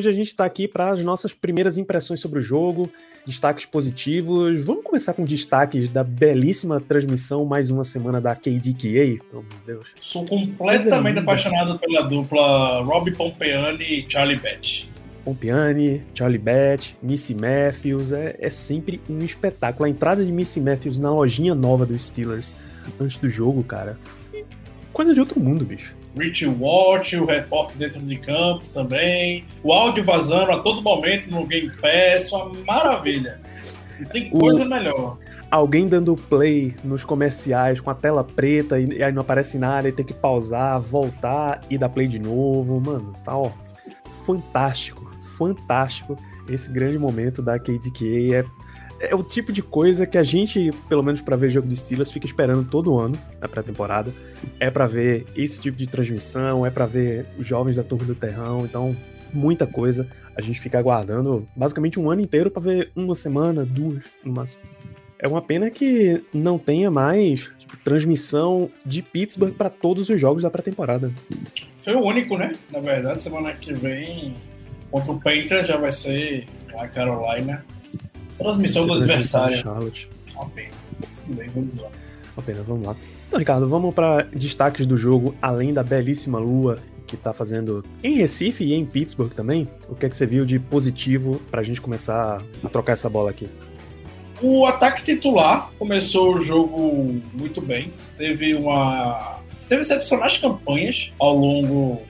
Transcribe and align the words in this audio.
Hoje 0.00 0.08
a 0.08 0.12
gente 0.12 0.28
está 0.28 0.46
aqui 0.46 0.66
para 0.66 0.88
as 0.88 1.04
nossas 1.04 1.34
primeiras 1.34 1.76
impressões 1.76 2.20
sobre 2.20 2.38
o 2.38 2.40
jogo, 2.40 2.90
destaques 3.26 3.66
positivos. 3.66 4.64
Vamos 4.64 4.82
começar 4.82 5.12
com 5.12 5.26
destaques 5.26 5.90
da 5.90 6.02
belíssima 6.02 6.80
transmissão, 6.80 7.44
mais 7.44 7.68
uma 7.68 7.84
semana 7.84 8.18
da 8.18 8.34
KDKA. 8.34 9.22
Oh, 9.30 9.42
meu 9.42 9.44
Deus. 9.66 9.94
Sou 10.00 10.24
completamente 10.24 11.18
apaixonado 11.18 11.78
pela 11.78 12.00
dupla 12.00 12.80
Rob 12.80 13.10
Pompeani 13.10 13.84
e 13.84 14.10
Charlie 14.10 14.38
Batch. 14.38 14.86
Pompiani, 15.22 16.02
Charlie 16.14 16.38
Bat, 16.38 16.96
Missy 17.02 17.34
Matthews, 17.34 18.10
é, 18.10 18.36
é 18.38 18.48
sempre 18.48 19.02
um 19.06 19.18
espetáculo. 19.18 19.84
A 19.84 19.90
entrada 19.90 20.24
de 20.24 20.32
Missy 20.32 20.62
Matthews 20.62 20.98
na 20.98 21.12
lojinha 21.12 21.54
nova 21.54 21.84
dos 21.84 22.06
Steelers 22.06 22.56
antes 22.98 23.18
do 23.18 23.28
jogo, 23.28 23.62
cara, 23.62 23.98
coisa 24.94 25.12
de 25.12 25.20
outro 25.20 25.38
mundo, 25.38 25.62
bicho. 25.62 25.99
Rich 26.16 26.46
Watch, 26.46 27.16
o 27.16 27.24
repórter 27.24 27.76
dentro 27.78 28.00
de 28.00 28.16
campo 28.18 28.64
também. 28.72 29.44
O 29.62 29.72
áudio 29.72 30.02
vazando 30.04 30.50
a 30.52 30.58
todo 30.60 30.82
momento 30.82 31.30
no 31.30 31.46
Game 31.46 31.70
Pass, 31.80 32.32
uma 32.32 32.52
maravilha. 32.66 33.40
Não 33.98 34.06
tem 34.08 34.28
coisa 34.30 34.62
O- 34.64 34.68
melhor. 34.68 35.18
Alguém 35.50 35.88
dando 35.88 36.14
play 36.14 36.76
nos 36.84 37.02
comerciais 37.04 37.80
com 37.80 37.90
a 37.90 37.94
tela 37.94 38.22
preta 38.22 38.78
e, 38.78 38.86
e 38.98 39.02
aí 39.02 39.10
não 39.12 39.22
aparece 39.22 39.58
nada 39.58 39.88
e 39.88 39.92
tem 39.92 40.04
que 40.06 40.14
pausar, 40.14 40.80
voltar 40.80 41.60
e 41.68 41.76
dar 41.76 41.88
play 41.88 42.06
de 42.06 42.20
novo. 42.20 42.80
Mano, 42.80 43.12
tá 43.24 43.36
ó, 43.36 43.50
fantástico, 44.24 45.10
fantástico 45.36 46.16
esse 46.48 46.70
grande 46.70 46.98
momento 46.98 47.42
da 47.42 47.58
KDK. 47.58 48.34
É, 48.34 48.44
é 49.00 49.14
o 49.14 49.22
tipo 49.22 49.50
de 49.52 49.62
coisa 49.62 50.06
que 50.06 50.18
a 50.18 50.22
gente, 50.22 50.70
pelo 50.88 51.02
menos 51.02 51.22
pra 51.22 51.34
ver 51.34 51.48
jogo 51.48 51.66
de 51.66 51.76
Steelers, 51.76 52.12
fica 52.12 52.26
esperando 52.26 52.68
todo 52.68 52.98
ano 52.98 53.18
na 53.40 53.48
pré-temporada. 53.48 54.12
É 54.60 54.70
pra 54.70 54.86
ver 54.86 55.26
esse 55.34 55.58
tipo 55.58 55.76
de 55.76 55.86
transmissão, 55.86 56.66
é 56.66 56.70
pra 56.70 56.84
ver 56.84 57.26
os 57.38 57.46
jovens 57.46 57.76
da 57.76 57.82
turma 57.82 58.04
do 58.04 58.14
terrão, 58.14 58.64
então 58.64 58.94
muita 59.32 59.66
coisa. 59.66 60.06
A 60.36 60.42
gente 60.42 60.60
fica 60.60 60.78
aguardando 60.78 61.48
basicamente 61.56 61.98
um 61.98 62.10
ano 62.10 62.20
inteiro 62.20 62.50
pra 62.50 62.62
ver 62.62 62.90
uma 62.94 63.14
semana, 63.14 63.64
duas 63.64 64.04
no 64.22 64.32
máximo. 64.32 64.62
É 65.18 65.26
uma 65.26 65.42
pena 65.42 65.70
que 65.70 66.22
não 66.32 66.58
tenha 66.58 66.90
mais 66.90 67.50
tipo, 67.58 67.76
transmissão 67.78 68.70
de 68.84 69.02
Pittsburgh 69.02 69.54
pra 69.54 69.70
todos 69.70 70.08
os 70.08 70.20
jogos 70.20 70.42
da 70.42 70.50
pré-temporada. 70.50 71.12
Foi 71.82 71.94
o 71.94 72.00
único, 72.00 72.36
né? 72.36 72.52
Na 72.70 72.80
verdade, 72.80 73.20
semana 73.22 73.52
que 73.52 73.72
vem, 73.72 74.34
contra 74.90 75.12
o 75.12 75.20
Panthers, 75.20 75.66
já 75.66 75.76
vai 75.76 75.92
ser 75.92 76.46
em 76.68 76.88
Carolina. 76.88 77.64
Transmissão 78.40 78.86
do 78.86 78.94
adversário. 78.94 79.56
Charlotte. 79.56 80.10
Uma 80.34 80.48
pena. 80.50 80.74
Tudo 81.16 81.34
bem, 81.34 81.48
vamos 81.50 81.76
lá. 81.76 81.88
Uma 82.36 82.42
pena, 82.42 82.62
vamos 82.62 82.86
lá. 82.86 82.96
Então, 83.28 83.38
Ricardo, 83.38 83.68
vamos 83.68 83.94
para 83.94 84.22
destaques 84.34 84.86
do 84.86 84.96
jogo, 84.96 85.34
além 85.40 85.72
da 85.72 85.82
belíssima 85.82 86.38
lua 86.38 86.78
que 87.06 87.16
tá 87.16 87.32
fazendo 87.32 87.84
em 88.02 88.16
Recife 88.16 88.64
e 88.64 88.72
em 88.72 88.86
Pittsburgh 88.86 89.32
também. 89.32 89.68
O 89.88 89.94
que 89.94 90.06
é 90.06 90.08
que 90.08 90.16
você 90.16 90.26
viu 90.26 90.46
de 90.46 90.58
positivo 90.58 91.40
pra 91.50 91.62
gente 91.62 91.80
começar 91.80 92.42
a 92.62 92.68
trocar 92.68 92.92
essa 92.92 93.08
bola 93.08 93.30
aqui? 93.30 93.48
O 94.40 94.64
ataque 94.64 95.04
titular 95.04 95.70
começou 95.78 96.34
o 96.34 96.38
jogo 96.38 97.20
muito 97.34 97.60
bem. 97.60 97.92
Teve 98.16 98.54
uma. 98.54 99.40
Teve 99.68 99.82
excepcionais 99.82 100.38
campanhas 100.38 101.12
ao 101.18 101.36
longo 101.36 102.00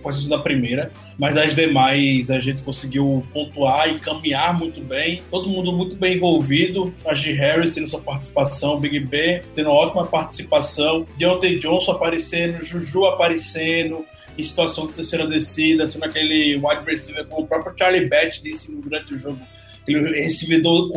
com 0.00 0.10
exceção 0.10 0.30
da 0.30 0.38
primeira, 0.38 0.90
mas 1.18 1.34
das 1.34 1.54
demais 1.54 2.30
a 2.30 2.40
gente 2.40 2.62
conseguiu 2.62 3.24
pontuar 3.32 3.88
e 3.88 3.98
caminhar 3.98 4.58
muito 4.58 4.80
bem. 4.80 5.22
Todo 5.30 5.48
mundo 5.48 5.72
muito 5.72 5.96
bem 5.96 6.16
envolvido. 6.16 6.92
A 7.04 7.14
G. 7.14 7.32
Harris 7.32 7.74
tendo 7.74 7.86
sua 7.86 8.00
participação, 8.00 8.80
Big 8.80 8.98
Ben 9.00 9.42
tendo 9.54 9.70
ótima 9.70 10.06
participação, 10.06 11.06
Deontay 11.16 11.58
Johnson 11.58 11.92
aparecendo, 11.92 12.64
Juju 12.64 13.06
aparecendo. 13.06 14.04
Em 14.38 14.42
situação 14.42 14.86
de 14.86 14.94
terceira 14.94 15.26
descida, 15.26 15.86
sendo 15.86 16.04
aquele 16.04 16.54
wide 16.54 16.84
receiver, 16.86 17.26
como 17.26 17.42
o 17.42 17.46
próprio 17.46 17.74
Charlie 17.76 18.08
Batch 18.08 18.40
disse 18.40 18.74
durante 18.74 19.12
o 19.12 19.18
jogo, 19.18 19.38
ele 19.86 20.00
recebedor 20.22 20.90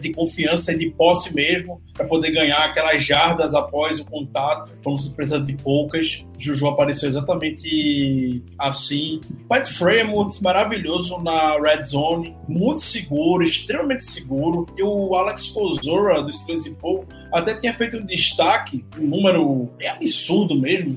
de 0.00 0.12
confiança 0.12 0.72
e 0.72 0.78
de 0.78 0.90
posse 0.90 1.34
mesmo, 1.34 1.80
para 1.92 2.06
poder 2.06 2.30
ganhar 2.30 2.64
aquelas 2.64 3.04
jardas 3.04 3.54
após 3.54 4.00
o 4.00 4.04
contato, 4.04 4.72
quando 4.82 5.00
se 5.00 5.14
precisa 5.14 5.40
de 5.40 5.54
poucas. 5.54 6.24
Juju 6.38 6.68
apareceu 6.68 7.08
exatamente 7.08 8.42
assim. 8.58 9.20
Pat 9.48 9.66
Fremont, 9.66 10.40
maravilhoso 10.40 11.18
na 11.18 11.58
red 11.58 11.82
zone, 11.82 12.36
muito 12.48 12.80
seguro, 12.80 13.42
extremamente 13.42 14.04
seguro. 14.04 14.66
E 14.76 14.82
o 14.82 15.14
Alex 15.14 15.48
Kozora, 15.48 16.22
do 16.22 16.32
Steelers 16.32 16.66
e 16.66 16.74
Povo, 16.74 17.06
até 17.32 17.54
tinha 17.54 17.74
feito 17.74 17.96
um 17.96 18.06
destaque, 18.06 18.84
um 18.96 19.06
número 19.06 19.68
é 19.80 19.88
absurdo 19.88 20.54
mesmo, 20.54 20.96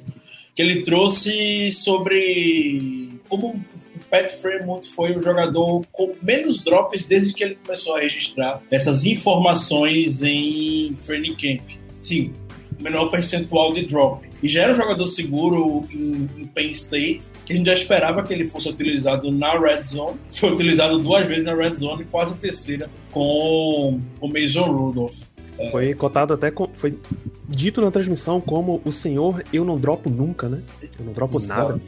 que 0.56 0.62
ele 0.62 0.84
trouxe 0.84 1.72
sobre 1.72 3.19
como 3.28 3.63
Pat 4.12 4.30
Fremont 4.30 4.86
foi 4.88 5.16
o 5.16 5.22
jogador 5.22 5.84
com 5.92 6.14
menos 6.22 6.62
drops 6.62 7.08
desde 7.08 7.34
que 7.34 7.44
ele 7.44 7.56
começou 7.56 7.96
a 7.96 8.00
registrar 8.02 8.62
essas 8.70 9.06
informações 9.06 10.22
em 10.22 10.94
training 11.06 11.34
camp. 11.36 11.62
Sim, 12.02 12.34
menor 12.80 13.10
percentual 13.10 13.74
de 13.74 13.86
drop. 13.86 14.30
E 14.44 14.50
já 14.50 14.64
era 14.64 14.72
um 14.74 14.76
jogador 14.76 15.06
seguro 15.08 15.86
em, 15.94 16.28
em 16.36 16.46
Penn 16.48 16.72
State, 16.72 17.22
que 17.46 17.54
a 17.54 17.56
gente 17.56 17.66
já 17.68 17.74
esperava 17.76 18.24
que 18.24 18.34
ele 18.34 18.46
fosse 18.46 18.68
utilizado 18.70 19.32
na 19.32 19.58
red 19.58 19.84
zone. 19.84 20.18
Foi 20.32 20.52
utilizado 20.52 20.98
duas 21.00 21.26
vezes 21.28 21.44
na 21.46 21.54
red 21.54 21.76
zone, 21.76 22.06
quase 22.06 22.34
a 22.34 22.38
terceira 22.38 22.90
com 23.12 24.00
o 24.20 24.28
Mason 24.28 24.64
Rudolph. 24.72 25.18
Foi 25.70 25.94
cotado 25.94 26.34
até, 26.34 26.50
com- 26.50 26.68
foi 26.74 26.98
dito 27.48 27.82
na 27.82 27.92
transmissão 27.92 28.42
como 28.42 28.82
o 28.84 28.92
senhor 28.92 29.44
eu 29.54 29.64
não 29.64 29.78
dropo 29.78 30.10
nunca, 30.10 30.50
né? 30.50 30.62
Eu 30.98 31.06
não 31.06 31.14
dropo 31.14 31.40
nada. 31.40 31.80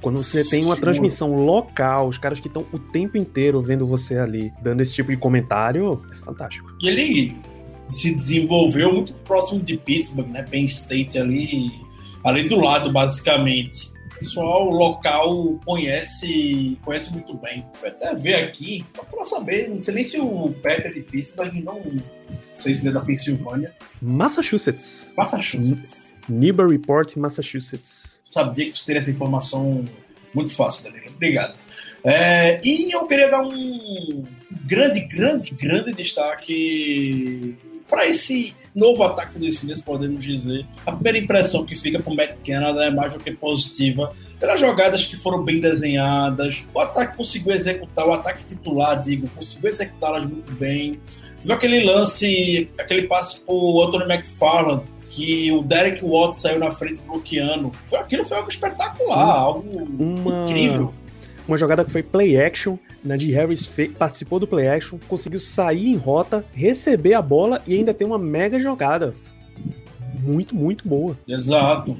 Quando 0.00 0.22
você 0.22 0.44
tem 0.44 0.64
uma 0.64 0.76
transmissão 0.76 1.34
local, 1.34 2.08
os 2.08 2.18
caras 2.18 2.38
que 2.38 2.46
estão 2.46 2.64
o 2.72 2.78
tempo 2.78 3.16
inteiro 3.16 3.60
vendo 3.60 3.86
você 3.86 4.18
ali, 4.18 4.52
dando 4.62 4.80
esse 4.80 4.94
tipo 4.94 5.10
de 5.10 5.16
comentário, 5.16 6.02
é 6.12 6.14
fantástico. 6.14 6.70
E 6.80 6.88
ele 6.88 7.36
se 7.88 8.14
desenvolveu 8.14 8.92
muito 8.92 9.12
próximo 9.14 9.60
de 9.60 9.76
Pittsburgh, 9.76 10.28
né? 10.28 10.42
Penn 10.42 10.64
State 10.66 11.18
ali, 11.18 11.70
ali 12.24 12.48
do 12.48 12.56
lado, 12.56 12.92
basicamente. 12.92 13.90
O 14.14 14.18
pessoal 14.18 14.68
local 14.68 15.58
conhece, 15.64 16.76
conhece 16.84 17.12
muito 17.12 17.34
bem. 17.34 17.64
Vou 17.80 17.88
até 17.88 18.14
ver 18.14 18.34
aqui, 18.34 18.84
só 18.94 19.04
pra 19.04 19.26
saber, 19.26 19.68
não 19.68 19.80
sei 19.82 19.94
nem 19.94 20.04
se 20.04 20.20
o 20.20 20.52
Peter 20.62 20.92
de 20.92 21.00
Pittsburgh 21.00 21.54
não, 21.62 21.74
não 21.74 22.02
sei 22.58 22.74
se 22.74 22.82
ele 22.82 22.90
é 22.90 22.92
da 22.92 23.00
Pensilvânia. 23.00 23.72
Massachusetts. 24.02 25.10
Massachusetts. 25.16 26.18
Newbury 26.28 26.72
Report, 26.72 27.16
Massachusetts. 27.16 28.17
Sabia 28.28 28.66
que 28.66 28.76
você 28.76 28.84
teria 28.84 29.00
essa 29.00 29.10
informação 29.10 29.84
muito 30.34 30.54
fácil, 30.54 30.84
Danilo. 30.84 31.10
Obrigado. 31.14 31.58
É, 32.04 32.60
e 32.62 32.94
eu 32.94 33.06
queria 33.06 33.30
dar 33.30 33.42
um 33.42 34.24
grande, 34.66 35.00
grande, 35.00 35.50
grande 35.52 35.92
destaque 35.94 37.56
para 37.88 38.06
esse 38.06 38.54
novo 38.76 39.02
ataque 39.02 39.38
dos 39.38 39.56
Steelers, 39.56 39.80
podemos 39.80 40.22
dizer. 40.22 40.64
A 40.86 40.92
primeira 40.92 41.18
impressão 41.18 41.64
que 41.64 41.74
fica 41.74 41.98
para 41.98 42.12
o 42.12 42.14
Matt 42.14 42.36
Canada 42.46 42.84
é 42.84 42.90
mais 42.90 43.14
do 43.14 43.20
que 43.20 43.32
positiva. 43.32 44.14
Pelas 44.38 44.60
jogadas 44.60 45.04
que 45.04 45.16
foram 45.16 45.42
bem 45.42 45.58
desenhadas, 45.58 46.64
o 46.72 46.80
ataque 46.80 47.16
conseguiu 47.16 47.52
executar, 47.52 48.06
o 48.06 48.12
ataque 48.12 48.44
titular, 48.44 49.02
digo, 49.02 49.26
conseguiu 49.30 49.70
executá-las 49.70 50.26
muito 50.26 50.52
bem. 50.52 51.00
Teve 51.40 51.52
aquele 51.52 51.84
lance, 51.84 52.70
aquele 52.78 53.08
passe 53.08 53.40
para 53.40 53.54
o 53.54 53.82
Anthony 53.82 54.12
McFarland, 54.12 54.84
que 55.10 55.50
o 55.52 55.62
Derek 55.62 56.04
Watt 56.04 56.36
saiu 56.38 56.58
na 56.58 56.70
frente 56.70 57.00
bloqueando. 57.02 57.72
Foi, 57.86 57.98
aquilo 57.98 58.24
foi 58.24 58.36
algo 58.36 58.50
espetacular, 58.50 59.14
Sim. 59.14 59.30
algo 59.40 59.86
Uma- 59.98 60.44
incrível. 60.50 60.94
Uma 61.46 61.56
jogada 61.56 61.82
que 61.84 61.90
foi 61.90 62.02
play 62.02 62.38
action, 62.40 62.76
Najee 63.02 63.32
Harris 63.32 63.64
fe- 63.66 63.88
participou 63.88 64.38
do 64.38 64.46
play 64.46 64.68
action, 64.68 64.98
conseguiu 65.08 65.40
sair 65.40 65.88
em 65.88 65.96
rota, 65.96 66.44
receber 66.52 67.14
a 67.14 67.22
bola 67.22 67.62
e 67.66 67.74
ainda 67.74 67.94
tem 67.94 68.06
uma 68.06 68.18
mega 68.18 68.58
jogada. 68.58 69.14
Muito, 70.20 70.54
muito 70.54 70.86
boa. 70.86 71.16
Exato, 71.26 71.96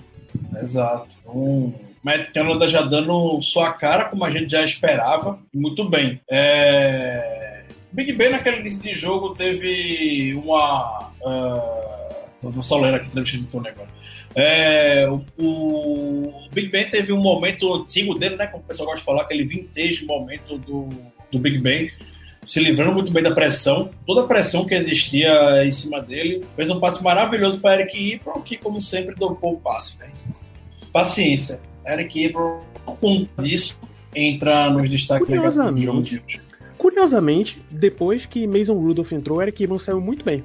exato. 0.61 1.17
Um, 1.27 1.73
Matt 2.05 2.31
Canada 2.35 2.69
já 2.69 2.83
dando 2.83 3.41
sua 3.41 3.73
cara, 3.73 4.05
como 4.11 4.23
a 4.25 4.31
gente 4.31 4.51
já 4.51 4.63
esperava, 4.65 5.39
muito 5.55 5.89
bem. 5.89 6.21
É... 6.31 7.63
Big 7.91 8.13
Ben 8.13 8.31
naquele 8.31 8.59
início 8.59 8.83
de 8.83 8.95
jogo 8.95 9.35
teve 9.35 10.35
uma. 10.45 11.11
ah, 11.25 11.88
eu 12.43 12.51
vou 12.51 12.63
só 12.63 12.79
ler 12.79 12.95
aqui, 12.95 13.11
transmitindo 13.11 13.49
por 13.49 13.63
negócio. 13.63 13.93
É, 14.35 15.07
o, 15.09 15.25
o 15.39 16.49
Big 16.53 16.69
Ben 16.69 16.89
teve 16.89 17.13
um 17.13 17.21
momento 17.21 17.73
antigo 17.75 18.15
dele, 18.15 18.37
né? 18.37 18.47
Como 18.47 18.63
o 18.63 18.67
pessoal 18.67 18.87
gosta 18.87 19.01
de 19.01 19.05
falar, 19.05 19.23
aquele 19.23 19.45
vintage 19.45 20.05
momento 20.05 20.59
do, 20.59 20.89
do 21.33 21.39
Big 21.39 21.59
Ben. 21.59 21.91
se 22.45 22.61
livrando 22.61 22.93
muito 22.93 23.13
bem 23.13 23.23
da 23.23 23.33
pressão. 23.33 23.91
Toda 24.07 24.23
a 24.23 24.27
pressão 24.27 24.65
que 24.65 24.75
existia 24.75 25.65
em 25.65 25.73
cima 25.73 26.01
dele. 26.01 26.45
Fez 26.55 26.71
um 26.71 26.79
passe 26.79 27.03
maravilhoso 27.03 27.61
para 27.61 27.81
Eric 27.81 28.13
Ebron, 28.13 28.41
que, 28.43 28.57
como 28.57 28.81
sempre, 28.81 29.15
dopou 29.17 29.55
o 29.55 29.61
passe. 29.61 29.99
Né? 29.99 30.11
Paciência. 30.93 31.61
Eric 31.85 32.25
Ebron, 32.25 32.61
com 32.85 33.27
disso, 33.41 33.81
entra 34.15 34.71
nos 34.71 34.89
destaques 34.89 35.27
do 35.27 35.77
jogo 35.77 36.03
de 36.03 36.23
hoje. 36.25 36.41
Curiosamente, 36.77 37.61
depois 37.69 38.25
que 38.25 38.47
Mason 38.47 38.75
Rudolph 38.75 39.11
entrou, 39.11 39.43
Eric 39.43 39.65
Ebron 39.65 39.81
saiu 39.81 40.01
muito 40.01 40.25
bem. 40.25 40.45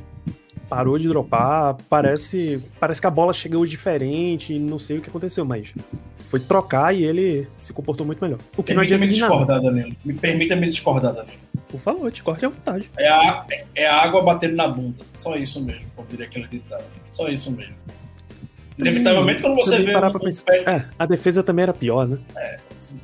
Parou 0.69 0.97
de 0.97 1.07
dropar, 1.07 1.75
parece, 1.89 2.65
parece 2.79 2.99
que 2.99 3.07
a 3.07 3.11
bola 3.11 3.33
chegou 3.33 3.65
diferente, 3.65 4.57
não 4.57 4.79
sei 4.79 4.97
o 4.97 5.01
que 5.01 5.09
aconteceu, 5.09 5.45
mas 5.45 5.73
foi 6.17 6.39
trocar 6.39 6.95
e 6.95 7.03
ele 7.03 7.47
se 7.59 7.71
comportou 7.73 8.05
muito 8.05 8.23
melhor. 8.23 8.39
O 8.57 8.63
que 8.63 8.73
não 8.73 8.81
Permita-me 8.81 9.05
adianta 9.05 9.13
de 9.13 9.19
nada. 9.19 9.33
discordar, 9.33 9.61
Danilo. 9.61 9.95
Me 10.03 10.13
permita-me 10.13 10.69
discordar, 10.69 11.13
Danilo. 11.13 11.37
Por 11.67 11.79
favor, 11.79 12.11
te 12.11 12.23
corte 12.23 12.45
à 12.45 12.49
vontade. 12.49 12.89
É 12.97 13.07
a, 13.07 13.45
é 13.75 13.85
a 13.85 14.01
água 14.01 14.23
batendo 14.23 14.55
na 14.55 14.67
bunda. 14.67 15.03
Só 15.15 15.35
isso 15.35 15.63
mesmo, 15.63 15.85
como 15.95 16.07
diria 16.07 16.25
aquele 16.25 16.47
ditado. 16.47 16.85
Só 17.09 17.27
isso 17.27 17.51
mesmo. 17.51 17.75
Inevitavelmente, 18.77 19.41
quando 19.41 19.55
você 19.55 19.79
vê 19.79 19.93
parar 19.93 20.07
o, 20.07 20.11
pra 20.11 20.19
pensar. 20.19 20.51
É, 20.53 20.85
a 20.97 21.05
defesa 21.05 21.43
também 21.43 21.63
era 21.63 21.73
pior, 21.73 22.07
né? 22.07 22.17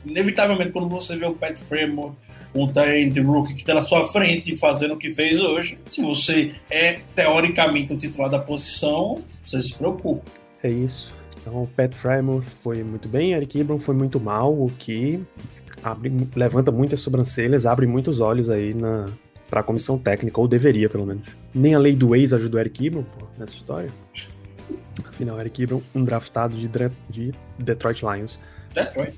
inevitavelmente, 0.06 0.72
quando 0.72 0.90
você 0.90 1.16
vê 1.16 1.26
o 1.26 1.34
Pat 1.34 1.58
Fremont, 1.58 2.16
um 2.54 2.68
talent 2.68 3.16
rookie 3.18 3.54
que 3.54 3.62
está 3.62 3.74
na 3.74 3.82
sua 3.82 4.08
frente 4.08 4.56
fazendo 4.56 4.96
o 4.96 4.98
que 4.98 5.14
fez 5.14 5.40
hoje, 5.40 5.78
se 5.90 6.02
você 6.02 6.54
é 6.70 7.00
teoricamente 7.14 7.94
o 7.94 7.98
titular 7.98 8.30
da 8.30 8.40
posição, 8.40 9.22
você 9.44 9.62
se 9.62 9.74
preocupa. 9.74 10.24
É 10.64 10.70
isso. 10.70 11.14
Então, 11.42 11.64
o 11.64 11.68
Pat 11.68 11.94
Frymouth 11.94 12.44
foi 12.64 12.84
muito 12.84 13.08
bem, 13.08 13.34
Eric 13.34 13.60
Ebron 13.60 13.80
foi 13.80 13.96
muito 13.96 14.20
mal, 14.20 14.54
o 14.54 14.70
que 14.78 15.20
abre, 15.84 16.12
levanta 16.36 16.72
muitas 16.72 17.00
sobrancelhas, 17.00 17.66
abre 17.66 17.88
muitos 17.88 18.20
olhos 18.20 18.50
aí 18.50 18.74
na 18.74 19.08
para 19.50 19.62
a 19.62 19.64
comissão 19.64 19.98
técnica, 19.98 20.40
ou 20.40 20.48
deveria, 20.48 20.88
pelo 20.88 21.08
menos. 21.08 21.28
Nem 21.54 21.74
a 21.74 21.80
lei 21.80 21.96
do 21.96 22.16
ex 22.16 22.34
ajudou 22.34 22.60
Eric 22.60 22.86
Ebron 22.86 23.04
pô, 23.04 23.26
nessa 23.38 23.56
história. 23.56 23.90
Afinal, 25.04 25.40
Eric 25.40 25.64
Ebron, 25.64 25.82
um 25.96 26.04
draftado 26.04 26.56
de, 26.56 26.70
de 27.10 27.34
Detroit 27.58 28.04
Lions. 28.04 28.40
Detroit. 28.72 29.18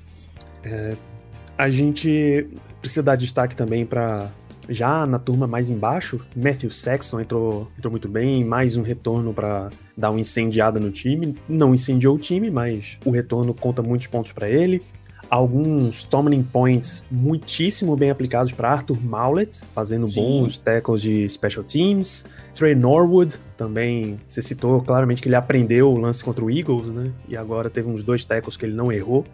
A 1.56 1.70
gente 1.70 2.46
precisa 2.80 3.02
dar 3.02 3.16
destaque 3.16 3.54
também 3.54 3.86
para 3.86 4.30
já 4.68 5.06
na 5.06 5.18
turma 5.18 5.46
mais 5.46 5.70
embaixo, 5.70 6.20
Matthew 6.36 6.70
Sexton 6.70 7.20
entrou, 7.20 7.68
entrou 7.76 7.90
muito 7.90 8.08
bem, 8.08 8.44
mais 8.44 8.76
um 8.76 8.82
retorno 8.82 9.32
para 9.34 9.70
dar 9.96 10.10
uma 10.10 10.20
incendiada 10.20 10.78
no 10.78 10.90
time. 10.90 11.36
Não 11.48 11.74
incendiou 11.74 12.16
o 12.16 12.18
time, 12.18 12.50
mas 12.50 12.98
o 13.04 13.10
retorno 13.10 13.52
conta 13.52 13.82
muitos 13.82 14.06
pontos 14.06 14.32
para 14.32 14.48
ele. 14.48 14.82
Alguns 15.28 16.04
tumbling 16.04 16.42
points 16.42 17.02
muitíssimo 17.10 17.96
bem 17.96 18.10
aplicados 18.10 18.52
para 18.52 18.70
Arthur 18.70 19.02
Maulet, 19.02 19.62
fazendo 19.74 20.06
Sim. 20.06 20.20
bons 20.20 20.58
tackles 20.58 21.00
de 21.00 21.26
special 21.28 21.64
teams. 21.64 22.26
Trey 22.54 22.74
Norwood 22.74 23.38
também, 23.56 24.20
você 24.28 24.42
citou 24.42 24.82
claramente 24.82 25.22
que 25.22 25.28
ele 25.28 25.36
aprendeu 25.36 25.90
o 25.90 25.96
lance 25.96 26.22
contra 26.22 26.44
o 26.44 26.50
Eagles, 26.50 26.86
né? 26.88 27.10
E 27.28 27.36
agora 27.36 27.70
teve 27.70 27.88
uns 27.88 28.02
dois 28.02 28.26
tackles 28.26 28.58
que 28.58 28.66
ele 28.66 28.74
não 28.74 28.92
errou. 28.92 29.24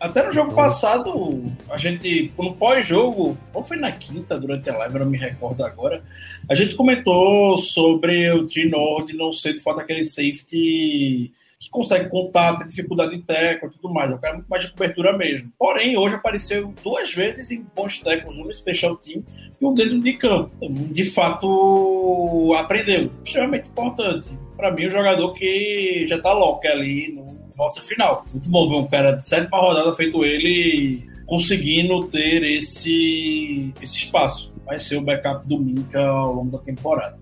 Até 0.00 0.24
no 0.24 0.32
jogo 0.32 0.54
passado, 0.54 1.44
a 1.68 1.76
gente, 1.76 2.32
no 2.38 2.54
pós-jogo, 2.54 3.36
ou 3.52 3.62
foi 3.62 3.76
na 3.76 3.90
quinta, 3.90 4.38
durante 4.38 4.70
a 4.70 4.76
live, 4.78 4.94
eu 4.94 5.00
não 5.00 5.10
me 5.10 5.18
recordo 5.18 5.64
agora, 5.64 6.02
a 6.48 6.54
gente 6.54 6.76
comentou 6.76 7.58
sobre 7.58 8.30
o 8.30 8.46
Trinord 8.46 9.12
não 9.16 9.32
ser 9.32 9.54
de 9.54 9.62
fato 9.62 9.80
aquele 9.80 10.04
safety 10.04 11.32
que 11.58 11.70
consegue 11.70 12.08
contar, 12.08 12.56
tem 12.56 12.66
dificuldade 12.66 13.16
em 13.16 13.20
tackle 13.20 13.68
e 13.68 13.72
tudo 13.72 13.92
mais. 13.92 14.10
Eu 14.10 14.18
quero 14.18 14.34
muito 14.34 14.48
mais 14.48 14.62
de 14.62 14.70
cobertura 14.70 15.16
mesmo. 15.16 15.52
Porém, 15.58 15.98
hoje 15.98 16.14
apareceu 16.14 16.72
duas 16.84 17.12
vezes 17.12 17.50
em 17.50 17.66
bons 17.74 17.98
tackles, 17.98 18.38
um 18.38 18.44
no 18.44 18.52
special 18.52 18.96
team 18.96 19.24
e 19.60 19.66
um 19.66 19.74
dentro 19.74 19.98
de 20.00 20.12
campo. 20.12 20.52
Então, 20.56 20.68
de 20.68 21.04
fato, 21.04 22.54
aprendeu. 22.56 23.10
Extremamente 23.24 23.68
importante. 23.68 24.30
Para 24.56 24.72
mim, 24.72 24.86
um 24.86 24.90
jogador 24.90 25.34
que 25.34 26.06
já 26.06 26.20
tá 26.20 26.32
logo 26.32 26.60
ali 26.66 27.12
no 27.12 27.37
nossa 27.58 27.80
final. 27.80 28.24
Muito 28.32 28.48
bom 28.48 28.68
ver 28.68 28.76
um 28.76 28.86
cara 28.86 29.12
de 29.12 29.24
sétima 29.24 29.58
rodada 29.58 29.94
feito 29.94 30.24
ele 30.24 31.06
conseguindo 31.26 32.04
ter 32.04 32.42
esse, 32.42 33.74
esse 33.82 33.98
espaço. 33.98 34.52
Vai 34.64 34.78
ser 34.78 34.96
o 34.96 35.02
backup 35.02 35.46
do 35.46 35.58
Minka 35.58 36.00
ao 36.00 36.34
longo 36.34 36.50
da 36.50 36.58
temporada. 36.58 37.18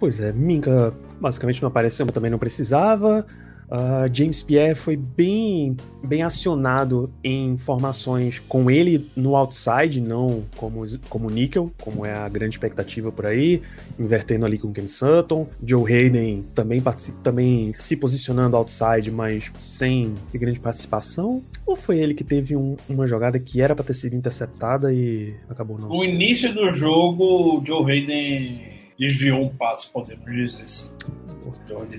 Pois 0.00 0.18
é, 0.18 0.32
Minka 0.32 0.92
basicamente 1.20 1.60
não 1.60 1.68
apareceu, 1.68 2.06
mas 2.06 2.14
também 2.14 2.30
não 2.30 2.38
precisava. 2.38 3.26
Ah, 3.70 4.08
James 4.12 4.42
Pierre 4.42 4.74
foi 4.74 4.96
bem, 4.96 5.76
bem 6.02 6.22
acionado 6.22 7.08
em 7.22 7.56
formações 7.56 8.38
com 8.40 8.68
ele 8.70 9.08
no 9.14 9.36
outside, 9.36 10.00
não 10.00 10.42
como, 10.56 10.84
como 11.08 11.30
níquel, 11.30 11.70
como 11.80 12.04
é 12.04 12.12
a 12.12 12.28
grande 12.28 12.56
expectativa 12.56 13.12
por 13.12 13.26
aí, 13.26 13.62
invertendo 13.98 14.44
ali 14.44 14.58
com 14.58 14.72
Ken 14.72 14.88
Sutton. 14.88 15.46
Joe 15.64 15.92
Hayden 15.92 16.44
também, 16.54 16.82
também 17.22 17.72
se 17.74 17.96
posicionando 17.96 18.56
outside, 18.56 19.10
mas 19.10 19.50
sem 19.58 20.14
grande 20.32 20.58
participação. 20.58 21.42
Ou 21.64 21.76
foi 21.76 21.98
ele 22.00 22.14
que 22.14 22.24
teve 22.24 22.56
um- 22.56 22.76
uma 22.88 23.06
jogada 23.06 23.38
que 23.38 23.60
era 23.60 23.74
para 23.76 23.84
ter 23.84 23.94
sido 23.94 24.16
interceptada 24.16 24.92
e 24.92 25.34
acabou 25.48 25.78
não? 25.78 25.88
No 25.88 26.04
início 26.04 26.52
do 26.52 26.72
jogo, 26.72 27.60
o 27.60 27.64
Joe 27.64 27.90
Hayden 27.92 28.79
desviou 29.00 29.40
um 29.40 29.48
passo, 29.48 29.90
podemos 29.90 30.30
dizer 30.30 30.62
assim. 30.62 30.90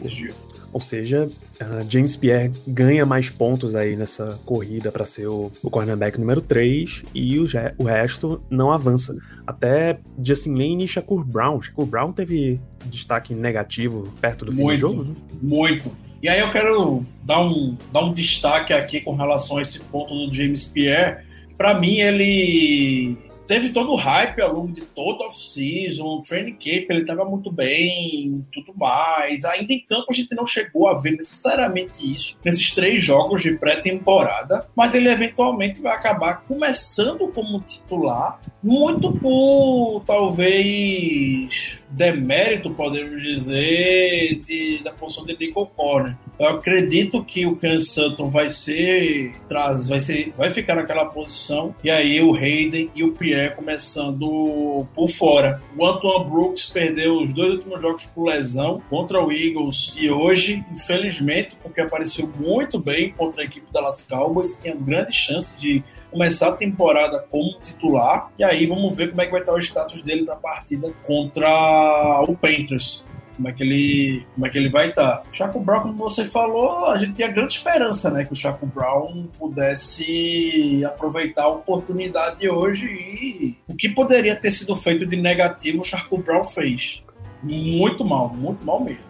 Desviou. 0.03 0.36
Ou 0.71 0.80
seja, 0.80 1.27
ah, 1.59 1.83
James 1.89 2.15
Pierre 2.15 2.51
ganha 2.68 3.06
mais 3.06 3.30
pontos 3.30 3.75
aí 3.75 3.95
nessa 3.95 4.39
corrida 4.45 4.92
para 4.92 5.03
ser 5.03 5.27
o, 5.27 5.51
o 5.63 5.69
cornerback 5.69 6.19
número 6.19 6.42
3 6.42 7.03
e 7.13 7.39
o, 7.39 7.48
o 7.80 7.83
resto 7.86 8.42
não 8.50 8.71
avança. 8.71 9.18
Até 9.48 10.00
Justin 10.24 10.51
Lane 10.51 10.86
e 10.86 10.88
Shakur 10.88 11.25
Brown. 11.25 11.59
Shakur 11.59 11.88
Brown 11.88 12.13
teve 12.13 12.62
destaque 12.86 13.33
negativo 13.33 14.13
perto 14.21 14.45
do 14.45 14.51
fim 14.51 14.62
Muito. 14.62 14.88
do 14.88 14.94
jogo. 14.94 15.04
né? 15.04 15.15
Muito. 15.42 15.92
E 16.21 16.30
aí 16.30 16.39
eu 16.39 16.51
quero 16.51 17.04
dar 17.24 17.42
um, 17.42 17.75
dar 17.92 18.06
um 18.06 18.13
destaque 18.13 18.74
aqui 18.74 19.01
com 19.01 19.15
relação 19.15 19.57
a 19.57 19.63
esse 19.63 19.80
ponto 19.80 20.13
do 20.13 20.31
James 20.31 20.65
Pierre. 20.65 21.25
Para 21.57 21.80
mim, 21.80 21.97
ele 22.00 23.18
teve 23.47 23.69
todo 23.69 23.91
o 23.91 23.95
hype 23.95 24.41
ao 24.41 24.53
longo 24.53 24.71
de 24.71 24.81
todo 24.81 25.21
off-season, 25.23 26.03
o 26.05 26.21
training 26.23 26.53
camp, 26.53 26.89
ele 26.89 27.01
estava 27.01 27.25
muito 27.25 27.51
bem, 27.51 28.45
tudo 28.53 28.73
mais. 28.77 29.43
Ainda 29.45 29.73
em 29.73 29.79
campo 29.79 30.07
a 30.09 30.13
gente 30.13 30.33
não 30.35 30.45
chegou 30.45 30.88
a 30.88 30.93
ver 30.93 31.11
necessariamente 31.11 31.93
isso 32.01 32.39
nesses 32.43 32.71
três 32.71 33.03
jogos 33.03 33.41
de 33.41 33.53
pré-temporada, 33.57 34.67
mas 34.75 34.93
ele 34.95 35.09
eventualmente 35.09 35.81
vai 35.81 35.93
acabar 35.95 36.43
começando 36.47 37.27
como 37.27 37.59
titular, 37.61 38.39
muito 38.63 39.11
por 39.13 40.03
talvez 40.05 41.79
demérito, 41.89 42.71
podemos 42.71 43.21
dizer, 43.21 44.35
de- 44.45 44.81
da 44.83 44.92
posição 44.94 45.25
de 45.25 45.37
Nickel 45.37 45.66
Corner. 45.75 46.18
Eu 46.42 46.48
acredito 46.48 47.24
que 47.24 47.45
o 47.45 47.56
Ken 47.56 47.80
Sutton 47.80 48.28
vai 48.28 48.50
ser, 48.50 49.31
traz, 49.48 49.88
vai 49.88 50.00
ser, 50.00 50.33
vai 50.36 50.50
ficar 50.50 50.74
naquela 50.74 51.06
posição 51.06 51.76
e 51.83 51.92
aí 51.92 52.19
o 52.19 52.33
Hayden 52.33 52.90
e 52.95 53.04
o 53.04 53.12
Pierre 53.12 53.56
começando 53.56 54.88
por 54.95 55.07
fora. 55.07 55.62
O 55.78 55.86
Antoine 55.86 56.31
Brooks 56.31 56.66
perdeu 56.66 57.19
os 57.21 57.31
dois 57.31 57.54
últimos 57.54 57.80
jogos 57.80 58.07
por 58.07 58.26
lesão 58.28 58.81
contra 58.90 59.24
o 59.24 59.31
Eagles 59.31 59.94
e 59.95 60.10
hoje, 60.10 60.66
infelizmente, 60.71 61.56
porque 61.62 61.80
apareceu 61.80 62.28
muito 62.40 62.80
bem 62.80 63.12
contra 63.12 63.44
a 63.44 63.45
equipe 63.45 63.71
da 63.71 63.80
Dallas 63.80 64.02
Cowboys, 64.02 64.57
tinha 64.60 64.74
grande 64.74 65.14
chance 65.14 65.56
de 65.60 65.83
começar 66.10 66.48
a 66.48 66.54
temporada 66.54 67.19
como 67.19 67.60
titular. 67.60 68.31
E 68.40 68.44
aí 68.44 68.66
vamos 68.66 68.95
ver 68.95 69.12
como 69.12 69.21
é 69.21 69.26
que 69.26 69.31
vai 69.31 69.42
estar 69.42 69.54
o 69.54 69.60
status 69.60 70.02
dele 70.02 70.26
para 70.26 70.33
a 70.33 70.38
partida 70.38 70.92
contra 71.06 72.26
o 72.28 72.36
Panthers. 72.36 73.06
Como 73.42 73.50
é 73.50 73.54
que 73.54 73.64
ele, 73.64 74.28
como 74.36 74.45
é 74.45 74.50
que 74.52 74.57
ele 74.60 74.69
vai 74.69 74.90
estar? 74.90 75.24
O 75.28 75.36
Chaco 75.36 75.60
Brown, 75.60 75.81
como 75.81 75.95
você 75.95 76.26
falou, 76.26 76.86
a 76.86 76.98
gente 77.00 77.14
tinha 77.14 77.28
grande 77.28 77.56
esperança, 77.56 78.12
né, 78.12 78.24
que 78.24 78.33
o 78.33 78.36
Chaco 78.36 78.68
Brown 78.68 79.28
pudesse 79.40 80.86
aproveitar 80.86 81.45
a 81.45 81.48
oportunidade 81.48 82.48
hoje 82.48 82.86
e 82.86 83.57
o 83.68 83.76
que 83.76 83.90
poderia 83.90 84.36
ter 84.36 84.52
sido 84.52 84.76
feito 84.76 85.07
de 85.07 85.16
negativo, 85.16 85.81
o 85.81 85.83
Chaco 85.83 86.19
Brown 86.19 86.44
fez. 86.45 87.04
Muito 87.42 88.06
mal, 88.06 88.30
muito 88.30 88.64
mal 88.64 88.80
mesmo. 88.83 89.02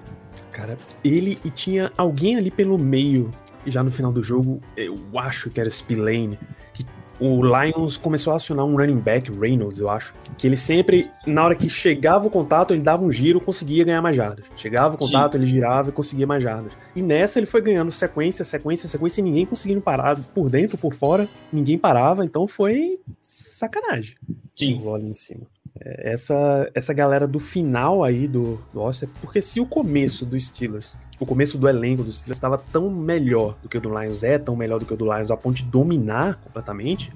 Cara, 0.54 0.78
ele 1.04 1.38
e 1.44 1.50
tinha 1.50 1.92
alguém 1.98 2.38
ali 2.38 2.50
pelo 2.50 2.78
meio, 2.78 3.32
já 3.66 3.84
no 3.84 3.92
final 3.92 4.14
do 4.14 4.24
jogo, 4.24 4.62
eu 4.78 4.98
acho 5.20 5.50
que 5.50 5.60
era 5.60 5.70
Spillane, 5.70 6.40
que 6.74 6.86
o 7.22 7.42
Lions 7.44 7.98
começou 7.98 8.34
a 8.34 8.38
acionar 8.38 8.66
um 8.66 8.75
running 8.75 9.00
back, 9.00 9.32
Reynolds, 9.32 9.80
eu 9.80 9.90
acho, 9.90 10.13
que 10.38 10.48
ele 10.48 10.58
sempre, 10.58 11.10
na 11.25 11.46
hora 11.46 11.56
que 11.56 11.70
chegava 11.70 12.25
o 12.25 12.30
contato, 12.32 12.74
ele 12.74 12.82
dava 12.82 13.04
um 13.04 13.12
giro, 13.12 13.40
conseguia 13.40 13.84
ganhar 13.84 14.01
mais 14.01 14.18
jardas. 14.18 14.46
Chegava 14.56 14.96
o 14.96 14.98
contato, 14.98 15.38
ele 15.38 15.46
girava 15.46 15.90
e 15.90 15.92
conseguia 15.92 16.25
mais 16.25 16.44
jardas. 16.44 16.74
E 16.96 17.01
nessa 17.01 17.38
ele 17.38 17.46
foi 17.46 17.62
ganhando 17.62 17.92
sequência, 17.92 18.44
sequência, 18.44 18.90
sequência, 18.90 19.22
e 19.22 19.24
ninguém 19.24 19.46
conseguindo 19.46 19.82
parar 19.82 20.18
por 20.20 20.50
dentro, 20.50 20.78
por 20.78 20.94
fora, 20.94 21.30
ninguém 21.54 21.78
parava, 21.78 22.25
então 22.25 22.48
foi 22.48 23.00
sacanagem 23.22 24.16
Sim. 24.56 24.82
o 24.84 24.98
em 24.98 25.13
cima. 25.13 25.46
Essa, 25.84 26.70
essa 26.76 26.94
galera 26.94 27.28
do 27.28 27.40
final 27.40 28.04
aí 28.04 28.28
do, 28.28 28.62
do 28.74 28.82
Oster, 28.82 29.10
porque 29.22 29.42
se 29.42 29.60
o 29.60 29.66
começo 29.66 30.26
do 30.26 30.40
Steelers, 30.40 30.96
o 31.20 31.26
começo 31.26 31.58
do 31.58 31.68
elenco 31.68 32.04
do 32.04 32.12
Steelers 32.12 32.38
estava 32.38 32.58
tão 32.58 32.90
melhor 32.90 33.58
do 33.64 33.68
que 33.68 33.78
o 33.78 33.82
do 33.82 33.90
Lions, 33.90 34.24
é 34.24 34.38
tão 34.38 34.56
melhor 34.56 34.80
do 34.80 34.86
que 34.86 34.94
o 34.94 34.98
do 34.98 35.06
Lions, 35.06 35.32
a 35.32 35.38
ponto 35.38 35.56
de 35.56 35.64
dominar 35.64 36.36
completamente, 36.36 37.12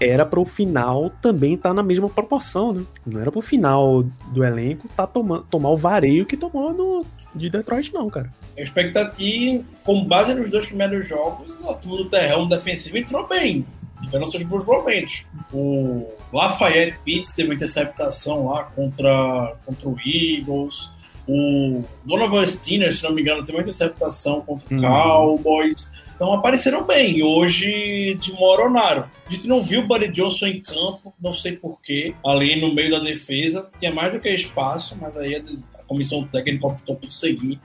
era 0.00 0.26
para 0.26 0.40
o 0.40 0.44
final 0.44 1.10
também 1.22 1.54
estar 1.54 1.70
tá 1.70 1.74
na 1.74 1.82
mesma 1.82 2.08
proporção, 2.08 2.72
né? 2.72 2.84
Não 3.06 3.20
era 3.20 3.30
para 3.30 3.38
o 3.38 3.42
final 3.42 4.02
do 4.02 4.44
elenco 4.44 4.88
tá 4.88 5.06
tomando, 5.06 5.44
tomar 5.44 5.70
o 5.70 5.76
vareio 5.76 6.26
que 6.26 6.36
tomou 6.36 6.72
no, 6.72 7.06
de 7.34 7.48
Detroit, 7.48 7.92
não, 7.92 8.08
cara. 8.10 8.30
Expectativa, 8.56 9.64
com 9.84 10.04
base 10.04 10.34
nos 10.34 10.50
dois 10.50 10.66
primeiros 10.66 11.06
jogos, 11.08 11.64
a 11.64 11.74
turma 11.74 11.96
do 11.98 12.08
terreno 12.08 12.48
defensivo 12.48 12.98
entrou 12.98 13.26
bem. 13.26 13.64
Tiveram 14.04 14.26
seus 14.26 14.42
bons 14.44 14.64
momentos. 14.64 15.24
O 15.52 16.06
Lafayette 16.32 16.98
Pitts 17.04 17.34
teve 17.34 17.48
uma 17.48 17.54
interceptação 17.54 18.46
lá 18.46 18.64
contra, 18.64 19.56
contra 19.64 19.88
o 19.88 19.96
Eagles. 20.04 20.90
O 21.26 21.82
Donovan 22.04 22.44
Steiner, 22.46 22.94
se 22.94 23.02
não 23.02 23.12
me 23.12 23.22
engano, 23.22 23.44
teve 23.44 23.58
uma 23.58 23.62
interceptação 23.62 24.40
contra 24.42 24.74
o 24.74 24.78
hum. 24.78 24.82
Cowboys. 24.82 25.92
Então 26.14 26.32
apareceram 26.32 26.86
bem. 26.86 27.22
Hoje 27.22 28.14
desmoronaram. 28.20 29.04
A 29.26 29.32
gente 29.32 29.48
não 29.48 29.62
viu 29.62 29.80
o 29.80 29.86
Buddy 29.86 30.08
Johnson 30.08 30.46
em 30.46 30.60
campo, 30.60 31.12
não 31.20 31.32
sei 31.32 31.56
porquê, 31.56 32.14
ali 32.24 32.60
no 32.60 32.72
meio 32.72 32.90
da 32.90 33.00
defesa. 33.00 33.68
Tinha 33.78 33.92
mais 33.92 34.12
do 34.12 34.20
que 34.20 34.28
espaço, 34.28 34.96
mas 35.00 35.16
aí 35.16 35.34
a 35.34 35.82
comissão 35.84 36.24
técnica 36.24 36.66
optou 36.66 36.94
por 36.94 37.10
seguir 37.10 37.60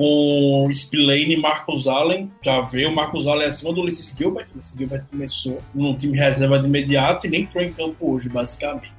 com 0.00 0.66
Spillane 0.72 1.34
e 1.34 1.36
Marcos 1.36 1.86
Allen. 1.86 2.30
Já 2.42 2.62
veio 2.62 2.88
o 2.88 2.94
Marcos 2.94 3.26
Allen 3.26 3.46
acima 3.46 3.70
do 3.74 3.82
Ulysses 3.82 4.16
Gilbert. 4.16 4.46
O 4.50 4.54
Ulysses 4.54 4.74
Gilbert 4.78 5.04
começou 5.10 5.60
no 5.74 5.94
time 5.94 6.16
reserva 6.16 6.58
de 6.58 6.66
imediato 6.66 7.26
e 7.26 7.30
nem 7.30 7.42
entrou 7.42 7.62
em 7.62 7.70
campo 7.70 8.10
hoje, 8.10 8.30
basicamente. 8.30 8.90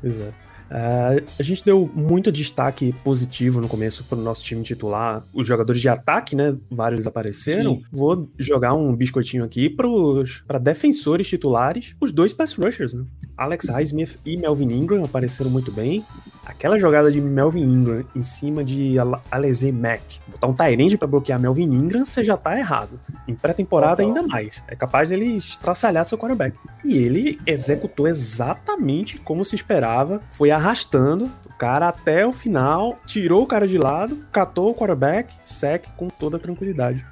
Pois 0.00 0.16
é. 0.16 0.28
Uh, 0.28 1.24
a 1.38 1.42
gente 1.42 1.64
deu 1.64 1.90
muito 1.92 2.30
destaque 2.30 2.94
positivo 3.02 3.60
no 3.60 3.66
começo 3.66 4.04
para 4.04 4.16
o 4.16 4.22
nosso 4.22 4.44
time 4.44 4.62
titular. 4.62 5.24
Os 5.34 5.44
jogadores 5.44 5.80
de 5.80 5.88
ataque, 5.88 6.36
né? 6.36 6.56
Vários 6.70 7.04
apareceram. 7.04 7.76
Sim. 7.76 7.84
Vou 7.90 8.30
jogar 8.38 8.74
um 8.74 8.94
biscoitinho 8.94 9.42
aqui 9.42 9.68
para 9.68 10.58
defensores 10.58 11.26
titulares, 11.26 11.96
os 12.00 12.12
dois 12.12 12.32
pass 12.32 12.52
rushers, 12.52 12.94
né? 12.94 13.04
Alex 13.38 13.68
Highsmith 13.68 14.18
e 14.26 14.36
Melvin 14.36 14.72
Ingram 14.72 15.04
apareceram 15.04 15.50
muito 15.50 15.70
bem. 15.70 16.04
Aquela 16.44 16.78
jogada 16.78 17.10
de 17.10 17.20
Melvin 17.20 17.62
Ingram 17.62 18.04
em 18.16 18.22
cima 18.22 18.64
de 18.64 18.96
Aleze 19.30 19.70
Mack, 19.70 20.18
botar 20.26 20.46
um 20.48 20.54
Tyrande 20.54 20.98
para 20.98 21.06
bloquear 21.06 21.38
Melvin 21.38 21.70
Ingram, 21.70 22.04
você 22.04 22.24
já 22.24 22.36
tá 22.36 22.58
errado. 22.58 22.98
Em 23.28 23.34
pré-temporada 23.34 24.02
ainda 24.02 24.22
mais. 24.22 24.60
É 24.66 24.74
capaz 24.74 25.08
dele 25.08 25.36
estraçalhar 25.36 26.04
seu 26.04 26.18
quarterback. 26.18 26.56
E 26.84 26.96
ele 26.96 27.38
executou 27.46 28.08
exatamente 28.08 29.18
como 29.18 29.44
se 29.44 29.54
esperava, 29.54 30.20
foi 30.32 30.50
arrastando 30.50 31.30
o 31.46 31.52
cara 31.58 31.88
até 31.88 32.26
o 32.26 32.32
final, 32.32 32.98
tirou 33.06 33.42
o 33.42 33.46
cara 33.46 33.68
de 33.68 33.78
lado, 33.78 34.16
catou 34.32 34.70
o 34.70 34.74
quarterback, 34.74 35.34
sec 35.44 35.86
com 35.96 36.08
toda 36.08 36.38
tranquilidade. 36.38 37.04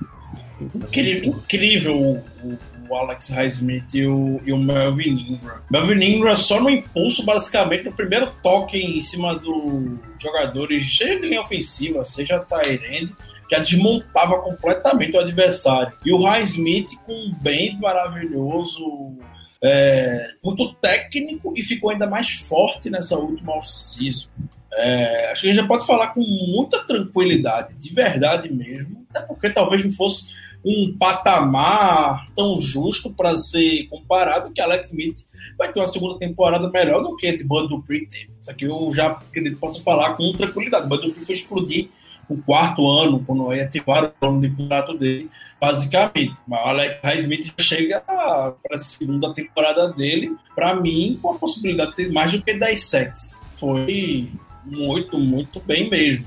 Incrível, 0.61 1.25
incrível 1.29 1.97
o, 1.97 2.59
o 2.89 2.95
Alex 2.95 3.29
Highsmith 3.29 3.95
e 3.95 4.07
o, 4.07 4.41
e 4.45 4.53
o 4.53 4.57
Melvin 4.57 5.35
Ingram. 5.35 5.61
Melvin 5.71 6.05
Ingram 6.05 6.37
só 6.37 6.61
no 6.61 6.71
impulso, 6.71 7.25
basicamente, 7.25 7.87
no 7.87 7.93
primeiro 7.93 8.33
toque 8.43 8.79
em 8.79 9.01
cima 9.01 9.37
dos 9.37 9.99
jogadores, 10.21 10.97
seja 10.97 11.21
de 11.21 11.27
linha 11.27 11.41
ofensiva, 11.41 12.05
seja 12.05 12.39
Tyrande, 12.41 13.15
já 13.51 13.59
desmontava 13.59 14.41
completamente 14.41 15.17
o 15.17 15.21
adversário. 15.21 15.93
E 16.05 16.13
o 16.13 16.23
Highsmith 16.23 16.91
com 17.05 17.13
um 17.13 17.35
bem 17.41 17.79
maravilhoso, 17.81 19.17
é, 19.63 20.25
muito 20.45 20.75
técnico 20.75 21.53
e 21.57 21.63
ficou 21.63 21.91
ainda 21.91 22.07
mais 22.07 22.35
forte 22.35 22.91
nessa 22.91 23.17
última 23.17 23.57
off-season. 23.57 24.29
É, 24.73 25.31
acho 25.31 25.43
que 25.43 25.49
a 25.49 25.53
gente 25.53 25.63
já 25.63 25.67
pode 25.67 25.87
falar 25.87 26.09
com 26.09 26.21
muita 26.21 26.85
tranquilidade, 26.85 27.75
de 27.75 27.95
verdade 27.95 28.53
mesmo, 28.53 29.07
até 29.11 29.25
porque 29.25 29.49
talvez 29.49 29.85
não 29.85 29.93
fosse 29.93 30.27
um 30.67 30.97
patamar 30.99 32.27
tão 32.35 32.61
justo 32.61 33.13
para 33.13 33.37
ser 33.37 33.85
comparado 33.85 34.53
que 34.53 34.61
Alex 34.61 34.91
Smith 34.91 35.17
vai 35.57 35.73
ter 35.73 35.79
uma 35.79 35.87
segunda 35.87 36.19
temporada 36.19 36.69
melhor 36.69 37.05
do 37.05 37.15
que 37.15 37.45
Bud 37.45 37.69
Dupree 37.69 38.09
teve. 38.09 38.31
Isso 38.41 38.51
aqui 38.51 38.65
eu 38.65 38.91
já 38.93 39.17
posso 39.61 39.81
falar 39.85 40.15
com 40.15 40.33
tranquilidade. 40.33 40.89
Bud 40.89 41.07
Dupree 41.07 41.25
foi 41.25 41.35
explodir 41.37 41.89
no 42.29 42.43
quarto 42.43 42.91
ano, 42.91 43.23
quando 43.25 43.55
ia 43.55 43.63
ativar 43.63 44.13
o 44.21 44.27
ano 44.27 44.41
de 44.41 44.51
contrato 44.51 44.99
dele, 44.99 45.31
basicamente. 45.61 46.35
Mas 46.49 46.61
o 46.61 46.69
Alex 46.69 47.21
Smith 47.21 47.55
chega 47.61 48.01
para 48.01 48.57
a 48.73 48.79
segunda 48.79 49.33
temporada 49.33 49.89
dele, 49.93 50.35
para 50.53 50.75
mim, 50.75 51.17
com 51.23 51.31
a 51.31 51.39
possibilidade 51.39 51.91
de 51.91 51.97
ter 51.97 52.13
mais 52.13 52.33
do 52.33 52.43
que 52.43 52.53
10 52.53 52.85
sets. 52.85 53.41
Foi 53.51 54.29
muito, 54.65 55.17
muito 55.17 55.61
bem 55.61 55.89
mesmo. 55.89 56.27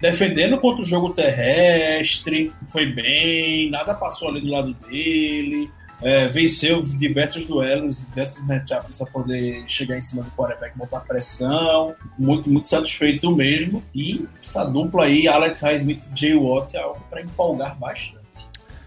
Defendendo 0.00 0.58
contra 0.58 0.82
o 0.82 0.86
jogo 0.86 1.10
terrestre, 1.10 2.52
foi 2.66 2.86
bem, 2.86 3.70
nada 3.70 3.94
passou 3.94 4.28
ali 4.28 4.40
do 4.40 4.48
lado 4.48 4.74
dele. 4.74 5.70
É, 6.02 6.28
venceu 6.28 6.82
diversos 6.82 7.46
duelos, 7.46 8.06
diversos 8.06 8.46
matchups 8.46 8.98
para 8.98 9.06
poder 9.10 9.64
chegar 9.66 9.96
em 9.96 10.00
cima 10.00 10.22
do 10.22 10.30
quarterback, 10.32 10.76
botar 10.76 11.00
pressão. 11.00 11.94
Muito, 12.18 12.50
muito 12.50 12.68
satisfeito 12.68 13.34
mesmo. 13.34 13.82
E 13.94 14.26
essa 14.42 14.64
dupla 14.64 15.04
aí, 15.04 15.26
Alex 15.26 15.60
Highsmith 15.60 16.04
e 16.12 16.20
Jay 16.20 16.34
Watt, 16.36 16.76
é 16.76 16.80
algo 16.80 17.02
para 17.08 17.22
empolgar 17.22 17.78
bastante. 17.78 18.24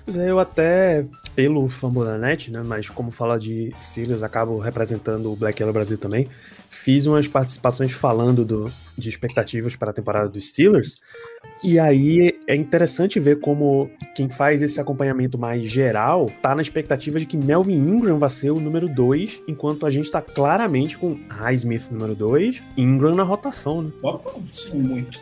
Pois 0.05 0.15
é, 0.15 0.29
eu 0.29 0.39
até, 0.39 1.05
pelo 1.35 1.67
Fambonanet, 1.67 2.51
né, 2.51 2.61
mas 2.63 2.89
como 2.89 3.09
fala 3.11 3.39
de 3.39 3.73
Steelers, 3.81 4.23
acabo 4.23 4.59
representando 4.59 5.31
o 5.31 5.35
Black 5.35 5.61
Yellow 5.61 5.73
Brasil 5.73 5.97
também 5.97 6.29
fiz 6.77 7.05
umas 7.05 7.27
participações 7.27 7.91
falando 7.91 8.45
do, 8.45 8.71
de 8.97 9.09
expectativas 9.09 9.75
para 9.75 9.91
a 9.91 9.93
temporada 9.93 10.29
dos 10.29 10.49
Steelers. 10.49 10.97
E 11.63 11.79
aí 11.79 12.37
é 12.45 12.55
interessante 12.55 13.19
ver 13.19 13.39
como 13.39 13.89
quem 14.15 14.29
faz 14.29 14.61
esse 14.61 14.79
acompanhamento 14.79 15.37
mais 15.37 15.63
geral 15.63 16.29
tá 16.41 16.53
na 16.53 16.61
expectativa 16.61 17.19
de 17.19 17.25
que 17.25 17.35
Melvin 17.35 17.75
Ingram 17.75 18.19
vai 18.19 18.29
ser 18.29 18.51
o 18.51 18.59
número 18.59 18.87
2, 18.87 19.41
enquanto 19.47 19.85
a 19.85 19.89
gente 19.89 20.09
tá 20.11 20.21
claramente 20.21 20.97
com 20.97 21.19
Highsmith 21.29 21.89
número 21.91 22.15
2, 22.15 22.61
Ingram 22.77 23.15
na 23.15 23.23
rotação, 23.23 23.81
né? 23.81 23.91
Sim, 24.51 24.79
muito. 24.79 25.19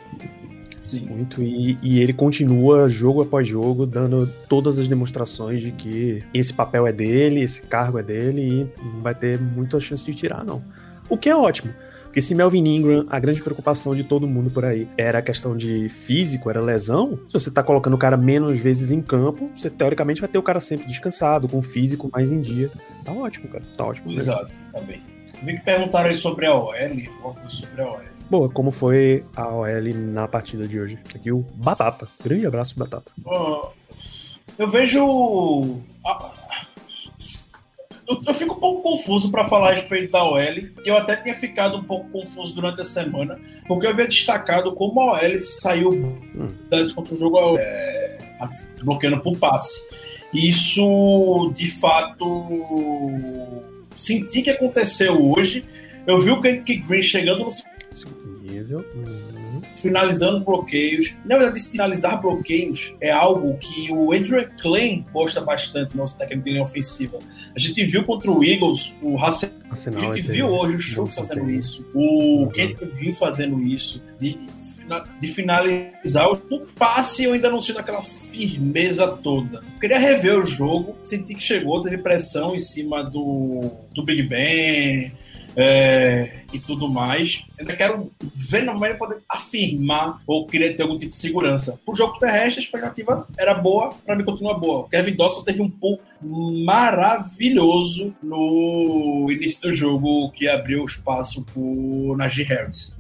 Sim. 0.83 1.07
Muito. 1.07 1.41
E, 1.41 1.79
e, 1.81 1.99
ele 1.99 2.13
continua 2.13 2.87
jogo 2.87 3.23
após 3.23 3.47
jogo, 3.47 3.87
dando 3.87 4.29
todas 4.47 4.77
as 4.77 4.87
demonstrações 4.87 5.63
de 5.63 5.71
que 5.71 6.23
esse 6.31 6.53
papel 6.53 6.85
é 6.85 6.93
dele, 6.93 7.41
esse 7.41 7.61
cargo 7.61 7.97
é 7.97 8.03
dele 8.03 8.41
e 8.41 8.83
não 8.83 9.01
vai 9.01 9.15
ter 9.15 9.39
muita 9.39 9.79
chance 9.79 10.05
de 10.05 10.13
tirar, 10.13 10.45
não. 10.45 10.61
O 11.09 11.17
que 11.17 11.29
é 11.29 11.35
ótimo. 11.35 11.73
Porque 12.15 12.21
se 12.21 12.33
Melvin 12.33 12.63
Ingram, 12.65 13.05
a 13.09 13.19
grande 13.19 13.41
preocupação 13.41 13.93
de 13.93 14.01
todo 14.01 14.25
mundo 14.25 14.49
por 14.49 14.63
aí 14.63 14.87
era 14.97 15.19
a 15.19 15.21
questão 15.21 15.55
de 15.55 15.89
físico, 15.89 16.49
era 16.49 16.61
lesão, 16.61 17.19
se 17.27 17.33
você 17.33 17.51
tá 17.51 17.61
colocando 17.61 17.95
o 17.95 17.97
cara 17.97 18.15
menos 18.15 18.57
vezes 18.57 18.89
em 18.89 19.01
campo, 19.01 19.51
você 19.53 19.69
teoricamente 19.69 20.21
vai 20.21 20.29
ter 20.29 20.37
o 20.37 20.43
cara 20.43 20.61
sempre 20.61 20.87
descansado, 20.87 21.49
com 21.49 21.61
físico 21.61 22.09
mais 22.13 22.31
em 22.31 22.39
dia. 22.39 22.71
Tá 23.03 23.11
ótimo, 23.11 23.49
cara. 23.49 23.65
Tá 23.75 23.85
ótimo. 23.85 24.13
Exato, 24.13 24.49
tá 24.71 24.79
bem. 24.79 25.01
Vi 25.43 25.57
que 25.57 25.65
perguntaram 25.65 26.09
aí 26.09 26.15
sobre 26.15 26.45
a 26.45 26.55
OL, 26.55 26.73
sobre 27.49 27.81
a 27.81 27.85
OL. 27.85 28.01
Boa, 28.29 28.49
como 28.49 28.71
foi 28.71 29.25
a 29.35 29.49
OL 29.49 29.93
na 29.93 30.25
partida 30.25 30.65
de 30.65 30.79
hoje? 30.79 30.97
Aqui 31.13 31.33
o 31.33 31.45
Batata. 31.55 32.07
Grande 32.23 32.47
abraço, 32.47 32.79
Batata. 32.79 33.11
Eu 34.57 34.69
vejo 34.69 35.81
eu, 38.07 38.21
eu, 38.27 38.33
fico 38.33 38.55
um 38.55 38.59
pouco 38.59 38.81
confuso 38.81 39.29
para 39.29 39.45
falar 39.45 39.71
a 39.71 39.73
respeito 39.73 40.11
da 40.11 40.23
OL. 40.23 40.39
Eu 40.85 40.97
até 40.97 41.15
tinha 41.15 41.35
ficado 41.35 41.77
um 41.77 41.83
pouco 41.83 42.09
confuso 42.09 42.53
durante 42.53 42.81
a 42.81 42.83
semana, 42.83 43.39
porque 43.67 43.85
eu 43.85 43.91
havia 43.91 44.07
destacado 44.07 44.73
como 44.73 45.01
a 45.01 45.13
OL 45.13 45.39
saiu 45.39 45.91
hum. 45.91 46.47
contra 46.95 47.13
o 47.13 47.17
jogo 47.17 47.57
é, 47.57 48.17
bloqueando 48.83 49.19
por 49.21 49.37
passe. 49.37 49.81
Isso, 50.33 51.51
de 51.55 51.71
fato, 51.71 52.25
senti 53.95 54.41
que 54.41 54.49
aconteceu 54.49 55.31
hoje. 55.31 55.63
Eu 56.05 56.19
vi 56.21 56.31
o 56.31 56.41
Kent 56.41 56.65
Green 56.85 57.01
chegando 57.01 57.45
no. 57.45 57.49
Nível. 58.43 58.85
Hum 58.95 59.34
finalizando 59.75 60.43
bloqueios. 60.43 61.15
Na 61.25 61.37
verdade, 61.37 61.61
finalizar 61.61 62.21
bloqueios 62.21 62.93
é 62.99 63.11
algo 63.11 63.57
que 63.57 63.91
o 63.91 64.11
Adrian 64.11 64.49
Klein 64.61 65.05
gosta 65.13 65.41
bastante, 65.41 65.95
nosso 65.95 66.17
técnico 66.17 66.45
de 66.45 66.51
linha 66.51 66.63
ofensiva. 66.63 67.19
A 67.55 67.59
gente 67.59 67.83
viu 67.83 68.03
contra 68.03 68.31
o 68.31 68.43
Eagles, 68.43 68.93
o 69.01 69.17
Hassan, 69.17 69.49
a 69.69 69.75
gente 69.75 70.21
viu 70.21 70.47
hoje 70.47 70.75
o 70.75 70.79
Schultz 70.79 71.15
fazendo 71.15 71.49
isso, 71.49 71.85
o 71.93 72.43
uhum. 72.43 72.49
Green 72.49 73.13
fazendo 73.13 73.61
isso, 73.61 74.03
de, 74.19 74.37
de 75.19 75.27
finalizar 75.27 76.31
o 76.31 76.37
passe 76.75 77.23
eu 77.23 77.33
ainda 77.33 77.49
não 77.49 77.59
sinto 77.59 77.79
aquela 77.79 78.01
firmeza 78.01 79.07
toda. 79.07 79.57
Eu 79.57 79.79
queria 79.79 79.99
rever 79.99 80.37
o 80.37 80.43
jogo, 80.43 80.95
senti 81.03 81.33
que 81.35 81.43
chegou, 81.43 81.81
teve 81.81 81.97
pressão 81.97 82.55
em 82.55 82.59
cima 82.59 83.03
do, 83.03 83.71
do 83.93 84.03
Big 84.03 84.23
Ben, 84.23 85.11
é, 85.55 86.41
e 86.51 86.59
tudo 86.59 86.89
mais. 86.89 87.43
Ainda 87.59 87.75
quero 87.75 88.11
ver 88.33 88.63
novamente 88.63 88.97
poder 88.97 89.21
afirmar 89.29 90.21
ou 90.27 90.45
querer 90.45 90.75
ter 90.75 90.83
algum 90.83 90.97
tipo 90.97 91.15
de 91.15 91.19
segurança. 91.19 91.79
Pro 91.85 91.95
jogo 91.95 92.19
terrestre, 92.19 92.59
a 92.59 92.63
expectativa 92.63 93.27
era 93.37 93.53
boa, 93.53 93.93
para 94.05 94.15
mim 94.15 94.23
continua 94.23 94.57
boa. 94.57 94.87
Kevin 94.89 95.15
Dodson 95.15 95.43
teve 95.43 95.61
um 95.61 95.69
pull 95.69 95.99
maravilhoso 96.21 98.13
no 98.21 99.27
início 99.29 99.61
do 99.61 99.71
jogo 99.71 100.31
que 100.31 100.47
abriu 100.47 100.83
espaço 100.85 101.43
pro 101.53 102.15
Najee 102.17 102.43
Harris. 102.43 102.93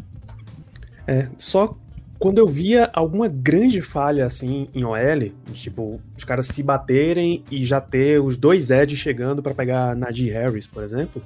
É, 1.07 1.29
só 1.37 1.77
quando 2.17 2.37
eu 2.37 2.47
via 2.47 2.89
alguma 2.93 3.27
grande 3.27 3.81
falha 3.81 4.25
assim 4.25 4.67
em 4.73 4.83
OL, 4.83 5.31
tipo, 5.53 6.01
os 6.17 6.23
caras 6.23 6.47
se 6.47 6.63
baterem 6.63 7.43
e 7.51 7.63
já 7.63 7.81
ter 7.81 8.21
os 8.21 8.37
dois 8.37 8.71
Eds 8.71 8.97
chegando 8.97 9.43
para 9.43 9.53
pegar 9.53 9.95
Najee 9.95 10.29
Harris, 10.29 10.65
por 10.65 10.81
exemplo, 10.81 11.21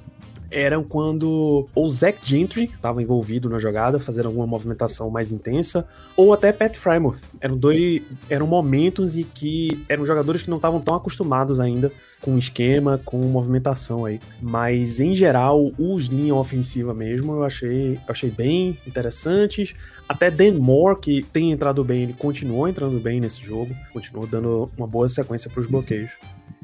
eram 0.50 0.82
quando 0.82 1.68
ou 1.74 1.88
Zach 1.90 2.18
Gentry 2.22 2.64
estava 2.64 3.02
envolvido 3.02 3.48
na 3.48 3.58
jogada, 3.58 4.00
fazendo 4.00 4.26
alguma 4.26 4.46
movimentação 4.46 5.10
mais 5.10 5.32
intensa, 5.32 5.86
ou 6.16 6.32
até 6.32 6.52
Pat 6.52 6.76
Frymouth. 6.76 7.18
Eram 7.40 7.56
dois, 7.56 8.02
eram 8.28 8.46
momentos 8.46 9.16
em 9.16 9.22
que 9.22 9.84
eram 9.88 10.04
jogadores 10.04 10.42
que 10.42 10.50
não 10.50 10.56
estavam 10.56 10.80
tão 10.80 10.94
acostumados 10.94 11.60
ainda 11.60 11.92
com 12.20 12.36
esquema, 12.36 13.00
com 13.04 13.18
movimentação 13.18 14.04
aí. 14.04 14.20
Mas 14.40 15.00
em 15.00 15.14
geral, 15.14 15.72
os 15.78 16.06
linha 16.06 16.34
ofensiva 16.34 16.92
mesmo, 16.92 17.32
eu 17.32 17.44
achei, 17.44 17.94
eu 17.94 18.00
achei 18.08 18.30
bem 18.30 18.78
interessantes. 18.86 19.74
Até 20.08 20.30
Dan 20.30 20.58
Moore, 20.58 20.98
que 21.00 21.22
tem 21.22 21.52
entrado 21.52 21.82
bem, 21.84 22.02
ele 22.02 22.14
continuou 22.14 22.68
entrando 22.68 22.98
bem 22.98 23.20
nesse 23.20 23.40
jogo, 23.40 23.74
continuou 23.92 24.26
dando 24.26 24.70
uma 24.76 24.86
boa 24.86 25.08
sequência 25.08 25.48
para 25.48 25.60
os 25.60 25.66
bloqueios. 25.66 26.10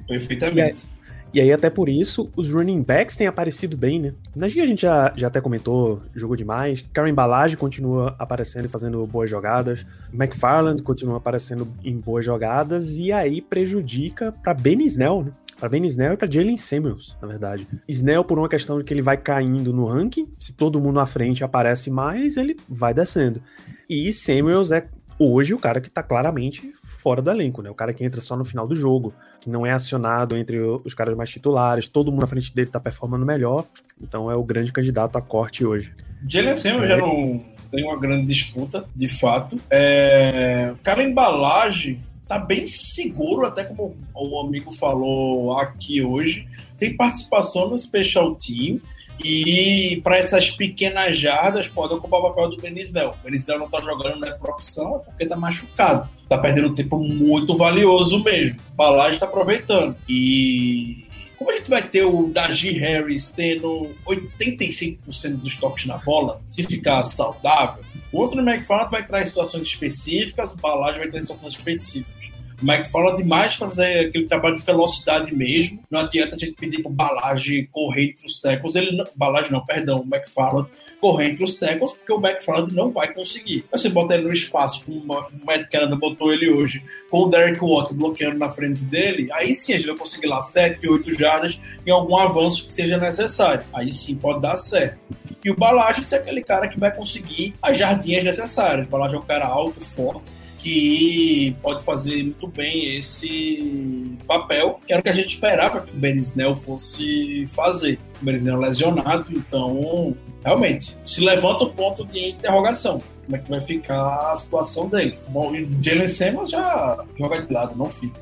Perfeitamente. 0.07 0.96
E 1.37 1.41
aí, 1.43 1.53
até 1.53 1.69
por 1.69 1.87
isso, 1.87 2.31
os 2.35 2.51
running 2.51 2.83
backs 2.83 3.15
têm 3.15 3.27
aparecido 3.27 3.77
bem, 3.77 4.01
né? 4.01 4.15
Na 4.35 4.49
Giga 4.49 4.63
a 4.63 4.67
gente 4.67 4.81
já, 4.81 5.13
já 5.15 5.27
até 5.27 5.39
comentou, 5.39 6.01
jogou 6.15 6.35
demais. 6.35 6.83
Karen 6.95 7.13
Balage 7.13 7.59
continua 7.59 8.17
aparecendo 8.19 8.65
e 8.65 8.69
fazendo 8.69 9.07
boas 9.07 9.29
jogadas. 9.29 9.85
McFarland 10.11 10.83
continua 10.83 11.19
aparecendo 11.19 11.71
em 11.85 12.01
boas 12.01 12.25
jogadas. 12.25 12.97
E 12.97 13.13
aí 13.13 13.43
prejudica 13.43 14.33
para 14.33 14.55
Ben 14.55 14.83
Snell, 14.87 15.25
né? 15.25 15.33
Para 15.61 15.69
Ben 15.69 15.85
Snell 15.85 16.15
e 16.15 16.17
para 16.17 16.31
Jalen 16.31 16.57
Samuels, 16.57 17.15
na 17.21 17.29
verdade. 17.29 17.69
Snell, 17.87 18.25
por 18.25 18.39
uma 18.39 18.49
questão 18.49 18.79
de 18.79 18.85
que 18.85 18.95
ele 18.95 19.03
vai 19.03 19.19
caindo 19.19 19.75
no 19.75 19.85
ranking, 19.85 20.33
se 20.39 20.55
todo 20.55 20.81
mundo 20.81 21.01
à 21.01 21.07
frente 21.07 21.45
aparece 21.45 21.91
mais, 21.91 22.39
ele 22.39 22.57
vai 22.67 22.95
descendo. 22.95 23.43
E 23.91 24.11
Samuels 24.11 24.73
é 24.73 24.89
hoje 25.19 25.53
o 25.53 25.59
cara 25.59 25.83
que 25.83 25.91
tá 25.91 26.03
claramente 26.03 26.73
fora 27.07 27.23
do 27.23 27.31
elenco, 27.31 27.63
né? 27.63 27.71
O 27.71 27.75
cara 27.75 27.95
que 27.95 28.05
entra 28.05 28.21
só 28.21 28.37
no 28.37 28.45
final 28.45 28.67
do 28.67 28.75
jogo, 28.75 29.15
que 29.41 29.49
não 29.49 29.65
é 29.65 29.71
acionado 29.71 30.37
entre 30.37 30.59
os 30.59 30.93
caras 30.93 31.17
mais 31.17 31.31
titulares, 31.31 31.87
todo 31.87 32.11
mundo 32.11 32.23
na 32.23 32.27
frente 32.27 32.53
dele 32.53 32.69
tá 32.69 32.81
performando 32.81 33.25
melhor, 33.25 33.65
então 34.03 34.29
é 34.29 34.35
o 34.35 34.43
grande 34.43 34.73
candidato 34.73 35.17
a 35.17 35.23
corte 35.23 35.65
hoje. 35.65 35.95
Jalen 36.29 36.51
é. 36.51 36.55
já 36.57 36.97
não 36.97 37.45
tem 37.71 37.85
uma 37.85 37.97
grande 37.97 38.27
disputa, 38.27 38.85
de 38.93 39.07
fato. 39.07 39.57
É... 39.71 40.73
O 40.73 40.83
cara 40.83 41.05
embalagem 41.05 42.03
tá 42.27 42.41
bem 42.41 42.67
seguro, 42.67 43.47
até 43.47 43.63
como 43.63 43.97
o 44.13 44.41
amigo 44.41 44.73
falou 44.73 45.57
aqui 45.61 46.03
hoje. 46.03 46.49
Tem 46.77 46.97
participação 46.97 47.71
no 47.71 47.79
Special 47.79 48.35
Team. 48.35 48.81
E 49.25 50.01
para 50.03 50.19
essas 50.19 50.51
pequenas 50.51 51.19
jardas 51.19 51.69
pode 51.69 51.95
ocupar 51.95 52.21
o 52.21 52.29
papel 52.29 52.51
do 52.51 52.57
Benisdel. 52.57 53.15
O 53.21 53.25
Benisdel 53.25 53.59
não 53.59 53.69
tá 53.69 53.81
jogando, 53.81 54.21
não 54.21 54.29
é 54.29 54.33
por 54.33 54.51
opção, 54.51 54.97
é 54.97 54.99
porque 54.99 55.27
tá 55.27 55.37
machucado. 55.37 56.09
Tá 56.29 56.37
perdendo 56.39 56.75
tempo 56.75 56.99
muito 56.99 57.57
valioso 57.57 58.23
mesmo. 58.23 58.59
O 58.73 58.77
Balage 58.77 59.19
tá 59.19 59.27
aproveitando. 59.27 59.97
E 60.09 61.07
como 61.39 61.51
a 61.51 61.57
gente 61.57 61.69
vai 61.69 61.87
ter 61.87 62.05
o 62.05 62.29
Najee 62.29 62.79
Harris 62.79 63.29
tendo 63.29 63.95
85% 64.07 65.37
dos 65.37 65.57
toques 65.57 65.87
na 65.87 65.99
bola, 65.99 66.41
se 66.47 66.63
ficar 66.63 67.03
saudável, 67.05 67.85
o 68.11 68.21
outro 68.21 68.41
McFarland 68.41 68.91
vai 68.91 69.05
trazer 69.05 69.27
situações 69.27 69.63
específicas, 69.65 70.53
o 70.53 70.57
Balage 70.57 70.99
vai 70.99 71.09
trazer 71.09 71.27
situações 71.27 71.53
específicas. 71.53 72.36
O 72.61 72.67
Mike 72.67 72.91
fala 72.91 73.15
demais 73.15 73.57
para 73.57 73.69
fazer 73.69 74.07
aquele 74.07 74.27
trabalho 74.27 74.57
de 74.57 74.65
velocidade 74.65 75.35
mesmo. 75.35 75.79
Não 75.91 76.01
adianta 76.01 76.37
a 76.37 76.39
gente 76.39 76.53
pedir 76.53 76.83
para 76.83 76.91
o 76.91 76.95
Balage 76.95 77.69
correr 77.71 78.11
entre 78.11 78.27
os 78.27 78.41
tackles. 78.41 78.75
Ele 78.75 78.97
não, 78.97 79.05
Balage 79.15 79.53
não, 79.53 79.65
perdão, 79.65 80.01
o 80.01 80.15
McFarland 80.15 80.69
correr 81.01 81.31
entre 81.31 81.45
os 81.45 81.55
tackles, 81.55 81.93
porque 81.93 82.13
o 82.13 82.21
McFarland 82.21 82.75
não 82.75 82.91
vai 82.91 83.13
conseguir. 83.13 83.65
Você 83.71 83.89
bota 83.89 84.15
ele 84.15 84.25
no 84.25 84.33
espaço, 84.33 84.85
como 84.85 85.01
o 85.01 85.47
Matt 85.47 85.69
Canada 85.71 85.95
botou 85.97 86.33
ele 86.33 86.49
hoje, 86.49 86.83
com 87.11 87.25
o 87.25 87.29
Derek 87.29 87.61
Watt 87.61 87.93
bloqueando 87.93 88.39
na 88.39 88.49
frente 88.49 88.83
dele, 88.85 89.29
aí 89.33 89.55
sim 89.55 89.75
a 89.75 89.77
gente 89.77 89.87
vai 89.87 89.97
conseguir 89.97 90.27
lá 90.27 90.41
7, 90.41 90.89
8 90.89 91.19
jardas 91.19 91.61
em 91.87 91.91
algum 91.91 92.17
avanço 92.17 92.65
que 92.65 92.73
seja 92.73 92.97
necessário. 92.97 93.65
Aí 93.73 93.93
sim 93.93 94.17
pode 94.17 94.41
dar 94.41 94.57
certo. 94.57 94.99
E 95.45 95.51
o 95.51 95.57
Balage 95.57 96.03
é 96.11 96.17
aquele 96.17 96.43
cara 96.43 96.67
que 96.67 96.81
vai 96.81 96.93
conseguir 96.93 97.55
as 97.63 97.79
jardinhas 97.79 98.25
necessárias. 98.25 98.87
O 98.87 98.91
Balage 98.91 99.15
é 99.15 99.19
um 99.19 99.23
cara 99.23 99.47
alto, 99.47 99.81
forte, 99.81 100.33
que 100.67 101.57
pode 101.63 101.85
fazer 101.85 102.25
muito 102.25 102.49
bem 102.49 102.97
esse 102.97 104.19
papel, 104.27 104.81
que 104.85 104.93
era 104.93 104.99
o 104.99 105.03
que 105.05 105.09
a 105.09 105.15
gente 105.15 105.29
esperava 105.29 105.81
que 105.81 105.93
o 105.93 105.97
Benisnel 105.97 106.57
fosse 106.57 107.47
fazer. 107.55 108.01
O 108.21 108.25
Benisnel 108.25 108.59
lesionado, 108.59 109.27
então, 109.31 110.17
realmente, 110.45 110.99
se 111.05 111.21
levanta 111.21 111.63
o 111.63 111.73
ponto 111.73 112.05
de 112.05 112.31
interrogação. 112.31 113.01
Como 113.25 113.37
é 113.37 113.39
que 113.39 113.49
vai 113.49 113.61
ficar 113.61 114.33
a 114.33 114.37
situação 114.37 114.89
dele? 114.89 115.17
Bom, 115.29 115.55
e 115.55 115.69
Jalen 115.81 116.47
já 116.49 117.05
joga 117.17 117.43
de 117.43 117.53
lado, 117.53 117.77
não 117.77 117.89
fica. 117.89 118.21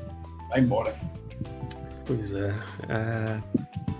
Vai 0.49 0.59
embora. 0.59 0.93
Pois 2.05 2.31
é. 2.31 2.53
é 2.89 3.39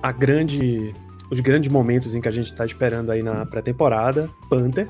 a 0.03 0.11
grande 0.11 0.93
os 1.31 1.39
grandes 1.39 1.71
momentos 1.71 2.13
em 2.13 2.21
que 2.21 2.27
a 2.27 2.31
gente 2.31 2.51
está 2.51 2.63
esperando 2.63 3.11
aí 3.11 3.23
na 3.23 3.43
pré-temporada. 3.47 4.29
Panther, 4.47 4.87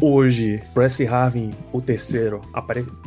Hoje, 0.00 0.62
Presley 0.72 1.06
Harvin, 1.06 1.50
o 1.72 1.80
terceiro, 1.80 2.40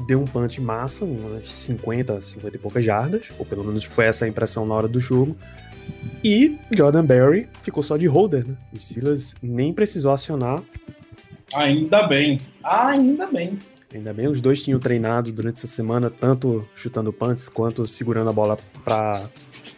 deu 0.07 0.21
um 0.21 0.25
punch 0.25 0.61
massa, 0.61 1.03
umas 1.03 1.51
50, 1.51 2.21
50 2.21 2.57
e 2.57 2.59
poucas 2.59 2.85
jardas, 2.85 3.31
ou 3.39 3.45
pelo 3.45 3.63
menos 3.63 3.83
foi 3.83 4.05
essa 4.05 4.25
a 4.25 4.27
impressão 4.27 4.65
na 4.65 4.75
hora 4.75 4.87
do 4.87 4.99
jogo. 4.99 5.35
E 6.23 6.57
Jordan 6.71 7.05
Berry 7.05 7.47
ficou 7.61 7.83
só 7.83 7.97
de 7.97 8.07
holder, 8.07 8.45
né? 8.45 8.55
O 8.73 8.81
Silas 8.81 9.35
nem 9.41 9.73
precisou 9.73 10.11
acionar. 10.11 10.63
Ainda 11.53 12.07
bem, 12.07 12.39
ainda 12.63 13.27
bem. 13.27 13.59
Ainda 13.93 14.13
bem, 14.13 14.27
os 14.27 14.41
dois 14.41 14.61
tinham 14.61 14.79
treinado 14.79 15.31
durante 15.31 15.57
essa 15.57 15.67
semana, 15.67 16.09
tanto 16.09 16.67
chutando 16.75 17.13
punts 17.13 17.47
quanto 17.47 17.87
segurando 17.87 18.29
a 18.29 18.33
bola 18.33 18.57
para 18.83 19.23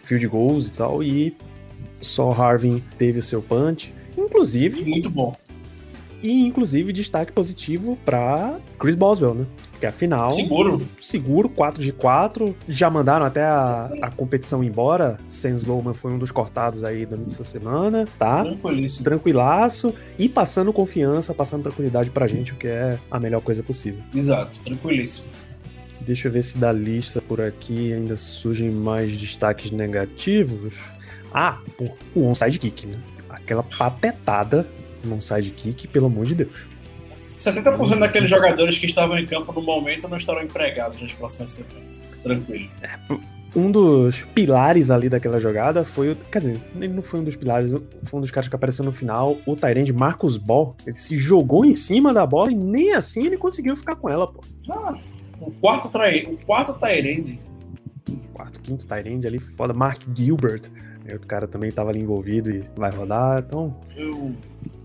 field 0.03 0.27
goals 0.27 0.69
e 0.69 0.73
tal, 0.73 1.03
e 1.03 1.37
só 2.01 2.31
Harvin 2.31 2.81
teve 2.97 3.19
o 3.19 3.23
seu 3.23 3.41
punch. 3.41 3.93
Inclusive. 4.17 4.83
Muito 4.83 5.09
bom. 5.09 5.35
E, 6.21 6.45
inclusive, 6.45 6.91
destaque 6.91 7.31
positivo 7.31 7.97
para 8.03 8.59
Chris 8.79 8.95
Boswell, 8.95 9.35
né? 9.35 9.45
Porque 9.71 9.85
afinal. 9.85 10.31
Seguro. 10.31 10.81
Seguro, 10.99 11.49
4 11.49 11.83
de 11.83 11.91
4. 11.91 12.55
Já 12.67 12.89
mandaram 12.89 13.25
até 13.25 13.43
a, 13.43 13.91
a 14.01 14.11
competição 14.11 14.63
embora. 14.63 15.19
Sam 15.27 15.51
Slowman 15.51 15.93
foi 15.93 16.11
um 16.11 16.17
dos 16.17 16.31
cortados 16.31 16.83
aí 16.83 17.05
durante 17.05 17.31
essa 17.31 17.43
semana, 17.43 18.07
tá? 18.17 18.43
Tranquilíssimo. 18.43 19.03
Tranquilaço. 19.03 19.93
E 20.17 20.27
passando 20.27 20.73
confiança, 20.73 21.33
passando 21.33 21.63
tranquilidade 21.63 22.09
pra 22.09 22.27
gente, 22.27 22.53
o 22.53 22.55
que 22.55 22.67
é 22.67 22.97
a 23.11 23.19
melhor 23.19 23.41
coisa 23.41 23.61
possível. 23.61 24.01
Exato, 24.13 24.59
tranquilíssimo. 24.61 25.27
Deixa 26.01 26.27
eu 26.27 26.31
ver 26.31 26.43
se 26.43 26.57
da 26.57 26.71
lista 26.71 27.21
por 27.21 27.39
aqui 27.39 27.93
ainda 27.93 28.17
surgem 28.17 28.71
mais 28.71 29.15
destaques 29.15 29.69
negativos. 29.69 30.75
Ah, 31.31 31.59
o 32.15 32.25
onside 32.25 32.57
kick, 32.57 32.87
né? 32.87 32.97
Aquela 33.29 33.61
patetada 33.61 34.67
num 35.03 35.21
sidekick, 35.21 35.87
pelo 35.87 36.07
amor 36.07 36.25
de 36.25 36.35
Deus. 36.35 36.67
70% 37.31 37.99
daqueles 37.99 38.29
jogadores 38.29 38.77
que 38.77 38.87
estavam 38.87 39.17
em 39.17 39.25
campo 39.25 39.53
no 39.53 39.61
momento 39.61 40.07
não 40.07 40.17
estarão 40.17 40.41
empregados 40.41 41.01
nas 41.01 41.13
próximas 41.13 41.51
semanas. 41.51 42.03
Tranquilo. 42.23 42.69
É, 42.81 42.89
um 43.55 43.71
dos 43.71 44.21
pilares 44.35 44.91
ali 44.91 45.07
daquela 45.07 45.39
jogada 45.39 45.83
foi 45.85 46.11
o. 46.11 46.15
Quer 46.15 46.39
dizer, 46.39 46.61
ele 46.75 46.89
não 46.89 47.01
foi 47.01 47.19
um 47.19 47.23
dos 47.23 47.35
pilares, 47.35 47.71
foi 48.03 48.17
um 48.17 48.21
dos 48.21 48.31
caras 48.31 48.49
que 48.49 48.55
apareceu 48.55 48.83
no 48.83 48.91
final, 48.91 49.37
o 49.45 49.55
Tyrande 49.55 49.93
Marcus 49.93 50.37
Ball. 50.37 50.75
Ele 50.85 50.95
se 50.95 51.15
jogou 51.17 51.65
em 51.65 51.75
cima 51.75 52.13
da 52.13 52.25
bola 52.25 52.51
e 52.51 52.55
nem 52.55 52.93
assim 52.93 53.25
ele 53.25 53.37
conseguiu 53.37 53.75
ficar 53.77 53.95
com 53.95 54.09
ela, 54.09 54.27
pô. 54.27 54.41
Ah, 54.69 54.95
o 55.39 55.51
quarto, 55.51 55.89
trai, 55.89 56.23
o 56.23 56.37
quarto 56.45 56.73
Tyrande. 56.73 57.39
Quarto, 58.33 58.59
quinto 58.59 58.85
Tyrande 58.85 59.25
ali, 59.25 59.39
foda. 59.39 59.73
Mark 59.73 60.01
Gilbert. 60.13 60.69
O 61.15 61.19
cara 61.27 61.47
também 61.47 61.69
estava 61.69 61.89
ali 61.89 61.99
envolvido 61.99 62.49
e 62.49 62.63
vai 62.75 62.91
rodar, 62.91 63.39
então. 63.39 63.75
Eu, 63.95 64.33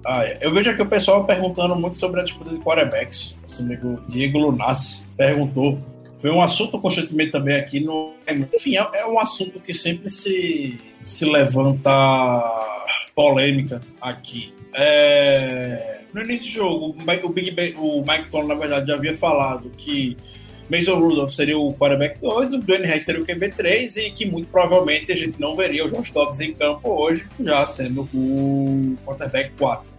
ah, 0.05 0.25
eu 0.41 0.53
vejo 0.53 0.71
aqui 0.71 0.83
o 0.83 0.87
pessoal 0.87 1.25
perguntando 1.25 1.77
muito 1.77 1.97
sobre 1.97 2.21
a 2.21 2.25
disputa 2.25 2.51
de 2.51 2.59
quarterbacks. 2.61 3.37
Nosso 3.43 3.63
amigo 3.63 4.01
Diego 4.09 4.39
Lunassi 4.39 5.07
perguntou. 5.17 5.79
Foi 6.17 6.31
um 6.31 6.41
assunto 6.41 6.81
constantemente 6.81 7.33
também 7.33 7.57
aqui 7.57 7.81
no. 7.81 8.13
Enfim, 8.55 8.77
é, 8.77 8.89
é 8.95 9.07
um 9.07 9.19
assunto 9.19 9.61
que 9.61 9.75
sempre 9.75 10.09
se, 10.09 10.79
se 11.03 11.25
levanta 11.25 11.91
polêmica 13.15 13.81
aqui. 14.01 14.55
É... 14.75 16.01
No 16.13 16.23
início 16.23 16.47
do 16.47 16.69
jogo, 16.69 16.97
o, 17.25 17.29
Big 17.31 17.75
o 17.79 18.05
Mike 18.07 18.29
Conley, 18.31 18.49
na 18.49 18.55
verdade, 18.55 18.87
já 18.87 18.95
havia 18.95 19.17
falado 19.17 19.71
que 19.71 20.17
Mason 20.73 20.99
Rudolph 20.99 21.33
seria 21.33 21.59
o 21.59 21.75
quarterback 21.75 22.19
2, 22.19 22.55
o 22.55 22.59
Dwayne 22.59 22.87
Hack 22.87 23.03
seria 23.03 23.21
o 23.21 23.27
QB3 23.27 23.95
e 23.99 24.11
que 24.11 24.25
muito 24.25 24.49
provavelmente 24.49 25.13
a 25.13 25.17
gente 25.17 25.39
não 25.39 25.55
veria 25.55 25.85
o 25.85 25.89
Josh 25.89 26.11
Dobbs 26.11 26.41
em 26.41 26.55
campo 26.55 26.89
hoje, 26.89 27.27
já 27.39 27.67
sendo 27.67 28.09
o 28.15 28.97
quarterback 29.05 29.53
4. 29.59 29.93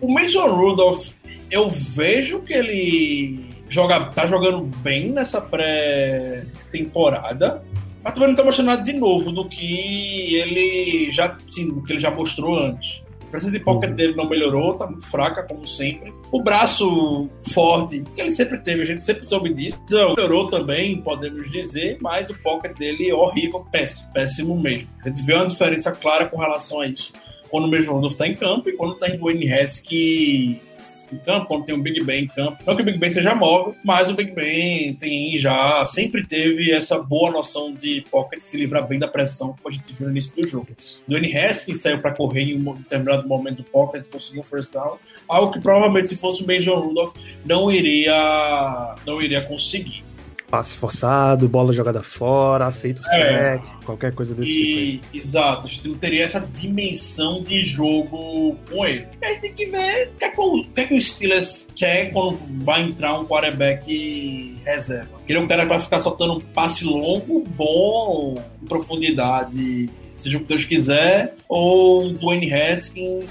O 0.00 0.10
Mason 0.10 0.46
Rudolph, 0.46 1.10
eu 1.50 1.68
vejo 1.68 2.40
que 2.40 2.54
ele 2.54 3.44
joga, 3.68 4.06
tá 4.06 4.26
jogando 4.26 4.62
bem 4.78 5.12
nessa 5.12 5.38
pré-temporada, 5.38 7.62
mas 8.02 8.14
também 8.14 8.30
não 8.30 8.36
tá 8.36 8.42
mostrando 8.42 8.68
nada 8.68 8.82
de 8.82 8.94
novo 8.94 9.30
do 9.30 9.46
que 9.46 10.34
ele 10.34 11.10
já, 11.12 11.36
sim, 11.46 11.68
do 11.68 11.82
que 11.82 11.92
ele 11.92 12.00
já 12.00 12.10
mostrou 12.10 12.58
antes. 12.58 13.02
Presença 13.30 13.52
de 13.52 13.60
pocket 13.60 13.90
dele 13.92 14.14
não 14.14 14.28
melhorou, 14.28 14.74
tá 14.74 14.86
muito 14.86 15.06
fraca, 15.06 15.42
como 15.42 15.66
sempre. 15.66 16.12
O 16.30 16.42
braço 16.42 17.28
forte, 17.52 18.02
que 18.14 18.20
ele 18.20 18.30
sempre 18.30 18.58
teve, 18.58 18.82
a 18.82 18.86
gente 18.86 19.02
sempre 19.02 19.24
soube 19.24 19.52
disso, 19.54 19.78
melhorou 19.90 20.48
também, 20.48 21.00
podemos 21.00 21.50
dizer, 21.50 21.98
mas 22.00 22.30
o 22.30 22.34
pocket 22.42 22.76
dele 22.76 23.08
é 23.08 23.14
horrível, 23.14 23.66
péssimo, 23.70 24.12
péssimo 24.12 24.60
mesmo. 24.60 24.90
A 25.04 25.08
gente 25.08 25.22
vê 25.22 25.34
uma 25.34 25.46
diferença 25.46 25.92
clara 25.92 26.26
com 26.26 26.38
relação 26.38 26.80
a 26.80 26.86
isso. 26.86 27.12
Quando 27.48 27.64
o 27.64 27.68
mesmo 27.68 27.94
Rudolph 27.94 28.14
tá 28.14 28.28
em 28.28 28.34
campo 28.34 28.68
e 28.68 28.72
quando 28.72 28.94
tá 28.94 29.08
em 29.08 29.18
Dwayne 29.18 29.52
Haskins 29.52 30.69
em 31.14 31.18
campo, 31.18 31.46
quando 31.46 31.64
tem 31.64 31.74
um 31.74 31.82
Big 31.82 32.02
Ben 32.02 32.24
em 32.24 32.26
campo. 32.26 32.62
Não 32.66 32.76
que 32.76 32.82
o 32.82 32.84
Big 32.84 32.98
Ben 32.98 33.10
seja 33.10 33.34
móvel, 33.34 33.74
mas 33.84 34.08
o 34.08 34.14
Big 34.14 34.32
Ben 34.32 34.94
tem 34.94 35.36
já, 35.38 35.84
sempre 35.86 36.26
teve 36.26 36.70
essa 36.72 36.98
boa 36.98 37.30
noção 37.30 37.72
de 37.72 38.04
pocket, 38.10 38.40
se 38.40 38.56
livrar 38.56 38.86
bem 38.86 38.98
da 38.98 39.08
pressão, 39.08 39.48
como 39.48 39.68
a 39.68 39.70
gente 39.70 39.92
viu 39.92 40.06
no 40.06 40.12
início 40.12 40.34
do 40.36 40.46
jogo. 40.46 40.68
Dwayne 41.06 41.36
Haskins 41.36 41.80
saiu 41.80 42.00
para 42.00 42.12
correr 42.12 42.42
em 42.42 42.56
um 42.56 42.74
determinado 42.74 43.26
momento 43.26 43.58
do 43.58 43.64
pocket, 43.64 44.04
conseguiu 44.10 44.40
um 44.40 44.44
first 44.44 44.72
down, 44.72 44.98
algo 45.28 45.52
que 45.52 45.60
provavelmente 45.60 46.08
se 46.08 46.16
fosse 46.16 46.42
o 46.42 46.46
Benjamin 46.46 46.82
Rudolph 46.82 47.14
não 47.44 47.70
iria, 47.70 48.94
não 49.06 49.20
iria 49.20 49.42
conseguir. 49.42 50.09
Passe 50.50 50.76
forçado, 50.76 51.48
bola 51.48 51.72
jogada 51.72 52.02
fora, 52.02 52.66
aceita 52.66 53.00
o 53.00 53.14
É. 53.14 53.58
sec, 53.58 53.84
qualquer 53.84 54.12
coisa 54.12 54.34
desse 54.34 54.50
tipo. 54.52 54.78
aí. 54.78 55.00
E, 55.12 55.18
exato, 55.18 55.66
a 55.68 55.70
gente 55.70 55.86
não 55.88 55.94
teria 55.96 56.24
essa 56.24 56.40
dimensão 56.40 57.40
de 57.40 57.62
jogo 57.62 58.56
com 58.68 58.84
ele. 58.84 59.06
E 59.22 59.24
a 59.24 59.28
gente 59.28 59.40
tem 59.42 59.54
que 59.54 59.66
ver 59.66 60.08
o 60.08 60.18
que, 60.18 60.24
é 60.24 60.28
que 60.30 60.40
o, 60.40 60.64
que 60.64 60.80
é 60.80 60.84
que 60.86 60.94
o 60.94 61.00
Steelers 61.00 61.68
quer 61.76 62.12
quando 62.12 62.36
vai 62.64 62.82
entrar 62.82 63.16
um 63.20 63.24
quarterback 63.24 64.60
reserva. 64.66 65.20
Ele 65.28 65.38
é 65.38 65.40
um 65.40 65.46
cara 65.46 65.62
que 65.62 65.68
vai 65.68 65.80
ficar 65.80 66.00
soltando 66.00 66.34
um 66.38 66.40
passe 66.40 66.84
longo, 66.84 67.44
bom, 67.56 68.42
em 68.60 68.66
profundidade, 68.66 69.88
seja 70.16 70.36
o 70.36 70.40
que 70.40 70.46
Deus 70.48 70.64
quiser, 70.64 71.36
ou 71.48 72.02
um 72.06 72.12
Dwayne 72.14 72.52
Haskins, 72.52 73.30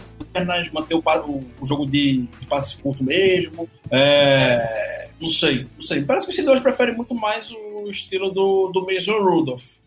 manter 0.73 0.95
o- 0.95 1.43
o 1.59 1.65
jogo 1.65 1.85
de, 1.85 2.27
de 2.39 2.45
passe 2.47 2.77
curto 2.81 3.03
mesmo. 3.03 3.67
É, 3.91 5.08
não 5.21 5.29
sei, 5.29 5.67
não 5.77 5.85
sei. 5.85 6.03
Parece 6.03 6.25
que 6.25 6.31
os 6.31 6.35
Steelers 6.35 6.61
preferem 6.61 6.95
muito 6.95 7.13
mais 7.13 7.51
o 7.51 7.89
estilo 7.89 8.31
do, 8.31 8.71
do 8.71 8.85
Mason 8.85 9.19
Rudolph 9.19 9.79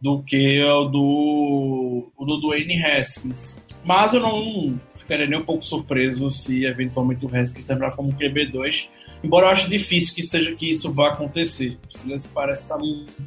do 0.00 0.22
que 0.22 0.62
o 0.62 0.84
do, 0.84 2.12
do 2.18 2.40
Dwayne 2.40 2.82
Haskins. 2.84 3.62
Mas 3.84 4.14
eu 4.14 4.20
não 4.20 4.78
ficaria 4.94 5.26
nem 5.26 5.38
um 5.38 5.44
pouco 5.44 5.64
surpreso 5.64 6.30
se 6.30 6.64
eventualmente 6.64 7.24
o 7.24 7.34
Haskins 7.34 7.64
terminar 7.64 7.94
como 7.96 8.12
QB2. 8.12 8.88
Embora 9.24 9.46
eu 9.46 9.50
ache 9.50 9.68
difícil 9.68 10.14
que 10.14 10.22
seja 10.22 10.54
que 10.54 10.70
isso 10.70 10.92
vá 10.92 11.08
acontecer. 11.08 11.78
O 11.88 11.98
Steelers 11.98 12.26
parece 12.26 12.62
estar 12.62 12.78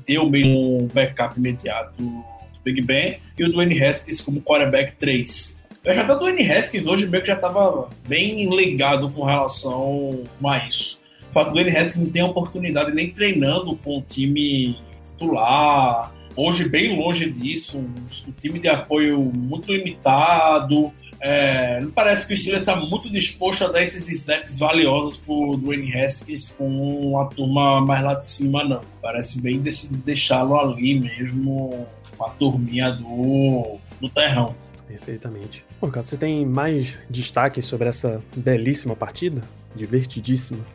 ter 0.06 0.20
o 0.20 0.30
mesmo 0.30 0.88
backup 0.94 1.38
imediato 1.38 2.02
do 2.02 2.24
Big 2.64 2.82
Ben 2.82 3.20
e 3.38 3.44
o 3.44 3.52
Dwayne 3.52 3.82
Haskins 3.84 4.22
como 4.22 4.42
quarterback 4.42 4.96
3. 4.98 5.60
Eu 5.84 5.96
já 5.96 6.02
até 6.02 6.14
o 6.14 6.20
Dwayne 6.20 6.52
Haskins 6.52 6.86
hoje 6.86 7.08
meio 7.08 7.24
que 7.24 7.30
já 7.30 7.36
estava 7.36 7.90
bem 8.08 8.48
ligado 8.54 9.10
com 9.10 9.24
relação 9.24 10.24
a 10.44 10.58
isso. 10.68 10.99
O 11.30 11.34
fato 11.34 11.54
do 11.54 11.60
Haskins 11.60 11.98
não 11.98 12.10
ter 12.10 12.24
oportunidade 12.24 12.94
nem 12.94 13.10
treinando 13.12 13.76
com 13.78 14.00
o 14.00 14.02
time 14.02 14.78
titular, 15.04 16.14
hoje 16.36 16.68
bem 16.68 16.98
longe 16.98 17.30
disso, 17.30 17.78
um 17.80 18.32
time 18.32 18.60
de 18.60 18.68
apoio 18.68 19.20
muito 19.20 19.72
limitado. 19.72 20.92
É, 21.22 21.82
não 21.82 21.92
parece 21.92 22.26
que 22.26 22.34
o 22.34 22.38
Steelers 22.38 22.62
está 22.62 22.78
muito 22.78 23.10
disposto 23.10 23.66
a 23.66 23.68
dar 23.68 23.84
esses 23.84 24.08
snaps 24.08 24.58
valiosos 24.58 25.18
pro 25.18 25.58
Dwayne 25.58 25.94
Haskins 25.94 26.52
com 26.52 27.20
a 27.20 27.26
turma 27.26 27.82
mais 27.82 28.04
lá 28.04 28.14
de 28.14 28.26
cima, 28.26 28.64
não. 28.64 28.82
Parece 29.02 29.42
bem 29.42 29.62
deixá-lo 30.06 30.58
ali 30.58 30.98
mesmo 31.00 31.86
com 32.18 32.26
a 32.26 32.30
turminha 32.30 32.92
do, 32.92 33.78
do 34.00 34.08
terrão. 34.10 34.56
Perfeitamente. 34.88 35.64
Pô, 35.80 35.88
Ricardo, 35.88 36.08
você 36.08 36.18
tem 36.18 36.46
mais 36.46 36.98
destaques 37.10 37.66
sobre 37.66 37.90
essa 37.90 38.24
belíssima 38.36 38.96
partida? 38.96 39.42
Divertidíssima. 39.76 40.66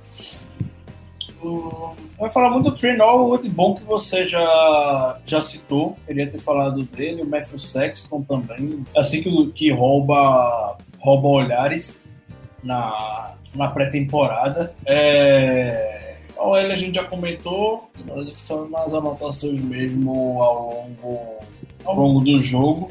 Eu 1.45 1.97
vou 2.19 2.31
falar 2.31 2.51
muito 2.51 2.71
do 2.71 2.77
Trenol, 2.77 3.29
outro 3.29 3.51
bom 3.51 3.75
que 3.75 3.85
você 3.85 4.27
já, 4.27 5.19
já 5.27 5.43
citou. 5.43 5.97
Queria 6.07 6.29
ter 6.29 6.39
falado 6.39 6.83
dele, 6.85 7.23
o 7.23 7.27
Matthew 7.27 7.59
Sexton 7.59 8.23
também. 8.23 8.85
Assim 8.97 9.23
que, 9.23 9.47
que 9.53 9.71
rouba, 9.71 10.79
rouba 10.99 11.29
olhares 11.29 12.03
na, 12.63 13.35
na 13.55 13.69
pré-temporada. 13.69 14.75
É, 14.87 16.17
o 16.39 16.57
L 16.57 16.73
a 16.73 16.77
gente 16.77 16.95
já 16.95 17.05
comentou, 17.05 17.91
nós 18.07 18.27
aqui 18.27 18.41
só 18.41 18.67
nas 18.67 18.95
anotações 18.95 19.61
mesmo 19.61 20.43
ao 20.43 20.71
longo, 20.71 21.39
ao 21.85 21.97
longo 21.97 22.21
do 22.21 22.41
jogo. 22.41 22.91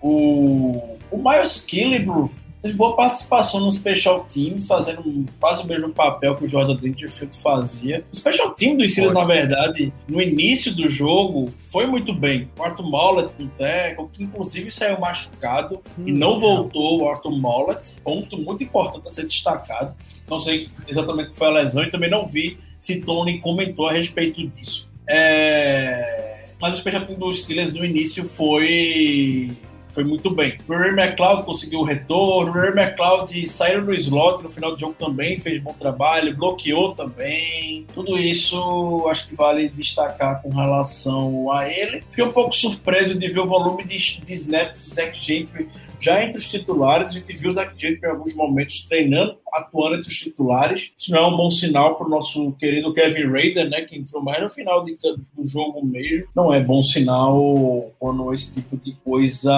O, 0.00 0.96
o 1.10 1.16
Miles 1.16 1.60
Killebrew 1.60 2.30
teve 2.60 2.74
boa 2.74 2.94
participação 2.94 3.60
no 3.60 3.72
Special 3.72 4.24
Teams, 4.24 4.66
fazendo 4.66 5.26
quase 5.38 5.62
o 5.62 5.66
mesmo 5.66 5.92
papel 5.92 6.36
que 6.36 6.44
o 6.44 6.46
Jordan 6.46 6.76
Dangerfield 6.76 7.36
fazia. 7.38 8.04
O 8.12 8.16
Special 8.16 8.50
Team 8.50 8.76
dos 8.76 8.90
Steelers, 8.92 9.14
na 9.14 9.24
verdade, 9.24 9.92
no 10.06 10.20
início 10.20 10.74
do 10.74 10.88
jogo, 10.88 11.52
foi 11.62 11.86
muito 11.86 12.12
bem. 12.12 12.50
O 12.58 12.62
Arthur 12.62 12.90
Mollett 12.90 13.32
com 13.34 13.44
o 13.44 13.48
tackle, 13.48 14.08
que 14.12 14.24
inclusive 14.24 14.70
saiu 14.70 15.00
machucado 15.00 15.80
e 16.04 16.12
não 16.12 16.38
voltou 16.38 17.02
o 17.02 17.08
Arthur 17.08 17.32
Mollett. 17.32 17.96
Ponto 18.04 18.36
muito 18.38 18.62
importante 18.62 19.08
a 19.08 19.10
ser 19.10 19.24
destacado. 19.24 19.94
Não 20.28 20.38
sei 20.38 20.68
exatamente 20.86 21.28
o 21.28 21.30
que 21.30 21.36
foi 21.36 21.46
a 21.46 21.50
lesão 21.50 21.82
e 21.82 21.90
também 21.90 22.10
não 22.10 22.26
vi 22.26 22.58
se 22.78 23.00
Tony 23.02 23.40
comentou 23.40 23.86
a 23.86 23.92
respeito 23.92 24.46
disso. 24.48 24.90
É... 25.06 26.48
Mas 26.60 26.74
o 26.74 26.76
Special 26.78 27.06
Team 27.06 27.18
dos 27.18 27.42
Steelers 27.42 27.72
no 27.72 27.84
início 27.84 28.24
foi 28.24 29.56
foi 29.92 30.04
muito 30.04 30.30
bem. 30.30 30.58
O 30.68 30.72
Ray 30.72 30.90
McLeod 30.90 31.44
conseguiu 31.44 31.80
o 31.80 31.84
retorno, 31.84 32.50
o 32.50 32.54
Ray 32.54 32.70
McLeod 32.70 33.48
saiu 33.48 33.82
no 33.82 33.92
slot 33.94 34.42
no 34.42 34.50
final 34.50 34.72
do 34.72 34.80
jogo 34.80 34.94
também, 34.98 35.38
fez 35.38 35.60
bom 35.60 35.72
trabalho, 35.72 36.36
bloqueou 36.36 36.94
também. 36.94 37.86
Tudo 37.94 38.18
isso 38.18 39.06
acho 39.08 39.28
que 39.28 39.34
vale 39.34 39.68
destacar 39.68 40.42
com 40.42 40.50
relação 40.50 41.52
a 41.52 41.68
ele. 41.68 42.02
Fiquei 42.10 42.24
um 42.24 42.32
pouco 42.32 42.54
surpreso 42.54 43.18
de 43.18 43.28
ver 43.28 43.40
o 43.40 43.46
volume 43.46 43.84
de, 43.84 44.20
de 44.20 44.34
snaps 44.34 44.86
do 44.86 44.94
Zach 44.94 45.18
Gentry 45.18 45.68
já 46.00 46.24
entre 46.24 46.38
os 46.38 46.48
titulares. 46.48 47.10
A 47.10 47.12
gente 47.12 47.32
viu 47.34 47.50
o 47.50 47.52
Zach 47.52 47.72
Gentry 47.76 48.06
em 48.06 48.10
alguns 48.10 48.34
momentos 48.34 48.84
treinando, 48.84 49.36
atuando 49.52 49.96
entre 49.96 50.08
os 50.08 50.18
titulares. 50.18 50.92
Isso 50.96 51.12
não 51.12 51.18
é 51.18 51.26
um 51.26 51.36
bom 51.36 51.50
sinal 51.50 51.96
para 51.96 52.06
o 52.06 52.10
nosso 52.10 52.52
querido 52.52 52.92
Kevin 52.94 53.30
Raider, 53.30 53.68
né, 53.68 53.82
que 53.82 53.96
entrou 53.96 54.22
mais 54.22 54.42
no 54.42 54.48
final 54.48 54.82
de, 54.82 54.96
do 55.34 55.46
jogo 55.46 55.84
mesmo. 55.84 56.26
Não 56.34 56.52
é 56.52 56.60
bom 56.60 56.82
sinal 56.82 57.92
quando 57.98 58.32
esse 58.32 58.54
tipo 58.54 58.76
de 58.76 58.92
coisa, 59.04 59.52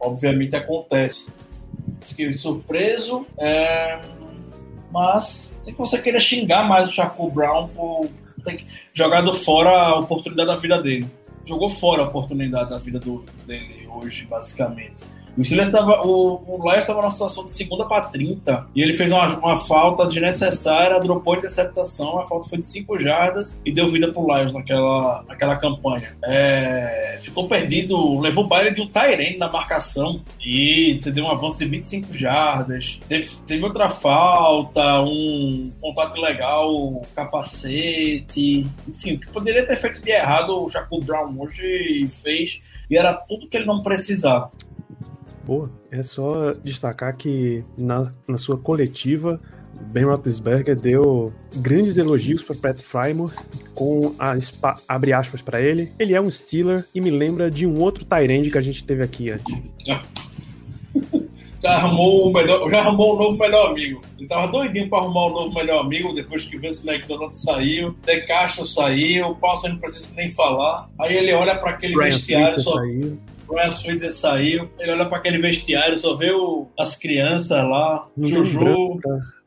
obviamente, 0.00 0.56
acontece. 0.56 1.28
Fiquei 2.00 2.32
surpreso, 2.34 3.26
é... 3.38 4.00
mas 4.92 5.56
sei 5.62 5.72
que 5.72 5.78
você 5.78 6.00
queira 6.00 6.18
xingar 6.18 6.68
mais 6.68 6.88
o 6.88 6.92
Shaquille 6.92 7.30
Brown 7.30 7.68
por 7.68 8.08
ter 8.44 8.64
jogado 8.92 9.32
fora 9.32 9.70
a 9.70 9.98
oportunidade 9.98 10.48
da 10.48 10.56
vida 10.56 10.80
dele. 10.80 11.06
Jogou 11.44 11.70
fora 11.70 12.02
a 12.02 12.06
oportunidade 12.06 12.70
da 12.70 12.78
vida 12.78 12.98
do, 12.98 13.24
dele 13.46 13.86
hoje, 13.88 14.26
basicamente. 14.26 15.15
O 15.36 15.44
Steelers 15.44 15.68
estava. 15.68 16.06
O, 16.06 16.42
o 16.46 16.62
Lions 16.62 16.78
estava 16.78 17.00
numa 17.00 17.10
situação 17.10 17.44
de 17.44 17.52
segunda 17.52 17.84
para 17.84 18.04
30 18.04 18.66
e 18.74 18.82
ele 18.82 18.94
fez 18.94 19.12
uma, 19.12 19.38
uma 19.38 19.56
falta 19.56 20.06
desnecessária, 20.06 20.98
dropou 21.00 21.34
a 21.34 21.38
interceptação, 21.38 22.18
a 22.18 22.24
falta 22.24 22.48
foi 22.48 22.58
de 22.58 22.66
5 22.66 22.98
jardas 22.98 23.60
e 23.64 23.72
deu 23.72 23.90
vida 23.90 24.12
pro 24.12 24.26
Lions 24.26 24.52
naquela, 24.52 25.24
naquela 25.28 25.56
campanha. 25.56 26.16
É, 26.24 27.18
ficou 27.20 27.46
perdido, 27.46 28.18
levou 28.20 28.44
o 28.44 28.48
baile 28.48 28.70
de 28.70 28.80
um 28.80 28.86
Tyrene 28.86 29.36
na 29.36 29.50
marcação 29.50 30.22
e 30.44 30.96
você 30.98 31.10
deu 31.10 31.24
um 31.24 31.30
avanço 31.30 31.58
de 31.58 31.66
25 31.66 32.14
jardas. 32.14 32.98
Teve, 33.08 33.30
teve 33.46 33.64
outra 33.64 33.90
falta, 33.90 35.02
um 35.02 35.70
contato 35.80 36.18
legal, 36.20 37.02
capacete, 37.14 38.66
enfim, 38.88 39.14
o 39.14 39.20
que 39.20 39.28
poderia 39.28 39.66
ter 39.66 39.76
feito 39.76 40.00
de 40.00 40.10
errado 40.10 40.64
o 40.64 40.68
Jacob 40.68 41.04
Brown 41.04 41.34
hoje 41.38 42.08
fez 42.22 42.60
e 42.88 42.96
era 42.96 43.12
tudo 43.12 43.48
que 43.48 43.56
ele 43.56 43.66
não 43.66 43.82
precisava. 43.82 44.50
Boa. 45.46 45.70
É 45.92 46.02
só 46.02 46.52
destacar 46.52 47.16
que 47.16 47.64
na, 47.78 48.10
na 48.26 48.36
sua 48.36 48.58
coletiva, 48.58 49.40
Ben 49.92 50.04
Roethlisberger 50.04 50.74
deu 50.74 51.32
grandes 51.56 51.96
elogios 51.96 52.42
para 52.42 52.56
Pat 52.56 52.78
Frymore, 52.78 53.32
com 53.74 54.14
a 54.18 54.38
spa, 54.40 54.74
abre 54.88 55.12
aspas 55.12 55.40
para 55.40 55.60
ele. 55.60 55.92
Ele 55.98 56.14
é 56.14 56.20
um 56.20 56.30
Steeler 56.30 56.84
e 56.92 57.00
me 57.00 57.10
lembra 57.10 57.50
de 57.50 57.64
um 57.66 57.80
outro 57.80 58.04
Tyrande 58.04 58.50
que 58.50 58.58
a 58.58 58.62
gente 58.62 58.82
teve 58.82 59.04
aqui 59.04 59.30
antes. 59.30 59.54
Já 61.62 61.78
arrumou, 61.78 62.28
o 62.28 62.32
melhor, 62.32 62.70
já 62.70 62.78
arrumou 62.78 63.16
um 63.16 63.18
novo 63.18 63.38
melhor 63.38 63.70
amigo. 63.70 64.00
Ele 64.16 64.28
tava 64.28 64.46
doidinho 64.52 64.88
para 64.88 64.98
arrumar 64.98 65.26
um 65.26 65.30
novo 65.32 65.54
melhor 65.54 65.80
amigo 65.80 66.12
depois 66.12 66.44
que 66.44 66.56
o 66.56 66.60
Vince 66.60 66.88
McDonald 66.88 67.34
saiu, 67.34 67.96
De 68.04 68.20
Castro 68.20 68.64
saiu, 68.64 69.30
o 69.30 69.34
Paulson 69.34 69.70
não 69.70 69.78
precisa 69.78 70.14
nem 70.14 70.30
falar. 70.30 70.88
Aí 71.00 71.16
ele 71.16 71.32
olha 71.32 71.56
para 71.56 71.70
aquele 71.70 71.94
Brian 71.94 72.12
vestiário 72.12 72.54
Switzer 72.54 72.72
só. 72.72 72.78
saiu. 72.78 73.18
Brian 73.46 73.70
Switzer 73.70 74.12
saiu, 74.14 74.68
ele 74.78 74.92
olha 74.92 75.06
para 75.06 75.18
aquele 75.18 75.38
vestiário, 75.38 75.98
só 75.98 76.14
vê 76.16 76.30
o- 76.32 76.66
as 76.78 76.94
crianças 76.96 77.62
lá, 77.62 78.06
um 78.16 78.24
Juju, 78.28 78.98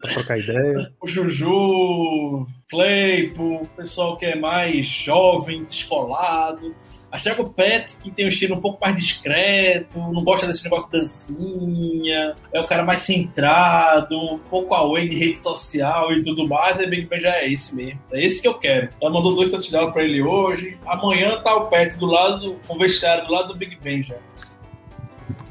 pra 0.02 0.12
trocar 0.14 0.38
ideia. 0.40 0.92
o 1.02 1.08
Juju, 1.08 2.46
Claypool, 2.70 3.62
o 3.64 3.68
pessoal 3.76 4.18
que 4.18 4.26
é 4.26 4.36
mais 4.36 4.86
jovem, 4.86 5.64
descolado. 5.66 6.74
Aí 7.12 7.20
chega 7.20 7.42
o 7.42 7.50
Pet, 7.50 7.96
que 7.98 8.12
tem 8.12 8.26
um 8.26 8.30
estilo 8.30 8.56
um 8.56 8.62
pouco 8.62 8.80
mais 8.80 8.96
discreto, 8.96 9.98
não 9.98 10.24
gosta 10.24 10.46
desse 10.46 10.64
negócio 10.64 10.92
de 10.92 11.00
dancinha, 11.00 12.36
é 12.54 12.60
o 12.60 12.68
cara 12.68 12.84
mais 12.84 13.02
centrado, 13.02 14.16
um 14.16 14.38
pouco 14.38 14.76
away 14.76 15.08
de 15.08 15.18
rede 15.18 15.42
social 15.42 16.12
e 16.12 16.22
tudo 16.22 16.48
mais, 16.48 16.80
aí 16.80 16.88
Big 16.88 17.08
Ben 17.08 17.20
já 17.20 17.36
é 17.36 17.48
esse 17.48 17.76
mesmo. 17.76 18.00
É 18.12 18.24
esse 18.24 18.42
que 18.42 18.48
eu 18.48 18.54
quero. 18.54 18.90
Ela 19.02 19.12
mandou 19.12 19.36
dois 19.36 19.50
touchdowns 19.50 19.92
pra 19.92 20.04
ele 20.04 20.22
hoje. 20.22 20.78
Amanhã 20.86 21.42
tá 21.42 21.56
o 21.56 21.68
Pet 21.68 21.98
do 21.98 22.06
lado, 22.06 22.60
com 22.68 22.76
o 22.76 22.80
vestiário 22.80 23.26
do 23.26 23.32
lado 23.32 23.50
do 23.50 23.56
Big 23.56 23.78
Ben 23.82 24.04
já. 24.04 24.18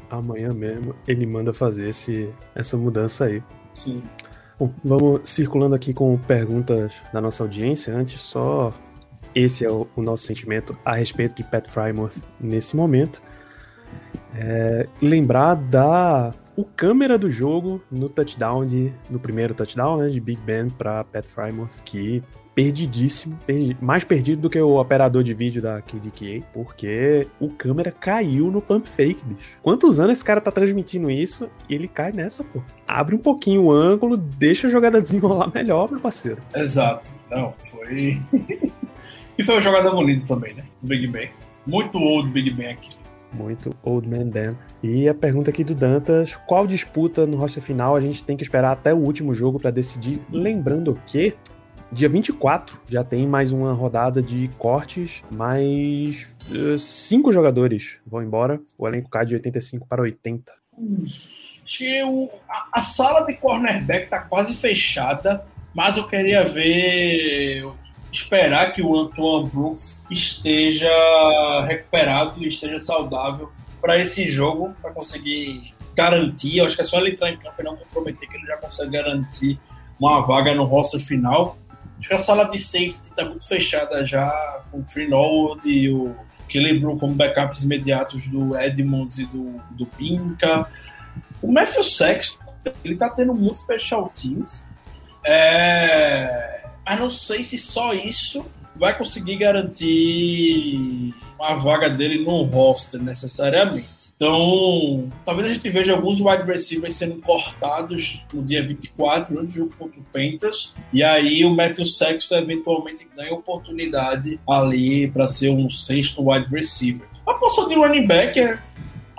Amanhã 0.09 0.49
mesmo 0.53 0.95
ele 1.07 1.25
manda 1.25 1.53
fazer 1.53 1.89
esse, 1.89 2.29
essa 2.55 2.77
mudança 2.77 3.25
aí. 3.25 3.43
Sim. 3.73 4.01
Bom, 4.57 4.73
vamos 4.83 5.21
circulando 5.23 5.75
aqui 5.75 5.93
com 5.93 6.17
perguntas 6.17 6.93
da 7.13 7.21
nossa 7.21 7.43
audiência. 7.43 7.93
Antes, 7.93 8.19
só 8.19 8.73
esse 9.35 9.65
é 9.65 9.69
o, 9.71 9.87
o 9.95 10.01
nosso 10.01 10.25
sentimento 10.25 10.77
a 10.83 10.93
respeito 10.95 11.35
de 11.35 11.43
Pat 11.43 11.67
Frymouth 11.67 12.13
nesse 12.39 12.75
momento. 12.75 13.21
É, 14.35 14.87
lembrar 15.01 15.55
da 15.55 16.31
o 16.55 16.63
câmera 16.63 17.17
do 17.17 17.29
jogo 17.29 17.81
no 17.89 18.09
touchdown 18.09 18.63
de, 18.65 18.91
no 19.09 19.19
primeiro 19.19 19.53
touchdown 19.53 19.97
né, 19.97 20.09
de 20.09 20.19
Big 20.19 20.39
Ben 20.41 20.69
para 20.69 21.03
Pat 21.05 21.25
Frymouth 21.25 21.69
que 21.85 22.21
perdidíssimo, 22.53 23.37
perdi- 23.47 23.77
mais 23.79 24.03
perdido 24.03 24.41
do 24.41 24.49
que 24.49 24.59
o 24.59 24.77
operador 24.79 25.23
de 25.23 25.33
vídeo 25.33 25.61
da 25.61 25.81
KDKA, 25.81 26.43
porque 26.51 27.25
o 27.39 27.49
câmera 27.49 27.89
caiu 27.89 28.51
no 28.51 28.61
pump 28.61 28.85
fake, 28.85 29.23
bicho. 29.23 29.57
Quantos 29.63 29.97
anos 29.97 30.13
esse 30.13 30.23
cara 30.25 30.41
tá 30.41 30.51
transmitindo 30.51 31.09
isso 31.09 31.49
e 31.69 31.75
ele 31.75 31.87
cai 31.87 32.11
nessa, 32.11 32.43
pô? 32.43 32.61
Abre 32.85 33.15
um 33.15 33.19
pouquinho 33.19 33.63
o 33.63 33.71
ângulo, 33.71 34.17
deixa 34.17 34.67
a 34.67 34.69
jogada 34.69 34.99
desenrolar 35.01 35.49
melhor, 35.55 35.89
meu 35.89 36.01
parceiro. 36.01 36.39
Exato. 36.53 37.09
Não, 37.31 37.53
foi. 37.71 38.21
E 39.39 39.43
foi 39.43 39.55
uma 39.55 39.61
jogada 39.61 39.89
bonita 39.91 40.25
também, 40.27 40.53
né? 40.53 40.63
Do 40.81 40.87
Big 40.87 41.07
Ben. 41.07 41.29
Muito 41.65 41.97
old 41.97 42.29
Big 42.29 42.51
Ben 42.51 42.71
aqui. 42.73 42.89
Muito 43.31 43.75
Old 43.83 44.07
Man 44.09 44.25
Dan. 44.27 44.55
E 44.81 45.07
a 45.07 45.13
pergunta 45.13 45.51
aqui 45.51 45.63
do 45.63 45.75
Dantas: 45.75 46.35
qual 46.47 46.65
disputa 46.65 47.27
no 47.27 47.37
roster 47.37 47.61
final 47.61 47.95
a 47.95 47.99
gente 48.01 48.23
tem 48.23 48.35
que 48.35 48.41
esperar 48.41 48.71
até 48.71 48.91
o 48.91 48.97
último 48.97 49.35
jogo 49.35 49.59
pra 49.59 49.69
decidir? 49.69 50.19
Lembrando 50.31 50.99
que 51.05 51.35
dia 51.91 52.09
24 52.09 52.79
já 52.89 53.03
tem 53.03 53.27
mais 53.27 53.51
uma 53.51 53.71
rodada 53.71 54.19
de 54.19 54.49
cortes, 54.57 55.21
mais 55.31 56.35
eh, 56.51 56.75
cinco 56.79 57.31
jogadores 57.31 57.97
vão 58.05 58.23
embora. 58.23 58.59
O 58.79 58.87
elenco 58.87 59.09
cai 59.11 59.25
de 59.27 59.35
85 59.35 59.85
para 59.87 60.01
80. 60.01 60.51
Acho 61.63 61.77
que 61.77 62.03
o- 62.03 62.29
a, 62.49 62.79
a 62.79 62.81
sala 62.81 63.27
de 63.27 63.35
cornerback 63.35 64.09
tá 64.09 64.21
quase 64.21 64.55
fechada, 64.55 65.45
mas 65.75 65.97
eu 65.97 66.07
queria 66.07 66.43
ver. 66.45 67.63
Esperar 68.11 68.73
que 68.73 68.81
o 68.81 68.95
Antoine 68.97 69.49
Brooks 69.49 70.03
esteja 70.09 70.89
recuperado 71.67 72.43
e 72.43 72.47
esteja 72.47 72.79
saudável 72.79 73.51
para 73.79 73.97
esse 73.97 74.29
jogo, 74.29 74.73
para 74.81 74.91
conseguir 74.91 75.73
garantir. 75.95 76.57
Eu 76.57 76.65
acho 76.65 76.75
que 76.75 76.81
é 76.81 76.85
só 76.85 76.99
ele 76.99 77.11
entrar 77.11 77.29
em 77.29 77.37
campo 77.37 77.55
e 77.59 77.63
não 77.63 77.75
comprometer, 77.75 78.27
que 78.27 78.37
ele 78.37 78.45
já 78.45 78.57
consegue 78.57 78.91
garantir 78.91 79.59
uma 79.99 80.21
vaga 80.21 80.55
no 80.55 80.63
roster 80.63 80.99
final. 80.99 81.57
Acho 81.99 82.07
que 82.07 82.13
a 82.13 82.17
sala 82.17 82.45
de 82.45 82.57
safety 82.57 83.13
tá 83.15 83.25
muito 83.25 83.45
fechada 83.45 84.05
já, 84.05 84.63
com 84.71 84.79
o 84.79 85.09
Norwood 85.09 85.69
e 85.69 85.91
o 85.91 86.15
Kelly 86.47 86.79
Brook 86.79 86.99
como 86.99 87.13
backups 87.13 87.63
imediatos 87.63 88.27
do 88.27 88.57
Edmonds 88.57 89.19
e 89.19 89.25
do, 89.25 89.61
do 89.71 89.85
Pinca. 89.85 90.67
O 91.41 91.51
Matthew 91.51 91.83
Sexton, 91.83 92.43
ele 92.83 92.95
tá 92.95 93.09
tendo 93.09 93.33
muitos 93.33 93.59
special 93.59 94.09
teams. 94.09 94.67
É... 95.25 96.61
Mas 96.85 96.99
não 96.99 97.09
sei 97.09 97.43
se 97.43 97.57
só 97.57 97.93
isso 97.93 98.45
vai 98.75 98.97
conseguir 98.97 99.35
garantir 99.35 101.13
uma 101.37 101.55
vaga 101.55 101.89
dele 101.89 102.23
no 102.23 102.43
roster 102.43 103.01
necessariamente. 103.01 103.99
Então, 104.15 105.09
talvez 105.25 105.49
a 105.49 105.53
gente 105.53 105.69
veja 105.69 105.93
alguns 105.93 106.19
wide 106.19 106.43
receivers 106.43 106.95
sendo 106.95 107.21
cortados 107.21 108.25
no 108.33 108.43
dia 108.43 108.65
24, 108.65 109.33
no 109.33 109.47
jogo 109.47 109.73
contra 109.77 109.97
o 109.97 110.03
Panthers. 110.11 110.75
E 110.91 111.01
aí 111.01 111.45
o 111.45 111.55
Matthew 111.55 111.85
Sexton 111.85 112.35
eventualmente 112.35 113.07
ganha 113.15 113.33
oportunidade 113.33 114.37
ali 114.49 115.09
para 115.09 115.25
ser 115.25 115.51
um 115.51 115.69
sexto 115.69 116.29
wide 116.29 116.49
receiver. 116.53 117.07
A 117.25 117.33
posição 117.33 117.69
de 117.69 117.75
running 117.75 118.07
back 118.07 118.37
é 118.37 118.59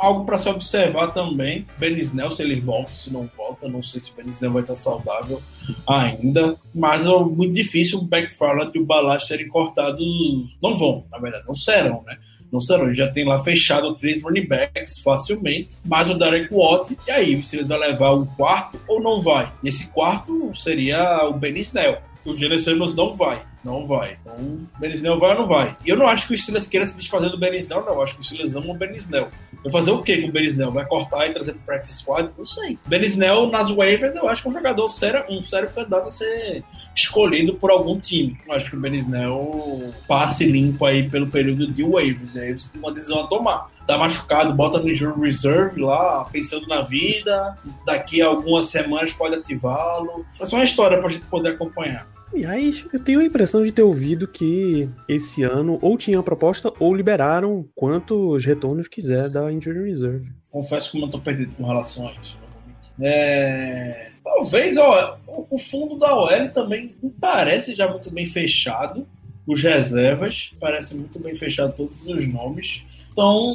algo 0.00 0.24
para 0.24 0.38
se 0.38 0.48
observar 0.48 1.08
também. 1.08 1.66
Ben 1.78 1.92
Snell, 1.92 2.30
se 2.30 2.42
ele 2.42 2.60
volta, 2.60 2.90
se 2.90 3.12
não 3.12 3.30
volta, 3.36 3.68
não 3.68 3.82
sei 3.82 4.00
se 4.00 4.10
o 4.10 4.14
Ben 4.14 4.26
Snell 4.28 4.52
vai 4.52 4.62
estar 4.62 4.74
saudável 4.74 5.40
ainda. 5.86 6.56
Mas 6.74 7.06
é 7.06 7.18
muito 7.18 7.52
difícil 7.52 8.00
o 8.00 8.08
McFarland 8.10 8.72
e 8.74 8.80
o 8.80 8.86
Balash 8.86 9.26
serem 9.26 9.48
cortados. 9.48 10.00
Não 10.62 10.76
vão, 10.76 11.04
na 11.10 11.18
verdade, 11.18 11.46
não 11.46 11.54
serão, 11.54 12.02
né? 12.06 12.16
Não 12.50 12.60
serão. 12.60 12.92
Já 12.92 13.08
tem 13.08 13.24
lá 13.24 13.38
fechado 13.38 13.94
três 13.94 14.22
running 14.22 14.48
backs 14.48 14.98
facilmente, 15.00 15.76
mas 15.84 16.10
o 16.10 16.18
Derek 16.18 16.52
Watt, 16.52 16.96
e 17.06 17.10
aí, 17.10 17.42
se 17.42 17.56
eles 17.56 17.68
vão 17.68 17.78
levar 17.78 18.10
o 18.10 18.26
quarto 18.26 18.80
ou 18.88 19.00
não 19.00 19.20
vai? 19.20 19.52
E 19.62 19.68
esse 19.68 19.92
quarto 19.92 20.50
seria 20.54 21.28
o 21.28 21.34
Ben 21.34 21.56
Snell. 21.58 21.98
O 22.24 22.34
Gene 22.34 22.56
não 22.94 23.14
vai. 23.14 23.42
Não 23.62 23.86
vai. 23.86 24.18
Então, 24.20 24.34
o 24.34 24.80
Ben 24.80 24.90
Snell 24.90 25.18
vai 25.18 25.32
ou 25.32 25.40
não 25.40 25.46
vai? 25.46 25.76
E 25.84 25.90
eu 25.90 25.96
não 25.96 26.06
acho 26.06 26.26
que 26.26 26.34
o 26.34 26.38
Steelers 26.38 26.66
queira 26.66 26.86
se 26.86 26.96
desfazer 26.96 27.28
do 27.28 27.38
Ben 27.38 27.54
Snell, 27.58 27.84
não. 27.84 27.94
Eu 27.94 28.02
acho 28.02 28.14
que 28.14 28.20
o 28.20 28.24
Steelers 28.24 28.56
ama 28.56 28.72
o 28.72 28.74
Ben 28.74 28.94
Snell. 28.94 29.28
Vai 29.62 29.72
fazer 29.72 29.90
o 29.90 30.02
que 30.02 30.22
com 30.22 30.28
o 30.28 30.32
Ben 30.32 30.44
Snell? 30.46 30.72
Vai 30.72 30.86
cortar 30.86 31.26
e 31.26 31.32
trazer 31.32 31.52
pro 31.52 31.62
practice 31.62 31.98
squad? 31.98 32.32
Não 32.36 32.44
sei. 32.44 32.78
Ben 32.86 33.02
Snell 33.02 33.50
nas 33.50 33.70
waivers 33.70 34.14
eu 34.14 34.26
acho 34.26 34.40
que 34.40 34.48
é 34.48 34.50
um 34.50 34.54
jogador 34.54 34.88
sério, 34.88 35.24
um 35.28 35.42
sério 35.42 35.70
candidato 35.70 36.08
a 36.08 36.10
ser 36.10 36.64
escolhido 36.94 37.54
por 37.54 37.70
algum 37.70 37.98
time. 37.98 38.38
Eu 38.46 38.54
acho 38.54 38.70
que 38.70 38.76
o 38.76 38.80
Ben 38.80 38.94
Snell 38.94 39.92
passe 40.08 40.44
limpo 40.44 40.86
aí 40.86 41.08
pelo 41.10 41.26
período 41.26 41.70
de 41.70 41.84
waivers. 41.84 42.36
Aí 42.36 42.56
você 42.56 42.72
tem 42.72 42.80
uma 42.80 42.92
decisão 42.92 43.20
a 43.20 43.26
tomar. 43.26 43.70
Tá 43.86 43.98
machucado, 43.98 44.54
bota 44.54 44.78
no 44.78 44.88
injury 44.88 45.20
reserve 45.20 45.80
lá, 45.80 46.24
pensando 46.26 46.66
na 46.66 46.80
vida. 46.80 47.58
Daqui 47.84 48.22
a 48.22 48.28
algumas 48.28 48.66
semanas 48.66 49.12
pode 49.12 49.34
ativá-lo. 49.34 50.24
É 50.40 50.46
só 50.46 50.56
uma 50.56 50.64
história 50.64 50.98
pra 50.98 51.10
gente 51.10 51.26
poder 51.26 51.50
acompanhar. 51.50 52.06
Aliás, 52.32 52.86
eu 52.92 53.02
tenho 53.02 53.20
a 53.20 53.24
impressão 53.24 53.62
de 53.62 53.72
ter 53.72 53.82
ouvido 53.82 54.28
que 54.28 54.88
esse 55.08 55.42
ano 55.42 55.78
ou 55.82 55.96
tinha 55.98 56.18
a 56.18 56.22
proposta 56.22 56.72
ou 56.78 56.94
liberaram 56.94 57.66
quantos 57.74 58.44
retornos 58.44 58.86
quiser 58.86 59.28
da 59.28 59.50
Injury 59.52 59.88
Reserve. 59.88 60.30
Confesso 60.50 60.90
que 60.92 60.96
eu 60.96 61.00
não 61.02 61.10
tô 61.10 61.18
perdido 61.20 61.54
com 61.56 61.64
relação 61.64 62.06
a 62.08 62.12
isso. 62.22 62.38
É, 63.00 64.10
Talvez 64.22 64.76
ó, 64.76 65.18
o- 65.50 65.58
fundo 65.58 65.98
da 65.98 66.14
OL 66.14 66.48
também 66.52 66.94
parece 67.20 67.74
já 67.74 67.88
muito 67.88 68.10
bem 68.10 68.26
fechado. 68.26 69.06
Os 69.46 69.62
reservas 69.62 70.52
parece 70.60 70.94
muito 70.94 71.18
bem 71.18 71.34
fechado 71.34 71.74
todos 71.74 72.06
os 72.06 72.28
nomes. 72.28 72.84
Então, 73.10 73.52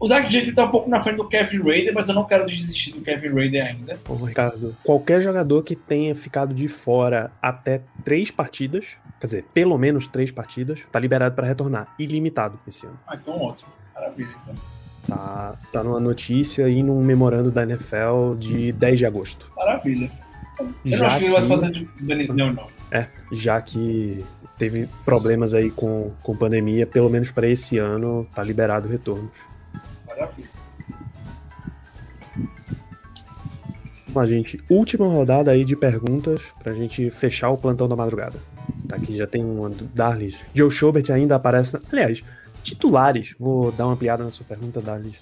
o 0.00 0.08
Zach 0.08 0.32
Gentry 0.32 0.52
tá 0.52 0.64
um 0.64 0.70
pouco 0.70 0.88
na 0.88 0.98
frente 0.98 1.18
do 1.18 1.28
Kevin 1.28 1.62
Raider, 1.62 1.92
mas 1.92 2.08
eu 2.08 2.14
não 2.14 2.24
quero 2.24 2.46
desistir 2.46 2.92
do 2.92 3.02
Kevin 3.02 3.34
Raider 3.34 3.66
ainda. 3.66 4.00
Ô, 4.08 4.14
Ricardo, 4.14 4.74
qualquer 4.82 5.20
jogador 5.20 5.62
que 5.62 5.76
tenha 5.76 6.14
ficado 6.14 6.54
de 6.54 6.66
fora 6.68 7.30
até 7.42 7.82
três 8.02 8.30
partidas, 8.30 8.96
quer 9.20 9.26
dizer, 9.26 9.44
pelo 9.52 9.76
menos 9.76 10.06
três 10.06 10.30
partidas, 10.30 10.80
tá 10.90 10.98
liberado 10.98 11.34
para 11.34 11.46
retornar, 11.46 11.94
ilimitado 11.98 12.58
esse 12.66 12.86
ano. 12.86 12.98
Ah, 13.06 13.18
então 13.20 13.38
ótimo. 13.38 13.70
Maravilha, 13.94 14.30
então. 14.42 14.54
Tá, 15.06 15.54
tá 15.70 15.84
numa 15.84 16.00
notícia 16.00 16.66
e 16.68 16.82
num 16.82 17.02
memorando 17.02 17.50
da 17.50 17.62
NFL 17.62 18.36
de 18.38 18.72
10 18.72 18.98
de 18.98 19.06
agosto. 19.06 19.52
Maravilha. 19.54 20.10
Eu 20.58 20.64
não 20.64 20.74
Já 20.98 21.06
acho 21.08 21.18
que 21.18 21.24
ele 21.24 21.32
vai 21.34 21.42
fazer 21.42 21.70
de 21.72 21.88
Benisneu, 22.00 22.52
não. 22.54 22.68
É, 22.90 23.06
já 23.32 23.60
que 23.60 24.24
teve 24.56 24.88
problemas 25.04 25.54
aí 25.54 25.70
com, 25.70 26.10
com 26.22 26.36
pandemia, 26.36 26.86
pelo 26.86 27.08
menos 27.08 27.30
para 27.30 27.48
esse 27.48 27.78
ano, 27.78 28.26
tá 28.34 28.42
liberado 28.42 28.88
o 28.88 28.90
retorno. 28.90 29.30
Bom, 34.08 34.26
gente, 34.26 34.60
última 34.68 35.06
rodada 35.06 35.52
aí 35.52 35.64
de 35.64 35.76
perguntas 35.76 36.52
pra 36.62 36.72
gente 36.72 37.10
fechar 37.10 37.50
o 37.50 37.56
plantão 37.56 37.88
da 37.88 37.94
madrugada. 37.94 38.38
Tá 38.88 38.96
aqui 38.96 39.16
já 39.16 39.26
tem 39.26 39.44
uma 39.44 39.70
do 39.70 39.84
Darlis. 39.84 40.44
Joe 40.52 40.70
Schobert 40.70 41.10
ainda 41.10 41.36
aparece. 41.36 41.74
Na... 41.74 41.80
Aliás, 41.92 42.24
titulares. 42.64 43.36
Vou 43.38 43.70
dar 43.70 43.86
uma 43.86 43.96
piada 43.96 44.24
na 44.24 44.30
sua 44.30 44.44
pergunta, 44.44 44.80
Darlis. 44.80 45.20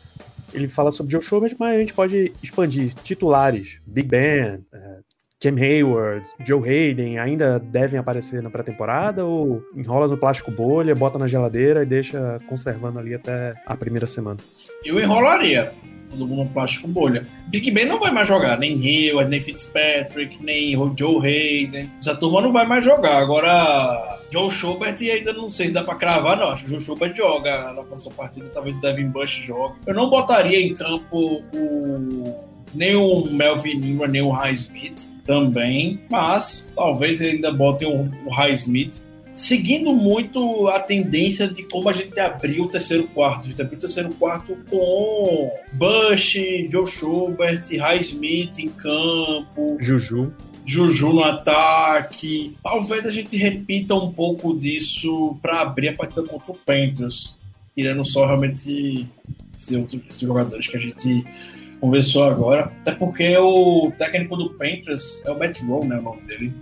Ele 0.54 0.68
fala 0.68 0.90
sobre 0.90 1.12
Joe 1.12 1.20
Schobert, 1.20 1.54
mas 1.58 1.76
a 1.76 1.78
gente 1.78 1.92
pode 1.92 2.32
expandir. 2.42 2.94
Titulares. 3.02 3.78
Big 3.86 4.08
Ben, 4.08 4.64
é, 4.72 4.98
Cam 5.40 5.54
Hayward, 5.54 6.26
Joe 6.44 6.68
Hayden 6.68 7.16
ainda 7.16 7.60
devem 7.60 7.96
aparecer 7.96 8.42
na 8.42 8.50
pré-temporada 8.50 9.24
ou 9.24 9.62
enrola 9.76 10.08
no 10.08 10.16
plástico 10.16 10.50
bolha, 10.50 10.96
bota 10.96 11.16
na 11.16 11.28
geladeira 11.28 11.84
e 11.84 11.86
deixa 11.86 12.40
conservando 12.48 12.98
ali 12.98 13.14
até 13.14 13.54
a 13.64 13.76
primeira 13.76 14.04
semana? 14.04 14.38
Eu 14.84 14.98
enrolaria. 14.98 15.72
Todo 16.10 16.26
mundo 16.26 16.44
no 16.44 16.50
plástico 16.50 16.88
bolha. 16.88 17.24
Big 17.50 17.70
Ben 17.70 17.84
não 17.84 18.00
vai 18.00 18.10
mais 18.10 18.26
jogar, 18.26 18.58
nem 18.58 18.80
Hayward, 18.80 19.30
nem 19.30 19.40
Fitzpatrick, 19.40 20.42
nem 20.42 20.72
Joe 20.96 21.24
Hayden. 21.24 21.88
Essa 22.00 22.16
turma 22.16 22.40
não 22.40 22.50
vai 22.50 22.66
mais 22.66 22.84
jogar. 22.84 23.18
Agora, 23.18 24.18
Joe 24.32 24.50
Schubert 24.50 24.96
ainda 25.00 25.32
não 25.32 25.48
sei 25.48 25.68
se 25.68 25.72
dá 25.72 25.84
pra 25.84 25.94
cravar, 25.94 26.36
não. 26.36 26.48
Acho 26.48 26.64
que 26.64 26.70
o 26.70 26.72
Joe 26.72 26.80
Schubert 26.80 27.14
joga 27.14 27.72
na 27.74 27.84
próxima 27.84 28.12
partida, 28.16 28.48
talvez 28.48 28.76
o 28.76 28.80
Devin 28.80 29.08
Bush 29.08 29.44
jogue. 29.44 29.76
Eu 29.86 29.94
não 29.94 30.10
botaria 30.10 30.58
em 30.60 30.74
campo 30.74 31.44
o 31.54 32.57
nem 32.74 32.94
o 32.96 33.26
Melvin 33.30 33.76
Ingram, 33.76 34.08
nem 34.08 34.22
o 34.22 34.30
Highsmith 34.30 35.08
também, 35.24 36.00
mas 36.10 36.68
talvez 36.74 37.20
ainda 37.20 37.52
botem 37.52 37.86
o, 37.88 38.10
o 38.26 38.30
Highsmith 38.30 39.08
seguindo 39.38 39.94
muito 39.94 40.66
a 40.66 40.80
tendência 40.80 41.46
de 41.46 41.62
como 41.62 41.88
a 41.88 41.92
gente 41.92 42.18
abriu 42.18 42.64
o 42.64 42.68
terceiro 42.68 43.06
quarto. 43.06 43.42
A 43.42 43.50
gente 43.50 43.62
abriu 43.62 43.78
o 43.78 43.80
terceiro 43.80 44.12
quarto 44.14 44.56
com 44.68 45.52
Bush, 45.72 46.34
Joe 46.70 46.86
Schubert, 46.86 47.64
Highsmith 47.70 48.58
em 48.58 48.68
campo, 48.68 49.78
Juju. 49.80 50.32
Juju 50.66 51.12
no 51.12 51.24
ataque. 51.24 52.56
Talvez 52.62 53.06
a 53.06 53.10
gente 53.10 53.36
repita 53.36 53.94
um 53.94 54.12
pouco 54.12 54.58
disso 54.58 55.38
para 55.40 55.60
abrir 55.60 55.90
a 55.90 55.94
partida 55.94 56.22
contra 56.24 56.52
o 56.52 56.56
Panthers, 56.56 57.36
tirando 57.74 58.04
só 58.04 58.26
realmente 58.26 59.06
esses, 59.56 59.76
outros, 59.76 60.02
esses 60.08 60.20
jogadores 60.20 60.66
que 60.66 60.76
a 60.76 60.80
gente 60.80 61.24
conversou 61.80 62.24
agora. 62.24 62.72
Até 62.80 62.92
porque 62.92 63.36
o 63.36 63.92
técnico 63.98 64.36
do 64.36 64.50
Panthers 64.50 65.22
é 65.24 65.30
o 65.30 65.38
Matt 65.38 65.60
Rowe, 65.62 65.86
né? 65.86 65.98
O 65.98 66.02
nome 66.02 66.22
dele. 66.22 66.52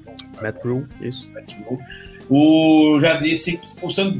Matt 0.42 0.64
Rule, 0.64 0.87
isso. 1.00 1.31
Matt 1.33 1.52
Rowe. 1.64 1.81
O 2.29 2.98
já 3.00 3.16
disse 3.16 3.57
que 3.57 3.68
o 3.81 3.88
Sam 3.88 4.16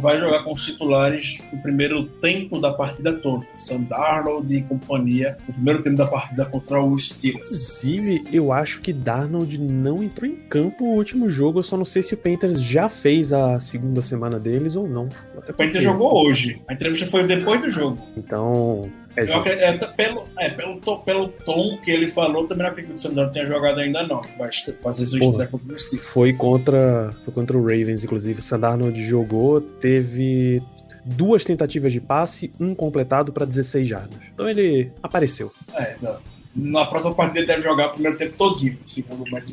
vai 0.00 0.18
jogar 0.18 0.42
com 0.44 0.54
os 0.54 0.64
titulares 0.64 1.44
no 1.52 1.60
primeiro 1.60 2.04
tempo 2.04 2.58
da 2.58 2.72
partida 2.72 3.12
toda. 3.12 3.44
Sam 3.54 3.82
Darnold 3.82 4.54
e 4.54 4.62
companhia, 4.62 5.36
no 5.46 5.52
primeiro 5.52 5.82
tempo 5.82 5.96
da 5.96 6.06
partida 6.06 6.46
contra 6.46 6.82
o 6.82 6.98
Steelers. 6.98 7.50
Inclusive, 7.50 8.24
eu 8.32 8.50
acho 8.50 8.80
que 8.80 8.92
Darnold 8.92 9.58
não 9.58 10.02
entrou 10.02 10.30
em 10.30 10.36
campo 10.36 10.84
o 10.84 10.94
último 10.96 11.28
jogo. 11.28 11.58
Eu 11.58 11.62
só 11.62 11.76
não 11.76 11.84
sei 11.84 12.02
se 12.02 12.14
o 12.14 12.16
Panthers 12.16 12.62
já 12.62 12.88
fez 12.88 13.30
a 13.30 13.60
segunda 13.60 14.00
semana 14.00 14.40
deles 14.40 14.74
ou 14.74 14.88
não. 14.88 15.08
Até 15.36 15.52
O 15.52 15.54
Panthers 15.54 15.84
jogou 15.84 16.26
hoje. 16.26 16.62
A 16.66 16.72
entrevista 16.72 17.04
foi 17.06 17.26
depois 17.26 17.60
do 17.60 17.68
jogo. 17.68 18.00
Então, 18.16 18.90
é 19.16 19.22
é, 19.22 19.72
pelo, 19.72 20.24
é, 20.38 20.48
pelo, 20.50 20.80
to- 20.80 20.98
pelo 21.00 21.28
tom 21.28 21.78
que 21.82 21.90
ele 21.90 22.06
falou, 22.06 22.46
também 22.46 22.64
não 22.64 22.70
acredito 22.70 22.90
que 22.92 22.96
o 22.96 22.98
Sam 23.00 23.10
Darnold 23.10 23.32
tenha 23.34 23.46
jogado 23.46 23.78
ainda 23.80 24.02
não. 24.06 24.20
Vai 24.38 24.50
fazer 24.82 25.04
sua 25.06 25.18
Porra. 25.18 25.46
contra 25.46 25.74
o. 25.74 25.78
Foi 25.98 26.32
contra, 26.32 27.14
foi 27.24 27.34
contra 27.34 27.58
o 27.58 27.62
Ravens, 27.62 28.04
inclusive. 28.04 28.40
Sandarnold 28.40 29.02
jogou, 29.04 29.60
teve 29.60 30.62
duas 31.04 31.44
tentativas 31.44 31.92
de 31.92 32.00
passe, 32.00 32.52
um 32.60 32.74
completado 32.74 33.32
para 33.32 33.44
16 33.44 33.88
jardas. 33.88 34.18
Então 34.32 34.48
ele 34.48 34.90
apareceu. 35.02 35.52
É, 35.74 35.92
exato. 35.94 36.22
Na 36.54 36.84
próxima 36.86 37.14
partida 37.14 37.40
ele 37.40 37.46
deve 37.46 37.62
jogar 37.62 37.88
o 37.88 37.92
primeiro 37.92 38.16
tempo 38.18 38.36
todinho, 38.36 38.78
segundo 38.86 39.24
o 39.24 39.30
Matt. 39.30 39.50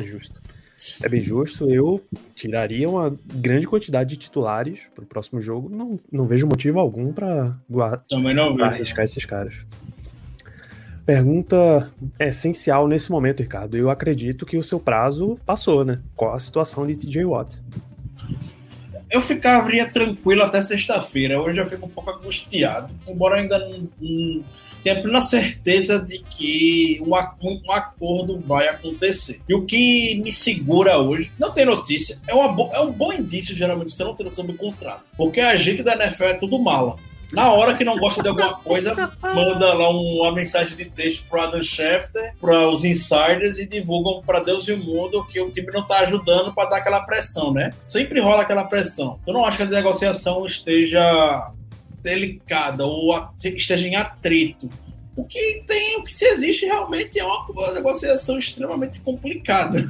É 0.00 0.04
justo. 0.04 0.40
É 1.02 1.08
bem 1.08 1.20
justo. 1.20 1.70
Eu 1.70 2.02
tiraria 2.34 2.88
uma 2.88 3.16
grande 3.34 3.66
quantidade 3.66 4.10
de 4.10 4.16
titulares 4.16 4.80
para 4.94 5.04
o 5.04 5.06
próximo 5.06 5.40
jogo. 5.40 5.68
Não, 5.68 5.98
não 6.10 6.26
vejo 6.26 6.46
motivo 6.46 6.78
algum 6.80 7.12
para 7.12 7.56
arriscar 8.60 9.04
esses 9.04 9.24
caras. 9.24 9.64
Pergunta 11.04 11.90
essencial 12.18 12.86
nesse 12.86 13.10
momento, 13.10 13.40
Ricardo. 13.40 13.76
Eu 13.76 13.90
acredito 13.90 14.46
que 14.46 14.56
o 14.56 14.62
seu 14.62 14.78
prazo 14.78 15.38
passou, 15.44 15.84
né? 15.84 16.00
Qual 16.14 16.32
a 16.32 16.38
situação 16.38 16.86
de 16.86 16.96
TJ 16.96 17.24
Watt? 17.24 17.60
Eu 19.10 19.20
ficaria 19.20 19.86
tranquilo 19.88 20.42
até 20.42 20.62
sexta-feira. 20.62 21.40
Hoje 21.40 21.60
eu 21.60 21.66
fico 21.66 21.86
um 21.86 21.88
pouco 21.88 22.10
angustiado, 22.10 22.94
embora 23.06 23.40
ainda 23.40 23.58
não, 23.58 23.88
tenha 24.82 25.00
plena 25.00 25.20
certeza 25.22 25.98
de 25.98 26.18
que 26.18 27.00
um, 27.02 27.14
um- 27.14 27.60
um 27.68 27.72
acordo 27.72 28.38
vai 28.40 28.68
acontecer. 28.68 29.40
E 29.48 29.54
o 29.54 29.64
que 29.64 30.16
me 30.22 30.32
segura 30.32 30.98
hoje, 30.98 31.30
não 31.38 31.52
tem 31.52 31.64
notícia, 31.64 32.20
é, 32.26 32.32
é 32.32 32.80
um 32.80 32.92
bom 32.92 33.12
indício, 33.12 33.54
geralmente, 33.54 33.92
você 33.92 34.04
não 34.04 34.14
ter 34.14 34.24
noção 34.24 34.44
do 34.44 34.54
contrato. 34.54 35.02
Porque 35.16 35.40
a 35.40 35.56
gente 35.56 35.82
da 35.82 35.94
NFL 35.94 36.24
é 36.24 36.34
tudo 36.34 36.58
mala. 36.58 36.96
Na 37.32 37.50
hora 37.50 37.74
que 37.74 37.82
não 37.82 37.96
gosta 37.96 38.20
de 38.22 38.28
alguma 38.28 38.54
coisa, 38.56 38.94
manda 39.22 39.72
lá 39.72 39.88
um- 39.90 40.20
uma 40.20 40.32
mensagem 40.32 40.76
de 40.76 40.84
texto 40.84 41.24
pro 41.30 41.40
Adam 41.40 41.62
Schefter, 41.62 42.34
para 42.38 42.68
os 42.68 42.84
insiders 42.84 43.56
e 43.58 43.66
divulgam 43.66 44.20
para 44.22 44.40
Deus 44.40 44.68
e 44.68 44.72
o 44.72 44.76
mundo 44.76 45.24
que 45.26 45.40
o 45.40 45.50
time 45.50 45.68
não 45.72 45.82
tá 45.82 46.00
ajudando 46.00 46.52
para 46.52 46.68
dar 46.68 46.76
aquela 46.76 47.00
pressão, 47.00 47.50
né? 47.50 47.70
Sempre 47.80 48.20
rola 48.20 48.42
aquela 48.42 48.64
pressão. 48.64 49.18
Eu 49.26 49.32
não 49.32 49.46
acho 49.46 49.56
que 49.56 49.62
a 49.62 49.66
negociação 49.66 50.44
esteja 50.46 51.50
delicada 52.02 52.84
ou 52.84 53.12
a- 53.14 53.32
esteja 53.44 53.86
em 53.86 53.96
atrito. 53.96 54.68
O 55.14 55.24
que 55.24 55.62
tem, 55.66 55.98
o 55.98 56.04
que 56.04 56.14
se 56.14 56.24
existe 56.26 56.64
realmente 56.66 57.18
é 57.20 57.24
uma, 57.24 57.44
uma 57.50 57.70
negociação 57.72 58.38
extremamente 58.38 59.00
complicada. 59.00 59.82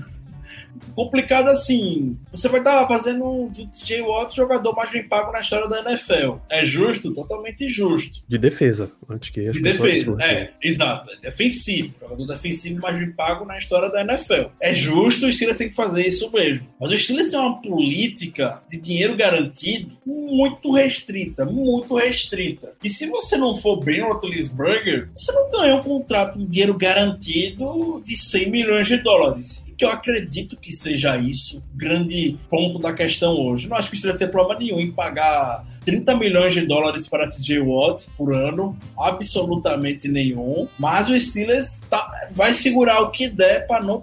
Complicada 0.95 1.51
assim. 1.51 2.19
Você 2.31 2.49
vai 2.49 2.61
estar 2.61 2.87
fazendo 2.87 3.49
do 3.49 3.67
TJ 3.67 4.03
Watt 4.03 4.33
o 4.33 4.37
jogador 4.37 4.75
mais 4.75 4.91
bem 4.91 5.07
pago 5.09 5.33
na 5.33 5.41
história 5.41 5.69
da 5.69 5.81
NFL. 5.81 6.37
É 6.51 6.65
justo? 6.65 7.13
Totalmente 7.13 7.69
justo. 7.69 8.23
De 8.29 8.39
defesa, 8.39 8.91
antes 9.09 9.31
que 9.31 9.51
De 9.51 9.63
defesa, 9.63 10.05
surtam. 10.05 10.27
é, 10.27 10.53
exato. 10.63 11.11
É 11.13 11.17
defensivo. 11.17 11.95
Jogador 12.01 12.27
defensivo 12.27 12.81
mais 12.81 12.99
bem 12.99 13.13
pago 13.13 13.45
na 13.45 13.59
história 13.59 13.91
da 13.91 14.03
NFL. 14.03 14.51
É 14.61 14.75
justo, 14.75 15.27
os 15.27 15.35
Steelers 15.35 15.59
têm 15.59 15.69
que 15.69 15.75
fazer 15.75 16.07
isso 16.07 16.31
mesmo. 16.33 16.67
Mas 16.81 16.91
os 16.93 17.03
Steelers 17.03 17.31
têm 17.31 17.39
uma 17.39 17.61
política 17.61 18.63
de 18.69 18.79
dinheiro 18.81 19.17
garantido 19.17 19.97
muito 20.07 20.73
restrita, 20.73 21.45
muito 21.45 21.95
restrita. 21.95 22.75
E 22.83 22.89
se 22.89 23.07
você 23.07 23.37
não 23.37 23.57
for 23.57 23.77
Ben 23.83 24.01
Roethlisberger, 24.03 25.09
você 25.17 25.33
não 25.33 25.51
ganha 25.51 25.77
um 25.77 25.83
contrato 25.83 26.39
de 26.39 26.47
dinheiro 26.47 26.77
garantido 26.77 28.03
de 28.05 28.17
100 28.17 28.51
milhões 28.51 28.87
de 28.87 28.97
dólares. 28.99 29.65
Que 29.83 29.87
eu 29.87 29.91
acredito 29.91 30.57
que 30.57 30.71
seja 30.71 31.17
isso 31.17 31.59
o 31.59 31.77
grande 31.77 32.37
ponto 32.49 32.79
da 32.79 32.93
questão 32.93 33.33
hoje. 33.33 33.69
Não 33.69 33.77
acho 33.77 33.91
que 33.91 33.97
o 33.97 33.99
Steelers 33.99 34.17
tem 34.21 34.29
problema 34.29 34.61
nenhum 34.61 34.79
em 34.79 34.93
pagar 34.93 35.65
30 35.85 36.17
milhões 36.17 36.53
de 36.55 36.61
dólares 36.61 37.09
para 37.09 37.29
TJ 37.29 37.59
Watt 37.59 38.07
por 38.17 38.33
ano, 38.33 38.79
absolutamente 38.97 40.07
nenhum. 40.07 40.69
Mas 40.79 41.09
o 41.09 41.19
Steelers 41.19 41.81
tá- 41.91 42.09
vai 42.31 42.55
segurar 42.55 43.01
o 43.01 43.11
que 43.11 43.29
der 43.29 43.67
para 43.67 43.83
não, 43.83 44.01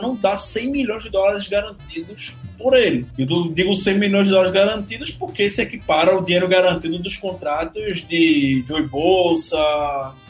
não 0.00 0.16
dar 0.16 0.38
100 0.38 0.70
milhões 0.70 1.02
de 1.02 1.10
dólares 1.10 1.46
garantidos 1.46 2.32
por 2.56 2.72
ele. 2.74 3.06
Eu 3.18 3.52
digo 3.52 3.74
100 3.74 3.98
milhões 3.98 4.28
de 4.28 4.32
dólares 4.32 4.52
garantidos 4.52 5.10
porque 5.10 5.50
se 5.50 5.60
equipara 5.60 6.12
ao 6.12 6.22
dinheiro 6.24 6.48
garantido 6.48 6.98
dos 6.98 7.18
contratos 7.18 8.02
de 8.08 8.64
Joey 8.66 8.86
Bolsa 8.86 9.58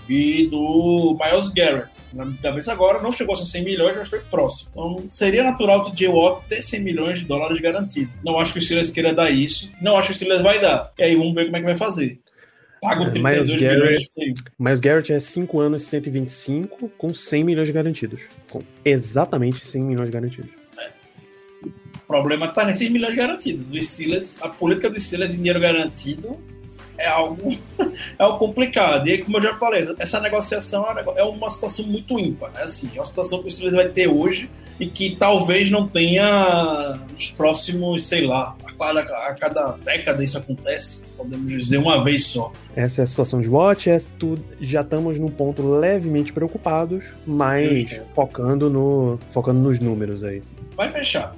e 0.08 0.46
do 0.46 1.16
Miles 1.20 1.48
Garrett. 1.50 1.90
Na 2.12 2.24
minha 2.24 2.40
cabeça 2.40 2.72
agora 2.72 3.00
não 3.02 3.12
chegou 3.12 3.34
a 3.34 3.36
ser 3.38 3.44
100 3.46 3.64
milhões, 3.64 3.96
mas 3.96 4.08
foi 4.08 4.20
próximo. 4.20 4.70
Então 4.72 5.06
seria 5.10 5.42
natural 5.44 5.82
do 5.88 5.96
Jay 5.96 6.08
Watt 6.08 6.46
ter 6.48 6.62
100 6.62 6.80
milhões 6.80 7.18
de 7.20 7.24
dólares 7.26 7.60
garantidos. 7.60 8.12
Não 8.24 8.38
acho 8.38 8.52
que 8.52 8.58
o 8.58 8.62
Steelers 8.62 8.90
queira 8.90 9.12
dar 9.12 9.30
isso. 9.30 9.70
Não 9.82 9.96
acho 9.96 10.08
que 10.08 10.12
o 10.12 10.16
Steelers 10.16 10.42
vai 10.42 10.60
dar. 10.60 10.92
E 10.98 11.02
aí 11.02 11.14
vamos 11.16 11.34
ver 11.34 11.44
como 11.46 11.56
é 11.56 11.60
que 11.60 11.66
vai 11.66 11.76
fazer. 11.76 12.18
Paga 12.80 13.04
É, 13.04 13.08
o 13.08 13.10
32 13.10 13.48
Myles 13.48 13.60
milhões 13.60 13.80
Garrett- 13.80 14.10
de 14.16 14.34
Miles 14.58 14.80
Garrett 14.80 15.12
é 15.12 15.18
5 15.18 15.60
anos, 15.60 15.82
125, 15.82 16.88
com 16.96 17.12
100 17.12 17.42
milhões 17.44 17.68
garantidos. 17.70 18.22
Com 18.48 18.62
exatamente 18.84 19.64
100 19.66 19.82
milhões 19.82 20.10
garantidos. 20.10 20.50
O 21.96 22.06
problema 22.08 22.48
tá 22.48 22.64
nesses 22.64 22.90
milhões 22.90 23.14
garantidos. 23.14 23.70
O 23.70 23.82
Steelers, 23.82 24.38
a 24.40 24.48
política 24.48 24.88
do 24.88 24.98
Steelers 24.98 25.34
em 25.34 25.38
dinheiro 25.38 25.60
garantido 25.60 26.38
é 26.98 27.06
algo, 27.08 27.50
é 27.78 28.22
algo 28.22 28.38
complicado. 28.38 29.08
E 29.08 29.12
aí, 29.12 29.18
como 29.24 29.38
eu 29.38 29.42
já 29.42 29.54
falei, 29.54 29.86
essa 29.98 30.20
negociação 30.20 30.84
é 30.86 31.20
é 31.20 31.22
uma 31.22 31.48
situação 31.50 31.84
muito 31.86 32.18
ímpar. 32.18 32.50
Né? 32.52 32.62
Assim, 32.62 32.90
é 32.94 32.98
uma 32.98 33.06
situação 33.06 33.40
que 33.42 33.48
o 33.48 33.50
Steelers 33.50 33.76
vai 33.76 33.88
ter 33.88 34.08
hoje 34.08 34.50
e 34.80 34.86
que 34.86 35.16
talvez 35.16 35.70
não 35.70 35.88
tenha 35.88 36.98
nos 37.12 37.30
próximos, 37.32 38.06
sei 38.06 38.24
lá, 38.26 38.56
a 38.64 38.72
cada, 38.72 39.00
a 39.00 39.34
cada 39.34 39.72
década 39.84 40.22
isso 40.22 40.38
acontece, 40.38 41.02
podemos 41.16 41.50
dizer 41.50 41.78
uma 41.78 42.04
vez 42.04 42.26
só. 42.26 42.52
Essa 42.76 43.02
é 43.02 43.04
a 43.04 43.06
situação 43.06 43.40
de 43.40 43.48
Watch. 43.48 43.90
é 43.90 43.98
tu- 44.18 44.38
já 44.60 44.82
estamos 44.82 45.18
num 45.18 45.30
ponto 45.30 45.68
levemente 45.68 46.32
preocupados, 46.32 47.04
mas 47.26 48.00
focando, 48.14 48.70
no, 48.70 49.18
focando 49.30 49.58
nos 49.58 49.80
números 49.80 50.22
aí. 50.22 50.42
Vai 50.76 50.88
fechar. 50.92 51.34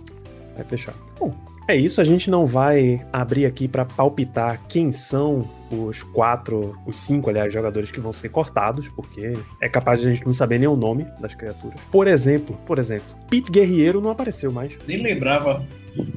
Vai 0.55 0.65
fechar. 0.65 0.95
Bom, 1.19 1.35
é 1.71 1.77
isso. 1.77 2.01
A 2.01 2.05
gente 2.05 2.31
não 2.31 2.47
vai 2.47 3.05
abrir 3.13 3.47
aqui 3.47 3.69
para 3.69 3.85
palpitar 3.85 4.61
quem 4.69 4.93
são 4.93 5.49
os 5.71 6.03
quatro, 6.03 6.77
os 6.87 6.99
cinco, 6.99 7.31
aliás, 7.31 7.53
jogadores 7.53 7.91
que 7.91 8.01
vão 8.01 8.13
ser 8.13 8.29
cortados, 8.29 8.89
porque 8.89 9.33
é 9.61 9.69
capaz 9.69 10.01
de 10.01 10.09
a 10.09 10.13
gente 10.13 10.27
não 10.27 10.33
saber 10.33 10.59
nem 10.59 10.69
o 10.69 10.77
nome 10.77 11.07
das 11.21 11.35
criaturas. 11.35 11.79
Por 11.91 12.07
exemplo, 12.09 12.59
por 12.67 12.79
exemplo, 12.79 13.07
Pete 13.29 13.51
Guerreiro 13.51 14.01
não 14.01 14.11
apareceu 14.11 14.51
mais. 14.51 14.77
Nem 14.87 15.03
lembrava. 15.03 15.65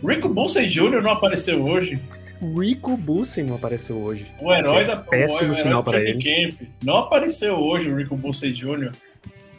Rico 0.04 0.30
Bolsa 0.30 0.64
Jr. 0.64 1.02
não 1.02 1.12
apareceu 1.12 1.64
hoje. 1.64 2.00
Rico 2.42 2.98
Bussen 2.98 3.46
não 3.46 3.56
apareceu 3.56 3.96
hoje. 3.96 4.26
O 4.42 4.52
herói 4.52 4.82
é 4.82 4.86
da 4.86 4.98
péssimo 4.98 5.52
o 5.52 5.54
herói 5.54 5.56
sinal 5.56 5.84
pra 5.84 6.00
training 6.00 6.20
Camp. 6.20 6.68
Não 6.84 6.98
apareceu 6.98 7.56
hoje 7.56 7.90
o 7.90 7.96
Rico 7.96 8.18
Bussey 8.18 8.52
Jr. 8.52 8.92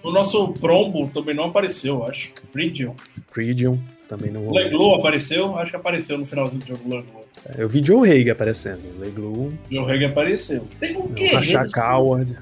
O 0.02 0.10
nosso 0.10 0.48
Prombo 0.52 1.08
também 1.08 1.34
não 1.34 1.44
apareceu, 1.44 1.94
eu 1.94 2.04
acho. 2.04 2.30
Bridgeon. 2.52 2.94
Pridion 3.32 3.78
também 4.08 4.30
não. 4.30 4.50
Leglow 4.50 4.94
apareceu? 4.96 5.56
Acho 5.56 5.70
que 5.70 5.76
apareceu 5.76 6.16
no 6.18 6.26
finalzinho 6.26 6.60
do 6.62 6.66
jogo 6.68 6.82
Leglow. 6.84 7.24
Eu 7.58 7.68
vi 7.68 7.82
Joe 7.84 8.08
Haig 8.10 8.30
aparecendo. 8.30 8.80
Leglu, 8.98 9.26
O 9.48 9.52
Joe 9.70 9.90
Hague 9.90 10.04
apareceu. 10.06 10.66
Teve 10.80 10.96
um 10.96 11.08
guerreiro. 11.08 11.70
Howard. 11.78 12.36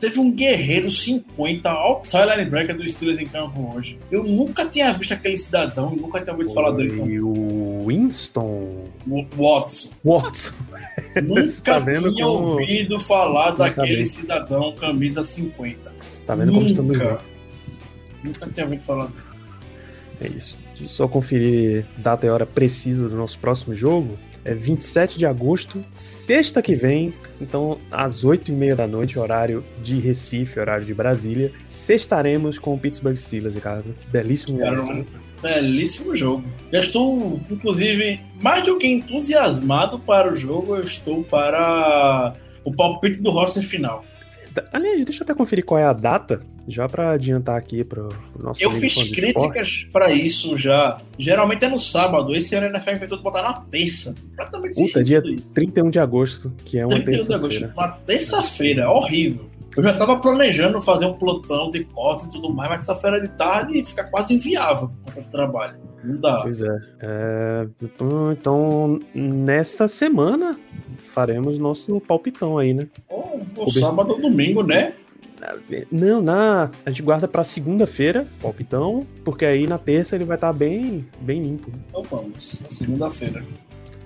Teve 0.00 0.20
um 0.20 0.32
guerreiro 0.32 0.92
50 0.92 1.68
outside 1.68 2.24
linebacker 2.36 2.76
do 2.76 2.88
Steelers 2.88 3.18
em 3.18 3.26
campo 3.26 3.74
hoje. 3.74 3.98
Eu 4.12 4.22
nunca 4.22 4.64
tinha 4.64 4.92
visto 4.92 5.12
aquele 5.12 5.36
cidadão 5.36 5.90
nunca 5.96 6.20
tinha 6.20 6.32
ouvido 6.32 6.54
falar 6.54 6.70
dele. 6.70 7.02
E 7.02 7.20
o 7.20 7.82
Winston 7.84 8.84
O 9.08 9.24
Watson. 9.36 9.90
Watson. 10.04 10.54
Nunca 11.24 11.80
tá 11.80 11.80
tinha 11.84 12.00
como- 12.24 12.48
ouvido 12.50 13.00
falar 13.00 13.52
daquele 13.52 14.04
cidadão 14.04 14.72
camisa 14.76 15.24
50. 15.24 15.92
Tá 16.24 16.36
vendo 16.36 16.52
como 16.52 16.64
estamos? 16.66 16.96
Nunca. 16.96 17.20
Nunca 18.22 18.46
tinha 18.54 18.66
ouvido 18.66 18.82
falar 18.82 19.06
dele. 19.06 19.22
É 20.20 20.28
isso. 20.28 20.60
Só 20.86 21.08
conferir 21.08 21.84
data 21.96 22.26
e 22.26 22.30
hora 22.30 22.46
precisa 22.46 23.08
do 23.08 23.16
nosso 23.16 23.38
próximo 23.38 23.74
jogo. 23.74 24.18
É 24.44 24.54
27 24.54 25.18
de 25.18 25.26
agosto, 25.26 25.84
sexta 25.92 26.62
que 26.62 26.74
vem, 26.74 27.12
então 27.38 27.78
às 27.90 28.24
8h30 28.24 28.74
da 28.74 28.86
noite, 28.86 29.18
horário 29.18 29.62
de 29.82 29.98
Recife, 29.98 30.58
horário 30.58 30.86
de 30.86 30.94
Brasília, 30.94 31.52
sextaremos 31.66 32.58
com 32.58 32.74
o 32.74 32.78
Pittsburgh 32.78 33.16
Steelers, 33.16 33.54
Ricardo. 33.54 33.94
Belíssimo 34.10 34.58
momento, 34.58 34.82
um 34.82 34.94
né? 34.94 35.04
belíssimo 35.42 36.16
jogo. 36.16 36.44
Já 36.72 36.80
estou, 36.80 37.38
inclusive, 37.50 38.20
mais 38.40 38.64
do 38.64 38.78
que 38.78 38.86
entusiasmado 38.86 39.98
para 39.98 40.32
o 40.32 40.36
jogo, 40.36 40.76
eu 40.76 40.82
estou 40.82 41.22
para 41.24 42.34
o 42.64 42.72
palpite 42.72 43.20
do 43.20 43.30
roster 43.30 43.62
final. 43.62 44.04
Aliás, 44.72 45.04
deixa 45.04 45.22
eu 45.22 45.24
até 45.24 45.34
conferir 45.34 45.64
qual 45.64 45.78
é 45.78 45.84
a 45.84 45.92
data, 45.92 46.40
já 46.66 46.88
pra 46.88 47.12
adiantar 47.12 47.56
aqui 47.56 47.82
pro, 47.84 48.08
pro 48.32 48.42
nosso 48.42 48.62
Eu 48.62 48.70
fiz 48.72 48.94
críticas 48.94 49.86
para 49.92 50.12
isso 50.12 50.56
já. 50.56 51.00
Geralmente 51.18 51.64
é 51.64 51.68
no 51.68 51.80
sábado. 51.80 52.34
Esse 52.34 52.54
ano 52.54 52.66
a 52.66 52.70
NFL 52.70 52.90
inventou 52.90 53.18
de 53.18 53.24
botar 53.24 53.42
na 53.42 53.54
terça. 53.54 54.14
Sem 54.72 54.86
Puta, 54.86 55.02
dia 55.02 55.22
isso. 55.24 55.52
31 55.54 55.90
de 55.90 55.98
agosto, 55.98 56.52
que 56.64 56.78
é 56.78 56.86
uma 56.86 57.00
31 57.00 57.26
de 57.26 57.34
agosto. 57.34 57.48
terça-feira. 57.48 57.72
Uma 57.74 57.88
terça-feira, 58.04 58.90
horrível. 58.90 59.48
Eu 59.76 59.82
já 59.82 59.96
tava 59.96 60.16
planejando 60.18 60.82
fazer 60.82 61.06
um 61.06 61.14
plantão 61.14 61.70
de 61.70 61.84
cortes 61.84 62.26
e 62.26 62.30
tudo 62.30 62.52
mais, 62.52 62.68
mas 62.70 62.86
terça-feira 62.86 63.20
de 63.20 63.28
tarde 63.28 63.84
fica 63.84 64.04
quase 64.04 64.34
inviável 64.34 64.88
por 64.88 65.12
conta 65.12 65.22
do 65.22 65.30
trabalho. 65.30 65.87
Não 66.08 66.20
dá. 66.20 66.40
Pois 66.42 66.60
é. 66.62 66.76
É, 67.00 67.68
Então, 68.32 68.98
nessa 69.14 69.86
semana, 69.86 70.58
faremos 70.96 71.58
nosso 71.58 72.00
palpitão 72.00 72.56
aí, 72.56 72.72
né? 72.72 72.86
Ou, 73.08 73.42
ou 73.56 73.70
sábado 73.70 74.12
ou 74.12 74.20
domingo, 74.20 74.62
né? 74.62 74.94
Não, 75.92 76.20
na, 76.20 76.70
a 76.84 76.90
gente 76.90 77.02
guarda 77.02 77.28
pra 77.28 77.44
segunda-feira, 77.44 78.26
palpitão, 78.42 79.06
porque 79.24 79.44
aí 79.44 79.68
na 79.68 79.78
terça 79.78 80.16
ele 80.16 80.24
vai 80.24 80.36
estar 80.36 80.52
bem, 80.52 81.06
bem 81.20 81.40
limpo. 81.40 81.70
Então 81.88 82.02
vamos, 82.02 82.60
na 82.60 82.68
segunda-feira. 82.68 83.44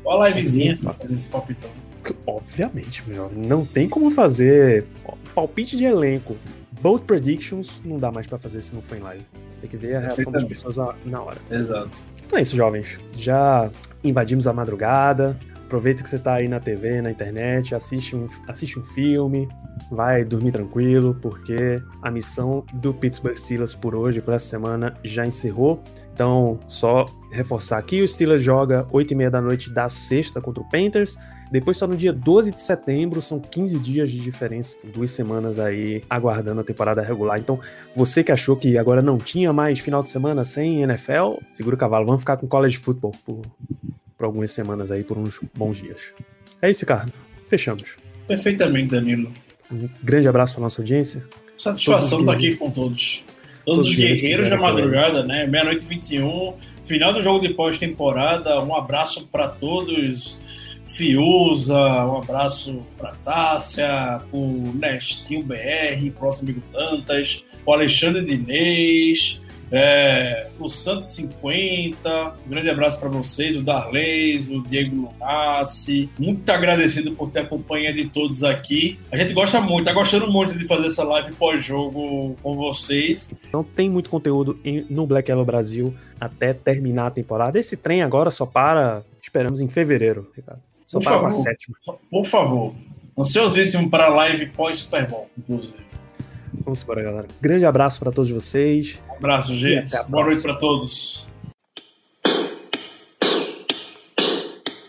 Olha 0.05 0.25
a 0.25 0.29
livezinha 0.29 0.77
pra 0.77 0.93
fazer 0.93 1.15
esse 1.15 1.29
palpitão. 1.29 1.71
Obviamente, 2.27 3.03
meu. 3.07 3.31
Não 3.35 3.65
tem 3.65 3.89
como 3.89 4.11
fazer 4.11 4.85
ó, 5.05 5.15
palpite 5.35 5.77
de 5.77 5.85
elenco. 5.85 6.37
Bold 6.83 7.05
predictions 7.05 7.81
não 7.85 7.97
dá 7.97 8.11
mais 8.11 8.27
pra 8.27 8.39
fazer 8.39 8.61
se 8.61 8.75
não 8.75 8.83
for 8.83 8.99
em 8.99 9.01
live. 9.01 9.25
Tem 9.61 9.71
que 9.71 9.77
ver 9.77 9.95
a 9.95 10.01
reação 10.01 10.33
das 10.33 10.43
pessoas 10.43 10.77
na 11.05 11.23
hora. 11.23 11.39
Exato. 11.49 11.91
Então 12.27 12.39
é 12.39 12.43
isso, 12.43 12.57
jovens. 12.57 12.99
Já 13.15 13.71
invadimos 14.03 14.49
a 14.49 14.53
madrugada. 14.53 15.39
Aproveita 15.65 16.03
que 16.03 16.09
você 16.09 16.19
tá 16.19 16.35
aí 16.35 16.49
na 16.49 16.61
TV, 16.61 17.01
na 17.01 17.11
internet, 17.11 17.75
assiste 17.75 18.15
um, 18.15 18.29
assiste 18.47 18.79
um 18.79 18.85
filme, 18.85 19.49
vai 19.91 20.23
dormir 20.23 20.53
tranquilo, 20.53 21.17
porque 21.23 21.83
a 22.03 22.11
missão 22.11 22.63
do 22.75 22.93
Pittsburgh 22.93 23.37
Steelers 23.37 23.75
por 23.75 23.95
hoje, 23.95 24.21
por 24.21 24.35
essa 24.35 24.45
semana, 24.45 24.95
já 25.03 25.25
encerrou. 25.25 25.83
Então, 26.13 26.61
só 26.69 27.07
reforçar 27.31 27.79
aqui, 27.79 28.03
o 28.03 28.09
Steelers 28.09 28.43
joga 28.43 28.85
8h30 28.93 29.31
da 29.31 29.41
noite 29.41 29.71
da 29.71 29.89
sexta 29.89 30.43
contra 30.43 30.63
o 30.63 30.69
Panthers. 30.69 31.17
Depois, 31.53 31.77
só 31.77 31.87
no 31.87 31.95
dia 31.95 32.15
12 32.15 32.51
de 32.51 32.61
setembro, 32.63 33.21
são 33.21 33.39
15 33.39 33.79
dias 33.79 34.11
de 34.11 34.19
diferença, 34.19 34.79
duas 34.83 35.11
semanas 35.11 35.59
aí 35.59 36.03
aguardando 36.09 36.63
a 36.63 36.65
temporada 36.65 37.03
regular. 37.03 37.39
Então, 37.39 37.61
você 37.95 38.25
que 38.25 38.33
achou 38.33 38.57
que 38.57 38.79
agora 38.79 39.03
não 39.03 39.19
tinha 39.19 39.53
mais 39.53 39.79
final 39.79 40.03
de 40.03 40.09
semana 40.09 40.47
sem 40.47 40.83
NFL, 40.83 41.35
segura 41.53 41.77
o 41.77 41.79
cavalo, 41.79 42.07
vamos 42.07 42.23
ficar 42.23 42.39
com 42.39 42.49
college 42.49 42.79
football 42.79 43.13
por, 43.23 43.43
por 44.17 44.25
algumas 44.25 44.51
semanas 44.51 44.91
aí, 44.91 45.05
por 45.05 45.19
uns 45.19 45.41
bons 45.55 45.77
dias. 45.77 46.01
É 46.63 46.71
isso, 46.71 46.81
Ricardo. 46.81 47.13
Fechamos. 47.49 47.97
Perfeitamente, 48.27 48.93
Danilo. 48.93 49.31
Um 49.71 49.87
grande 50.03 50.29
abraço 50.29 50.55
para 50.55 50.63
nossa 50.63 50.81
audiência. 50.81 51.23
Satisfação 51.59 52.21
estar 52.21 52.33
aqui 52.33 52.57
com 52.57 52.71
todos. 52.71 53.25
Todos, 53.27 53.65
Todos 53.65 53.85
os 53.85 53.91
os 53.91 53.95
guerreiros 53.95 54.49
da 54.49 54.57
madrugada, 54.57 55.23
né? 55.23 55.47
Meia-noite 55.47 55.85
e 55.85 55.89
21. 55.89 56.55
Final 56.87 57.13
do 57.13 57.23
jogo 57.23 57.47
de 57.47 57.53
pós-temporada. 57.53 58.59
Um 58.65 58.75
abraço 58.75 59.29
para 59.31 59.49
todos. 59.49 60.41
Fiuza, 60.93 61.75
um 61.75 62.19
abraço 62.19 62.83
para 62.99 63.13
Tássia, 63.25 64.21
o 64.31 64.73
Nestinho 64.75 65.43
BR, 65.43 66.11
próximo 66.19 66.51
amigo 66.51 66.63
Tantas, 66.71 67.43
o 67.65 67.73
Alexandre 67.73 68.25
Dinês, 68.25 69.41
é, 69.71 70.49
o 70.61 70.69
Santos 70.69 71.15
50. 71.15 72.35
Um 72.47 72.51
grande 72.51 72.69
abraço 72.69 73.01
para 73.01 73.09
vocês, 73.09 73.57
o 73.57 73.63
Darleis, 73.63 74.51
o 74.51 74.63
Diego 74.63 75.09
Lunassi. 75.09 76.11
Muito 76.19 76.49
agradecido 76.51 77.13
por 77.13 77.31
ter 77.31 77.41
a 77.41 77.47
companhia 77.47 77.93
de 77.93 78.05
todos 78.11 78.45
aqui. 78.45 78.99
A 79.11 79.17
gente 79.17 79.33
gosta 79.33 79.63
muito, 79.63 79.87
tá 79.87 79.95
gostando 79.95 80.31
muito 80.31 80.57
de 80.59 80.67
fazer 80.67 80.89
essa 80.89 81.05
live 81.05 81.35
pós-jogo 81.37 82.37
com 82.43 82.55
vocês. 82.55 83.31
Não 83.51 83.65
tem 83.65 83.89
muito 83.89 84.11
conteúdo 84.11 84.61
no 84.91 85.07
Black 85.07 85.31
Yellow 85.31 85.47
Brasil 85.47 85.95
até 86.21 86.53
terminar 86.53 87.07
a 87.07 87.11
temporada. 87.11 87.59
Esse 87.59 87.79
trem 87.79 88.03
agora 88.03 88.31
só 88.31 88.45
para, 88.45 89.03
esperamos, 89.23 89.63
em 89.63 89.69
fevereiro, 89.69 90.31
Ricardo. 90.37 90.72
Só 90.93 90.99
Por 90.99 91.05
para 91.05 91.17
a 91.17 91.21
favor. 91.21 91.43
sétima. 91.43 91.77
Por 92.11 92.27
favor, 92.27 92.75
ansiosíssimo 93.19 93.89
para 93.89 94.05
a 94.05 94.09
live 94.11 94.47
pós-Super 94.51 95.09
Bowl, 95.09 95.31
inclusive. 95.39 95.79
Vamos 96.63 96.83
embora, 96.83 97.03
galera. 97.03 97.29
Grande 97.41 97.65
abraço 97.65 97.99
para 97.99 98.13
todos 98.13 98.31
vocês. 98.31 99.01
Um 99.11 99.15
abraço, 99.15 99.55
gente. 99.57 99.91
Boa 100.07 100.25
noite 100.27 100.43
para 100.43 100.55
todos. 100.55 101.27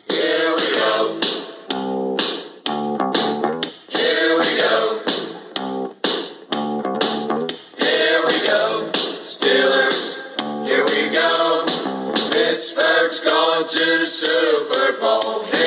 Here 0.09 0.53
we 0.57 0.65
go. 0.75 1.19
Here 3.95 4.37
we 4.39 4.49
go. 4.59 4.99
Here 7.79 8.19
we 8.27 8.37
go. 8.47 8.91
Steelers, 9.23 10.35
here 10.67 10.83
we 10.83 11.09
go. 11.13 11.63
Pittsburgh's 12.31 13.21
going 13.21 13.67
to 13.67 13.85
the 13.99 14.05
Super 14.05 14.99
Bowl. 14.99 15.43
Here 15.43 15.51
we 15.53 15.59
go. 15.59 15.62